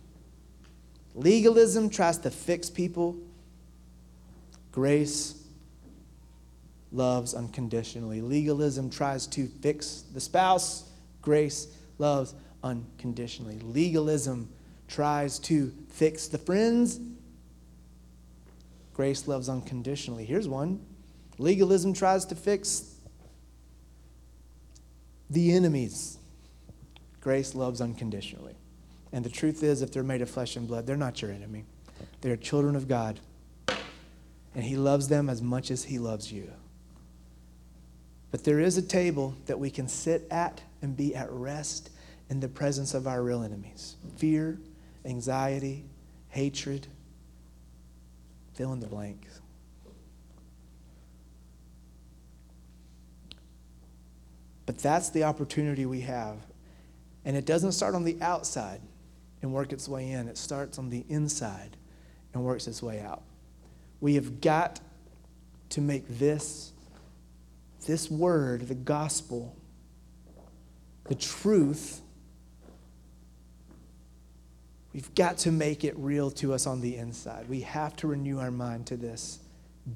Legalism 1.14 1.88
tries 1.88 2.18
to 2.18 2.32
fix 2.32 2.68
people, 2.68 3.16
grace 4.72 5.41
loves 6.92 7.34
unconditionally. 7.34 8.22
Legalism 8.22 8.90
tries 8.90 9.28
to 9.28 9.48
fix 9.48 10.04
the 10.14 10.20
spouse, 10.20 10.90
grace 11.22 11.68
loves 11.98 12.34
unconditionally. 12.64 13.60
Legalism 13.60 14.50
tries 14.88 15.40
to 15.40 15.72
fix 15.90 16.28
the 16.28 16.38
friends, 16.38 17.00
grace 18.94 19.28
loves 19.28 19.50
unconditionally. 19.50 20.26
Here's 20.26 20.48
one 20.48 20.86
legalism 21.38 21.94
tries 21.94 22.26
to 22.26 22.36
fix 22.36 22.96
the 25.30 25.54
enemies, 25.54 26.18
grace 27.22 27.56
loves 27.56 27.82
unconditionally. 27.82 28.56
And 29.14 29.26
the 29.26 29.30
truth 29.30 29.64
is, 29.64 29.82
if 29.82 29.92
they're 29.92 30.04
made 30.04 30.22
of 30.22 30.30
flesh 30.30 30.56
and 30.56 30.68
blood, 30.68 30.86
they're 30.86 30.98
not 30.98 31.22
your 31.22 31.32
enemy. 31.32 31.66
They're 32.22 32.38
children 32.38 32.76
of 32.76 32.88
God. 32.88 33.20
And 33.68 34.64
He 34.64 34.76
loves 34.76 35.08
them 35.08 35.30
as 35.30 35.42
much 35.42 35.72
as 35.72 35.86
He 35.86 36.00
loves 36.00 36.32
you. 36.32 36.52
But 38.32 38.46
there 38.46 38.60
is 38.60 38.78
a 38.78 38.82
table 38.82 39.36
that 39.46 39.60
we 39.60 39.70
can 39.70 39.88
sit 39.88 40.26
at 40.32 40.62
and 40.82 40.96
be 40.96 41.16
at 41.16 41.30
rest 41.32 41.90
in 42.30 42.40
the 42.40 42.48
presence 42.48 42.94
of 42.94 43.06
our 43.08 43.22
real 43.22 43.44
enemies 43.44 43.98
fear, 44.16 44.58
anxiety, 45.06 45.84
hatred. 46.30 46.88
Fill 48.54 48.74
in 48.74 48.80
the 48.80 48.88
blanks. 48.88 49.40
But 54.66 54.78
that's 54.78 55.10
the 55.10 55.24
opportunity 55.24 55.86
we 55.86 56.02
have. 56.02 56.38
And 57.26 57.36
it 57.36 57.46
doesn't 57.46 57.74
start 57.74 57.96
on 57.96 58.04
the 58.04 58.18
outside 58.22 58.82
and 59.42 59.54
work 59.54 59.74
its 59.74 59.90
way 59.90 60.12
in, 60.12 60.28
it 60.28 60.38
starts 60.38 60.78
on 60.78 60.90
the 60.90 61.04
inside 61.10 61.76
and 62.34 62.44
works 62.44 62.68
its 62.68 62.82
way 62.82 63.02
out. 63.02 63.24
We 64.00 64.16
have 64.16 64.40
got 64.40 64.80
to 65.70 65.82
make 65.82 66.06
this 66.08 66.72
this 67.86 68.10
word, 68.10 68.68
the 68.68 68.76
gospel, 68.76 69.56
the 71.06 71.16
truth, 71.16 72.02
we've 74.94 75.14
got 75.16 75.38
to 75.40 75.52
make 75.52 75.84
it 75.84 75.98
real 75.98 76.32
to 76.32 76.54
us 76.54 76.68
on 76.68 76.82
the 76.82 76.96
inside. 76.96 77.50
We 77.50 77.62
have 77.62 77.96
to 77.98 78.08
renew 78.08 78.40
our 78.40 78.52
mind 78.52 78.88
to 78.88 78.98
this 78.98 79.40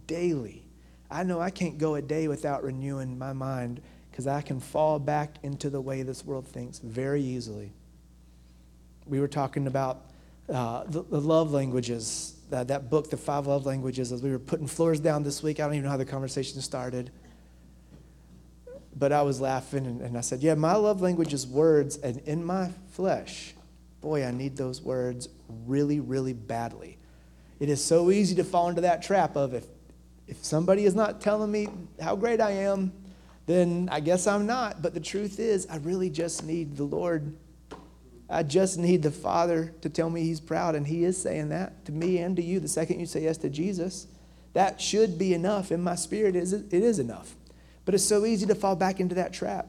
daily. 0.08 0.64
I 1.10 1.24
know 1.24 1.40
I 1.40 1.52
can't 1.52 1.78
go 1.78 1.96
a 1.96 2.02
day 2.02 2.28
without 2.28 2.64
renewing 2.64 3.18
my 3.18 3.34
mind 3.34 3.82
because 4.10 4.28
I 4.28 4.42
can 4.42 4.60
fall 4.60 4.98
back 4.98 5.36
into 5.44 5.70
the 5.70 5.82
way 5.82 6.02
this 6.02 6.26
world 6.26 6.48
thinks 6.48 6.80
very 6.80 7.22
easily. 7.22 7.72
We 9.06 9.20
were 9.20 9.28
talking 9.28 9.68
about 9.68 10.10
uh, 10.50 10.84
the, 10.86 11.04
the, 11.04 11.20
love 11.20 11.52
languages, 11.52 12.36
uh, 12.52 12.64
that 12.64 12.90
book, 12.90 13.10
The 13.10 13.18
Five 13.18 13.48
Love 13.48 13.66
Languages, 13.66 14.12
as 14.12 14.22
we 14.22 14.32
were 14.32 14.40
putting 14.40 14.68
floors 14.68 15.00
down 15.00 15.24
this 15.24 15.44
week. 15.44 15.60
I 15.60 15.66
don't 15.66 15.74
even 15.74 15.86
know 15.86 15.90
how 15.92 15.98
the 15.98 16.06
conversation 16.06 16.62
started 16.62 17.12
but 18.96 19.12
I 19.12 19.22
was 19.24 19.42
laughing 19.42 19.86
and, 19.86 20.02
and 20.02 20.18
I 20.18 20.22
said, 20.22 20.42
Yeah, 20.42 20.56
my 20.56 20.76
love 20.76 21.02
language 21.02 21.34
is 21.34 21.46
words, 21.46 21.98
and 21.98 22.20
in 22.20 22.44
my 22.44 22.72
flesh, 22.92 23.54
boy, 24.02 24.26
I 24.26 24.32
need 24.32 24.56
those 24.56 24.82
words 24.82 25.30
really, 25.66 26.00
really 26.00 26.34
badly. 26.34 26.98
It 27.60 27.70
is 27.70 27.84
so 27.84 28.12
easy 28.12 28.36
to 28.36 28.44
fall 28.44 28.70
into 28.70 28.82
that 28.82 29.02
trap 29.02 29.36
of 29.36 29.54
if, 29.54 29.66
if 30.28 30.44
somebody 30.44 30.86
is 30.86 30.96
not 30.96 31.22
telling 31.22 31.52
me 31.52 31.68
how 32.02 32.16
great 32.16 32.42
I 32.42 32.52
am, 32.52 32.92
then 33.46 33.90
I 33.92 34.00
guess 34.00 34.28
I'm 34.28 34.46
not. 34.46 34.82
But 34.82 34.94
the 34.94 35.00
truth 35.00 35.40
is, 35.40 35.68
I 35.70 35.78
really 35.78 36.10
just 36.10 36.44
need 36.44 36.78
the 36.78 36.84
Lord. 36.84 37.36
I 38.30 38.44
just 38.44 38.78
need 38.78 39.04
the 39.04 39.12
Father 39.12 39.74
to 39.82 39.90
tell 39.90 40.10
me 40.10 40.24
He's 40.24 40.40
proud, 40.40 40.76
and 40.76 40.88
He 40.88 41.04
is 41.04 41.22
saying 41.22 41.50
that 41.50 41.86
to 41.86 41.92
me 41.92 42.20
and 42.20 42.36
to 42.38 42.42
you 42.42 42.60
the 42.60 42.68
second 42.68 43.00
you 43.00 43.06
say 43.06 43.24
yes 43.24 43.38
to 43.40 43.50
Jesus. 43.50 44.08
That 44.54 44.80
should 44.80 45.18
be 45.18 45.34
enough. 45.34 45.72
In 45.72 45.82
my 45.82 45.96
spirit, 45.96 46.36
it 46.36 46.44
is, 46.44 46.54
it 46.54 46.74
is 46.74 46.98
enough. 46.98 47.35
But 47.86 47.94
it's 47.94 48.06
so 48.06 48.26
easy 48.26 48.46
to 48.48 48.56
fall 48.56 48.76
back 48.76 49.00
into 49.00 49.16
that 49.16 49.34
trap. 49.34 49.68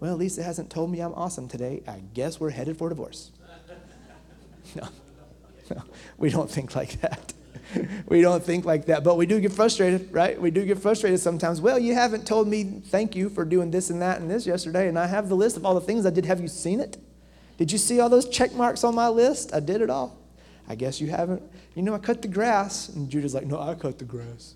Well, 0.00 0.16
Lisa 0.16 0.42
hasn't 0.42 0.68
told 0.68 0.90
me 0.90 1.00
I'm 1.00 1.14
awesome 1.14 1.48
today. 1.48 1.82
I 1.86 2.02
guess 2.12 2.40
we're 2.40 2.50
headed 2.50 2.76
for 2.76 2.88
divorce. 2.88 3.30
no, 4.74 4.88
no, 5.70 5.82
we 6.18 6.28
don't 6.28 6.50
think 6.50 6.74
like 6.74 7.00
that. 7.00 7.32
we 8.06 8.20
don't 8.20 8.42
think 8.42 8.64
like 8.64 8.86
that, 8.86 9.04
but 9.04 9.16
we 9.16 9.26
do 9.26 9.40
get 9.40 9.52
frustrated, 9.52 10.12
right? 10.12 10.40
We 10.40 10.50
do 10.50 10.64
get 10.64 10.78
frustrated 10.78 11.20
sometimes. 11.20 11.60
Well, 11.60 11.78
you 11.78 11.94
haven't 11.94 12.26
told 12.26 12.48
me 12.48 12.64
thank 12.64 13.14
you 13.14 13.28
for 13.28 13.44
doing 13.44 13.70
this 13.70 13.90
and 13.90 14.02
that 14.02 14.20
and 14.20 14.30
this 14.30 14.46
yesterday, 14.46 14.88
and 14.88 14.98
I 14.98 15.06
have 15.06 15.28
the 15.28 15.36
list 15.36 15.56
of 15.56 15.64
all 15.64 15.74
the 15.74 15.80
things 15.80 16.04
I 16.04 16.10
did. 16.10 16.24
Have 16.24 16.40
you 16.40 16.48
seen 16.48 16.80
it? 16.80 16.98
Did 17.56 17.70
you 17.70 17.78
see 17.78 18.00
all 18.00 18.08
those 18.08 18.28
check 18.28 18.52
marks 18.54 18.82
on 18.82 18.94
my 18.94 19.08
list? 19.08 19.54
I 19.54 19.60
did 19.60 19.80
it 19.80 19.90
all. 19.90 20.18
I 20.68 20.74
guess 20.74 21.00
you 21.00 21.08
haven't. 21.08 21.42
You 21.74 21.82
know, 21.82 21.94
I 21.94 21.98
cut 21.98 22.22
the 22.22 22.28
grass. 22.28 22.88
And 22.88 23.08
Judah's 23.08 23.34
like, 23.34 23.46
No, 23.46 23.60
I 23.60 23.74
cut 23.74 23.98
the 23.98 24.04
grass. 24.04 24.54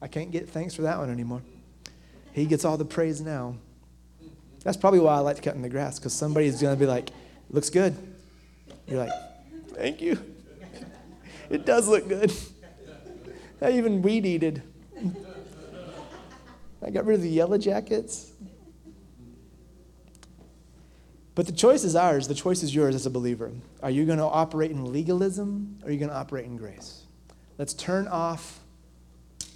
I 0.00 0.08
can't 0.08 0.30
get 0.30 0.48
thanks 0.48 0.74
for 0.74 0.82
that 0.82 0.98
one 0.98 1.10
anymore. 1.10 1.42
He 2.36 2.44
gets 2.44 2.66
all 2.66 2.76
the 2.76 2.84
praise 2.84 3.22
now. 3.22 3.56
That's 4.62 4.76
probably 4.76 5.00
why 5.00 5.14
I 5.14 5.20
like 5.20 5.42
cutting 5.42 5.62
the 5.62 5.70
grass, 5.70 5.98
because 5.98 6.12
somebody's 6.12 6.60
going 6.60 6.76
to 6.76 6.78
be 6.78 6.84
like, 6.84 7.08
Looks 7.48 7.70
good. 7.70 7.96
You're 8.86 8.98
like, 8.98 9.12
Thank 9.70 10.02
you. 10.02 10.18
It 11.48 11.64
does 11.64 11.86
look 11.86 12.08
good. 12.08 12.32
I 13.62 13.70
even 13.70 14.02
weed 14.02 14.26
eated. 14.26 14.62
I 16.84 16.90
got 16.90 17.06
rid 17.06 17.14
of 17.14 17.22
the 17.22 17.28
yellow 17.28 17.56
jackets. 17.56 18.32
But 21.36 21.46
the 21.46 21.52
choice 21.52 21.84
is 21.84 21.94
ours. 21.94 22.26
The 22.26 22.34
choice 22.34 22.64
is 22.64 22.74
yours 22.74 22.96
as 22.96 23.06
a 23.06 23.10
believer. 23.10 23.52
Are 23.80 23.90
you 23.90 24.04
going 24.06 24.18
to 24.18 24.24
operate 24.24 24.72
in 24.72 24.92
legalism 24.92 25.78
or 25.82 25.88
are 25.88 25.92
you 25.92 26.00
going 26.00 26.10
to 26.10 26.16
operate 26.16 26.46
in 26.46 26.56
grace? 26.56 27.04
Let's 27.58 27.72
turn 27.72 28.08
off 28.08 28.58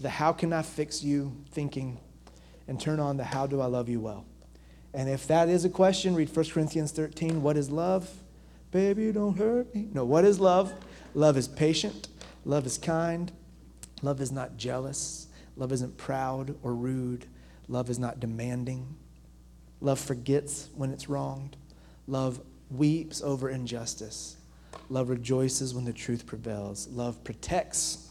the 0.01 0.09
how 0.09 0.33
can 0.33 0.53
I 0.53 0.62
fix 0.62 1.03
you 1.03 1.37
thinking 1.51 1.99
and 2.71 2.81
turn 2.81 3.01
on 3.01 3.16
the 3.16 3.25
how 3.25 3.49
do 3.49 3.61
I 3.61 3.66
love 3.66 3.89
you 3.89 3.99
well. 3.99 4.25
And 4.95 5.09
if 5.09 5.27
that 5.27 5.49
is 5.49 5.64
a 5.64 5.68
question, 5.68 6.14
read 6.14 6.35
1 6.35 6.51
Corinthians 6.51 6.93
13. 6.93 7.43
What 7.43 7.57
is 7.57 7.68
love? 7.68 8.09
Baby, 8.71 9.11
don't 9.11 9.37
hurt 9.37 9.75
me. 9.75 9.89
No, 9.93 10.05
what 10.05 10.25
is 10.25 10.39
love? 10.39 10.73
Love 11.12 11.37
is 11.37 11.49
patient. 11.49 12.07
Love 12.45 12.66
is 12.66 12.79
kind. 12.79 13.33
Love 14.03 14.21
is 14.21 14.31
not 14.31 14.57
jealous. 14.57 15.27
Love 15.57 15.73
isn't 15.73 15.97
proud 15.97 16.55
or 16.62 16.73
rude. 16.73 17.27
Love 17.66 17.91
is 17.91 17.99
not 17.99 18.21
demanding. 18.21 18.95
Love 19.81 19.99
forgets 19.99 20.68
when 20.77 20.93
it's 20.93 21.09
wronged. 21.09 21.57
Love 22.07 22.41
weeps 22.71 23.21
over 23.21 23.51
injustice. 23.51 24.37
Love 24.89 25.09
rejoices 25.09 25.75
when 25.75 25.85
the 25.85 25.93
truth 25.93 26.25
prevails. 26.25 26.87
Love 26.87 27.25
protects. 27.25 28.11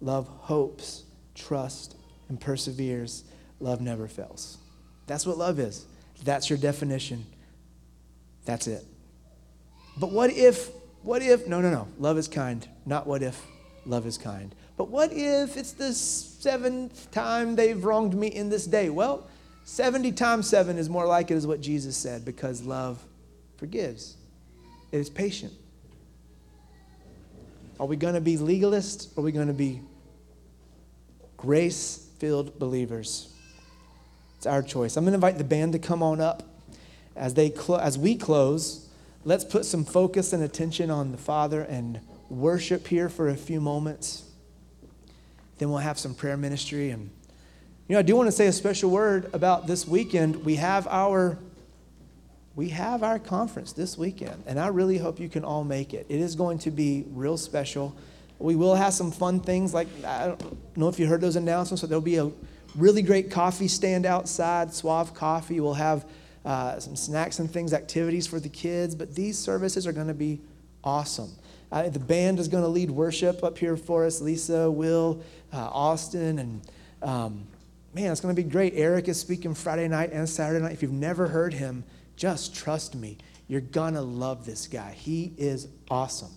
Love 0.00 0.26
hopes, 0.26 1.04
trusts, 1.34 1.94
and 2.30 2.40
perseveres. 2.40 3.24
Love 3.60 3.80
never 3.80 4.06
fails. 4.06 4.58
That's 5.06 5.26
what 5.26 5.38
love 5.38 5.58
is. 5.58 5.86
That's 6.24 6.48
your 6.50 6.58
definition. 6.58 7.26
That's 8.44 8.66
it. 8.66 8.84
But 9.98 10.10
what 10.10 10.30
if, 10.30 10.70
what 11.02 11.22
if, 11.22 11.46
no, 11.46 11.60
no, 11.60 11.70
no, 11.70 11.88
love 11.98 12.18
is 12.18 12.28
kind. 12.28 12.66
Not 12.86 13.06
what 13.06 13.22
if, 13.22 13.44
love 13.84 14.06
is 14.06 14.16
kind. 14.16 14.54
But 14.76 14.88
what 14.90 15.12
if 15.12 15.56
it's 15.56 15.72
the 15.72 15.92
seventh 15.92 17.10
time 17.10 17.56
they've 17.56 17.82
wronged 17.82 18.14
me 18.14 18.28
in 18.28 18.48
this 18.48 18.64
day? 18.64 18.90
Well, 18.90 19.26
70 19.64 20.12
times 20.12 20.48
7 20.48 20.78
is 20.78 20.88
more 20.88 21.06
like 21.06 21.30
it 21.30 21.34
is 21.34 21.46
what 21.46 21.60
Jesus 21.60 21.96
said 21.96 22.24
because 22.24 22.62
love 22.62 23.04
forgives. 23.56 24.16
It 24.92 24.98
is 24.98 25.10
patient. 25.10 25.52
Are 27.80 27.86
we 27.86 27.96
going 27.96 28.14
to 28.14 28.20
be 28.20 28.36
legalists 28.36 29.16
are 29.16 29.20
we 29.20 29.30
going 29.30 29.48
to 29.48 29.52
be 29.52 29.82
grace 31.36 32.08
filled 32.18 32.58
believers? 32.58 33.32
It's 34.38 34.46
our 34.46 34.62
choice. 34.62 34.96
I'm 34.96 35.04
going 35.04 35.12
to 35.12 35.16
invite 35.16 35.36
the 35.36 35.44
band 35.44 35.72
to 35.72 35.80
come 35.80 36.02
on 36.02 36.20
up. 36.20 36.44
As, 37.16 37.34
they 37.34 37.50
clo- 37.50 37.78
as 37.78 37.98
we 37.98 38.14
close, 38.14 38.88
let's 39.24 39.44
put 39.44 39.64
some 39.64 39.84
focus 39.84 40.32
and 40.32 40.42
attention 40.44 40.90
on 40.90 41.10
the 41.10 41.18
Father 41.18 41.62
and 41.62 42.00
worship 42.30 42.86
here 42.86 43.08
for 43.08 43.28
a 43.28 43.36
few 43.36 43.60
moments. 43.60 44.22
Then 45.58 45.70
we'll 45.70 45.78
have 45.78 45.98
some 45.98 46.14
prayer 46.14 46.36
ministry 46.36 46.90
and 46.90 47.10
you 47.88 47.94
know, 47.94 48.00
I 48.00 48.02
do 48.02 48.14
want 48.16 48.28
to 48.28 48.32
say 48.32 48.46
a 48.46 48.52
special 48.52 48.90
word 48.90 49.30
about 49.32 49.66
this 49.66 49.88
weekend. 49.88 50.44
We 50.44 50.56
have 50.56 50.86
our 50.88 51.38
we 52.54 52.68
have 52.68 53.02
our 53.02 53.18
conference 53.18 53.72
this 53.72 53.96
weekend, 53.96 54.42
and 54.46 54.60
I 54.60 54.66
really 54.66 54.98
hope 54.98 55.18
you 55.18 55.28
can 55.30 55.42
all 55.42 55.64
make 55.64 55.94
it. 55.94 56.04
It 56.10 56.20
is 56.20 56.34
going 56.34 56.58
to 56.60 56.70
be 56.70 57.06
real 57.12 57.38
special. 57.38 57.96
We 58.38 58.56
will 58.56 58.74
have 58.74 58.92
some 58.92 59.10
fun 59.10 59.40
things 59.40 59.72
like 59.72 59.88
I 60.04 60.26
don't 60.26 60.76
know 60.76 60.88
if 60.88 60.98
you 60.98 61.06
heard 61.06 61.22
those 61.22 61.36
announcements, 61.36 61.80
but 61.80 61.88
there'll 61.88 62.02
be 62.02 62.16
a 62.16 62.30
really 62.76 63.02
great 63.02 63.30
coffee 63.30 63.68
stand 63.68 64.06
outside, 64.06 64.72
Suave 64.72 65.14
Coffee. 65.14 65.60
We'll 65.60 65.74
have 65.74 66.06
uh, 66.44 66.78
some 66.78 66.96
snacks 66.96 67.38
and 67.38 67.50
things, 67.50 67.72
activities 67.72 68.26
for 68.26 68.40
the 68.40 68.48
kids, 68.48 68.94
but 68.94 69.14
these 69.14 69.38
services 69.38 69.86
are 69.86 69.92
going 69.92 70.08
to 70.08 70.14
be 70.14 70.40
awesome. 70.84 71.30
Uh, 71.70 71.88
the 71.88 71.98
band 71.98 72.38
is 72.38 72.48
going 72.48 72.62
to 72.62 72.68
lead 72.68 72.90
worship 72.90 73.44
up 73.44 73.58
here 73.58 73.76
for 73.76 74.06
us. 74.06 74.20
Lisa, 74.20 74.70
Will, 74.70 75.22
uh, 75.52 75.68
Austin, 75.70 76.38
and 76.38 76.62
um, 77.02 77.46
man, 77.92 78.10
it's 78.10 78.20
going 78.20 78.34
to 78.34 78.42
be 78.42 78.48
great. 78.48 78.72
Eric 78.74 79.08
is 79.08 79.20
speaking 79.20 79.54
Friday 79.54 79.88
night 79.88 80.12
and 80.12 80.28
Saturday 80.28 80.62
night. 80.62 80.72
If 80.72 80.82
you've 80.82 80.92
never 80.92 81.28
heard 81.28 81.52
him, 81.52 81.84
just 82.16 82.54
trust 82.54 82.94
me. 82.94 83.18
You're 83.48 83.60
going 83.60 83.94
to 83.94 84.02
love 84.02 84.46
this 84.46 84.66
guy. 84.66 84.92
He 84.92 85.32
is 85.36 85.68
awesome. 85.90 86.32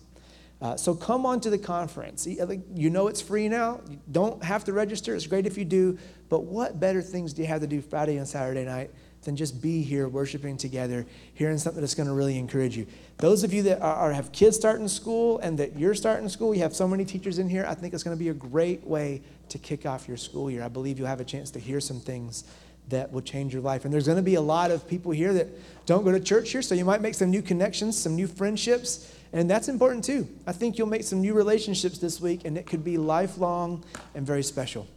Uh, 0.61 0.75
so 0.75 0.93
come 0.93 1.25
on 1.25 1.39
to 1.41 1.49
the 1.49 1.57
conference. 1.57 2.27
You 2.27 2.89
know 2.89 3.07
it's 3.07 3.21
free 3.21 3.49
now. 3.49 3.81
You 3.89 3.99
don't 4.11 4.43
have 4.43 4.63
to 4.65 4.73
register. 4.73 5.15
It's 5.15 5.27
great 5.27 5.47
if 5.47 5.57
you 5.57 5.65
do. 5.65 5.97
But 6.31 6.45
what 6.45 6.79
better 6.79 7.01
things 7.01 7.33
do 7.33 7.41
you 7.41 7.47
have 7.49 7.59
to 7.59 7.67
do 7.67 7.81
Friday 7.81 8.15
and 8.15 8.25
Saturday 8.25 8.63
night 8.63 8.89
than 9.23 9.35
just 9.35 9.61
be 9.61 9.81
here 9.81 10.07
worshiping 10.07 10.55
together, 10.55 11.05
hearing 11.33 11.57
something 11.57 11.81
that's 11.81 11.93
going 11.93 12.07
to 12.07 12.13
really 12.13 12.37
encourage 12.37 12.77
you? 12.77 12.87
Those 13.17 13.43
of 13.43 13.53
you 13.53 13.63
that 13.63 13.81
are, 13.81 14.13
have 14.13 14.31
kids 14.31 14.55
starting 14.55 14.87
school 14.87 15.39
and 15.39 15.57
that 15.59 15.77
you're 15.77 15.93
starting 15.93 16.29
school, 16.29 16.47
we 16.47 16.59
have 16.59 16.73
so 16.73 16.87
many 16.87 17.03
teachers 17.03 17.37
in 17.37 17.49
here. 17.49 17.65
I 17.67 17.75
think 17.75 17.93
it's 17.93 18.01
going 18.01 18.15
to 18.15 18.23
be 18.23 18.29
a 18.29 18.33
great 18.33 18.81
way 18.87 19.21
to 19.49 19.57
kick 19.57 19.85
off 19.85 20.07
your 20.07 20.15
school 20.15 20.49
year. 20.49 20.63
I 20.63 20.69
believe 20.69 20.97
you'll 20.97 21.09
have 21.09 21.19
a 21.19 21.25
chance 21.25 21.51
to 21.51 21.59
hear 21.59 21.81
some 21.81 21.99
things 21.99 22.45
that 22.87 23.11
will 23.11 23.21
change 23.21 23.51
your 23.51 23.61
life. 23.61 23.83
And 23.83 23.93
there's 23.93 24.05
going 24.05 24.15
to 24.15 24.23
be 24.23 24.35
a 24.35 24.41
lot 24.41 24.71
of 24.71 24.87
people 24.87 25.11
here 25.11 25.33
that 25.33 25.49
don't 25.85 26.05
go 26.05 26.13
to 26.13 26.19
church 26.21 26.49
here, 26.51 26.61
so 26.61 26.75
you 26.75 26.85
might 26.85 27.01
make 27.01 27.15
some 27.15 27.29
new 27.29 27.41
connections, 27.41 27.99
some 27.99 28.15
new 28.15 28.27
friendships, 28.27 29.13
and 29.33 29.49
that's 29.49 29.67
important 29.67 30.05
too. 30.05 30.29
I 30.47 30.53
think 30.53 30.77
you'll 30.77 30.87
make 30.87 31.03
some 31.03 31.19
new 31.19 31.33
relationships 31.33 31.97
this 31.97 32.21
week, 32.21 32.45
and 32.45 32.57
it 32.57 32.67
could 32.67 32.85
be 32.85 32.97
lifelong 32.97 33.83
and 34.15 34.25
very 34.25 34.43
special. 34.43 34.87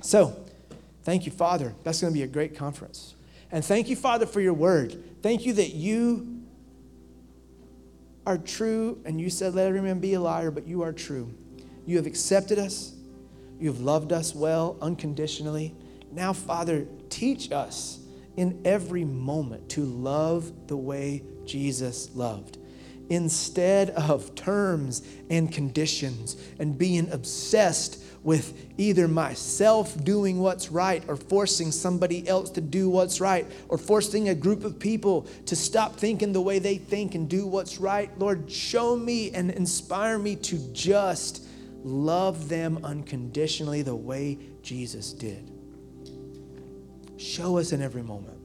So, 0.00 0.36
thank 1.08 1.24
you, 1.24 1.32
Father. 1.32 1.74
That's 1.84 2.02
going 2.02 2.12
to 2.12 2.18
be 2.18 2.22
a 2.22 2.28
great 2.28 2.54
conference. 2.54 3.14
And 3.50 3.64
thank 3.64 3.88
you, 3.88 3.96
Father, 3.96 4.26
for 4.26 4.42
your 4.42 4.52
word. 4.52 5.22
Thank 5.22 5.46
you 5.46 5.54
that 5.54 5.70
you 5.70 6.42
are 8.26 8.36
true, 8.36 9.00
and 9.06 9.18
you 9.18 9.30
said, 9.30 9.54
Let 9.54 9.68
every 9.68 9.80
man 9.80 10.00
be 10.00 10.12
a 10.12 10.20
liar, 10.20 10.50
but 10.50 10.66
you 10.66 10.82
are 10.82 10.92
true. 10.92 11.32
You 11.86 11.96
have 11.96 12.04
accepted 12.04 12.58
us. 12.58 12.92
You 13.58 13.68
have 13.72 13.80
loved 13.80 14.12
us 14.12 14.34
well, 14.34 14.76
unconditionally. 14.82 15.74
Now, 16.12 16.34
Father, 16.34 16.86
teach 17.08 17.52
us 17.52 18.00
in 18.36 18.60
every 18.66 19.04
moment 19.06 19.70
to 19.70 19.84
love 19.86 20.52
the 20.66 20.76
way 20.76 21.22
Jesus 21.46 22.14
loved. 22.14 22.58
Instead 23.08 23.88
of 23.90 24.34
terms 24.34 25.02
and 25.30 25.50
conditions 25.50 26.36
and 26.58 26.76
being 26.76 27.10
obsessed 27.10 28.04
with 28.22 28.66
either 28.76 29.06
myself 29.08 30.02
doing 30.04 30.40
what's 30.40 30.70
right 30.70 31.02
or 31.08 31.16
forcing 31.16 31.70
somebody 31.70 32.26
else 32.28 32.50
to 32.50 32.60
do 32.60 32.90
what's 32.90 33.20
right 33.20 33.46
or 33.68 33.78
forcing 33.78 34.28
a 34.28 34.34
group 34.34 34.64
of 34.64 34.78
people 34.78 35.26
to 35.46 35.54
stop 35.56 35.96
thinking 35.96 36.32
the 36.32 36.40
way 36.40 36.58
they 36.58 36.76
think 36.76 37.14
and 37.14 37.28
do 37.28 37.46
what's 37.46 37.78
right. 37.78 38.10
Lord, 38.18 38.50
show 38.50 38.96
me 38.96 39.30
and 39.30 39.50
inspire 39.50 40.18
me 40.18 40.36
to 40.36 40.58
just 40.72 41.46
love 41.84 42.48
them 42.48 42.80
unconditionally 42.84 43.82
the 43.82 43.94
way 43.94 44.38
Jesus 44.62 45.12
did. 45.12 45.50
Show 47.16 47.58
us 47.58 47.72
in 47.72 47.82
every 47.82 48.02
moment. 48.02 48.38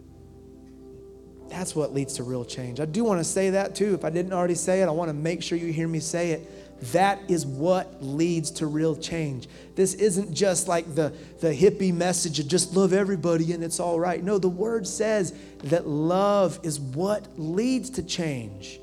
That's 1.50 1.76
what 1.76 1.94
leads 1.94 2.16
to 2.16 2.24
real 2.24 2.46
change. 2.46 2.80
I 2.80 2.86
do 2.86 3.04
want 3.04 3.20
to 3.20 3.24
say 3.24 3.52
that 3.52 3.76
too. 3.76 3.94
If 3.94 4.04
I 4.06 4.10
didn't 4.10 4.34
already 4.34 4.56
say 4.56 4.82
it, 4.82 4.88
I 4.88 4.92
want 4.92 5.10
to 5.10 5.14
make 5.14 5.44
sure 5.44 5.58
you 5.58 5.72
hear 5.72 5.88
me 5.88 6.00
say 6.00 6.32
it. 6.32 6.63
That 6.92 7.20
is 7.30 7.46
what 7.46 8.04
leads 8.04 8.52
to 8.52 8.68
real 8.68 8.96
change. 8.96 9.48
This 9.76 9.94
isn't 9.96 10.34
just 10.34 10.68
like 10.68 10.96
the, 10.96 11.14
the 11.40 11.54
hippie 11.54 11.94
message 11.94 12.40
of 12.40 12.48
just 12.48 12.76
love 12.76 12.94
everybody 12.94 13.54
and 13.54 13.64
it's 13.64 13.80
all 13.80 14.00
right. 14.00 14.24
No, 14.24 14.38
the 14.38 14.50
word 14.50 14.86
says 14.88 15.34
that 15.64 15.88
love 15.88 16.60
is 16.64 16.80
what 16.80 17.28
leads 17.40 17.90
to 17.92 18.04
change 18.04 18.80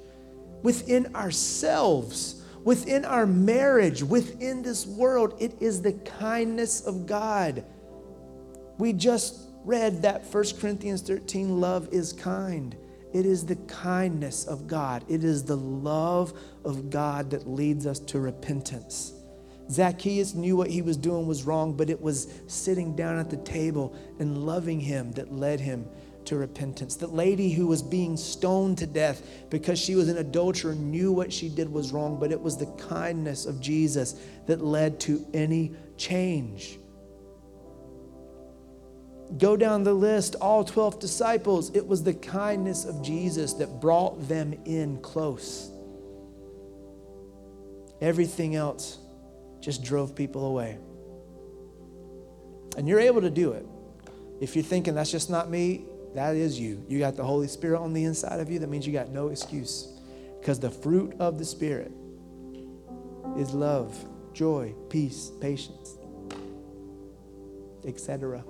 within 0.62 1.14
ourselves 1.14 2.40
within 2.64 3.04
our 3.04 3.26
marriage, 3.26 4.02
within 4.02 4.62
this 4.62 4.86
world. 4.86 5.34
It 5.38 5.60
is 5.60 5.82
the 5.82 5.92
kindness 5.92 6.82
of 6.82 7.06
God. 7.06 7.64
We 8.78 8.92
just 8.92 9.48
read 9.64 10.02
that 10.02 10.24
1 10.32 10.44
Corinthians 10.60 11.02
13 11.02 11.60
love 11.60 11.88
is 11.92 12.12
kind. 12.12 12.76
It 13.12 13.26
is 13.26 13.44
the 13.44 13.56
kindness 13.56 14.44
of 14.44 14.66
God, 14.66 15.04
it 15.08 15.24
is 15.24 15.44
the 15.44 15.56
love 15.56 16.32
of 16.64 16.90
God 16.90 17.30
that 17.30 17.48
leads 17.48 17.86
us 17.86 17.98
to 18.00 18.20
repentance. 18.20 19.14
Zacchaeus 19.70 20.34
knew 20.34 20.56
what 20.56 20.70
he 20.70 20.82
was 20.82 20.96
doing 20.96 21.26
was 21.26 21.44
wrong, 21.44 21.76
but 21.76 21.90
it 21.90 22.00
was 22.00 22.32
sitting 22.48 22.96
down 22.96 23.18
at 23.18 23.30
the 23.30 23.36
table 23.38 23.96
and 24.18 24.44
loving 24.44 24.80
him 24.80 25.12
that 25.12 25.32
led 25.32 25.60
him 25.60 25.86
to 26.24 26.36
repentance. 26.36 26.96
The 26.96 27.06
lady 27.06 27.50
who 27.50 27.66
was 27.66 27.82
being 27.82 28.16
stoned 28.16 28.78
to 28.78 28.86
death 28.86 29.22
because 29.48 29.78
she 29.78 29.94
was 29.94 30.08
an 30.08 30.18
adulterer 30.18 30.74
knew 30.74 31.12
what 31.12 31.32
she 31.32 31.48
did 31.48 31.68
was 31.68 31.92
wrong, 31.92 32.18
but 32.18 32.32
it 32.32 32.40
was 32.40 32.56
the 32.56 32.66
kindness 32.88 33.46
of 33.46 33.60
Jesus 33.60 34.20
that 34.46 34.60
led 34.60 35.00
to 35.00 35.24
any 35.32 35.72
change. 35.96 36.78
Go 39.38 39.56
down 39.56 39.84
the 39.84 39.94
list, 39.94 40.34
all 40.40 40.64
12 40.64 40.98
disciples. 40.98 41.74
It 41.74 41.86
was 41.86 42.02
the 42.02 42.14
kindness 42.14 42.84
of 42.84 43.02
Jesus 43.02 43.52
that 43.54 43.80
brought 43.80 44.28
them 44.28 44.54
in 44.64 45.00
close. 45.02 45.70
Everything 48.00 48.56
else 48.56 48.98
just 49.60 49.84
drove 49.84 50.16
people 50.16 50.46
away. 50.46 50.78
And 52.76 52.88
you're 52.88 53.00
able 53.00 53.20
to 53.20 53.30
do 53.30 53.52
it. 53.52 53.66
If 54.40 54.56
you're 54.56 54.64
thinking 54.64 54.94
that's 54.94 55.10
just 55.10 55.30
not 55.30 55.50
me, 55.50 55.84
that 56.14 56.34
is 56.34 56.58
you. 56.58 56.84
You 56.88 56.98
got 56.98 57.16
the 57.16 57.24
Holy 57.24 57.46
Spirit 57.46 57.80
on 57.80 57.92
the 57.92 58.04
inside 58.04 58.40
of 58.40 58.50
you. 58.50 58.58
That 58.58 58.68
means 58.68 58.86
you 58.86 58.92
got 58.92 59.10
no 59.10 59.28
excuse. 59.28 59.88
Because 60.40 60.58
the 60.58 60.70
fruit 60.70 61.14
of 61.20 61.38
the 61.38 61.44
Spirit 61.44 61.92
is 63.36 63.52
love, 63.52 63.94
joy, 64.32 64.74
peace, 64.88 65.30
patience, 65.40 65.98
etc. 67.84 68.42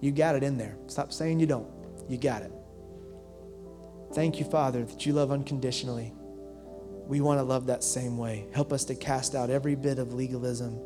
You 0.00 0.12
got 0.12 0.36
it 0.36 0.42
in 0.42 0.58
there. 0.58 0.76
Stop 0.86 1.12
saying 1.12 1.40
you 1.40 1.46
don't. 1.46 1.68
You 2.08 2.18
got 2.18 2.42
it. 2.42 2.52
Thank 4.12 4.38
you, 4.38 4.44
Father, 4.44 4.84
that 4.84 5.04
you 5.04 5.12
love 5.12 5.30
unconditionally. 5.30 6.12
We 7.06 7.20
want 7.20 7.38
to 7.38 7.42
love 7.42 7.66
that 7.66 7.84
same 7.84 8.18
way. 8.18 8.46
Help 8.52 8.72
us 8.72 8.84
to 8.86 8.94
cast 8.94 9.34
out 9.34 9.50
every 9.50 9.74
bit 9.74 9.98
of 9.98 10.12
legalism 10.12 10.80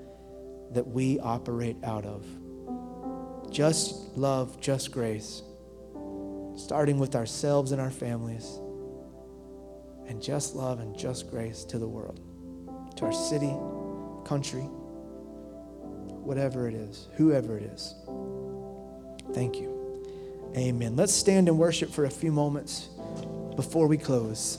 that 0.72 0.86
we 0.86 1.18
operate 1.20 1.76
out 1.84 2.04
of. 2.04 2.26
Just 3.50 4.16
love, 4.16 4.60
just 4.60 4.92
grace, 4.92 5.42
starting 6.56 6.98
with 6.98 7.16
ourselves 7.16 7.72
and 7.72 7.80
our 7.80 7.90
families, 7.90 8.58
and 10.06 10.22
just 10.22 10.54
love 10.54 10.80
and 10.80 10.96
just 10.96 11.30
grace 11.30 11.64
to 11.64 11.78
the 11.78 11.88
world, 11.88 12.20
to 12.96 13.06
our 13.06 13.12
city, 13.12 13.54
country, 14.24 14.68
whatever 16.22 16.68
it 16.68 16.74
is, 16.74 17.08
whoever 17.16 17.58
it 17.58 17.64
is. 17.64 17.94
Thank 19.34 19.60
you. 19.60 19.70
Amen. 20.56 20.96
Let's 20.96 21.12
stand 21.12 21.48
and 21.48 21.58
worship 21.58 21.90
for 21.90 22.04
a 22.04 22.10
few 22.10 22.32
moments 22.32 22.88
before 23.56 23.86
we 23.86 23.96
close. 23.96 24.58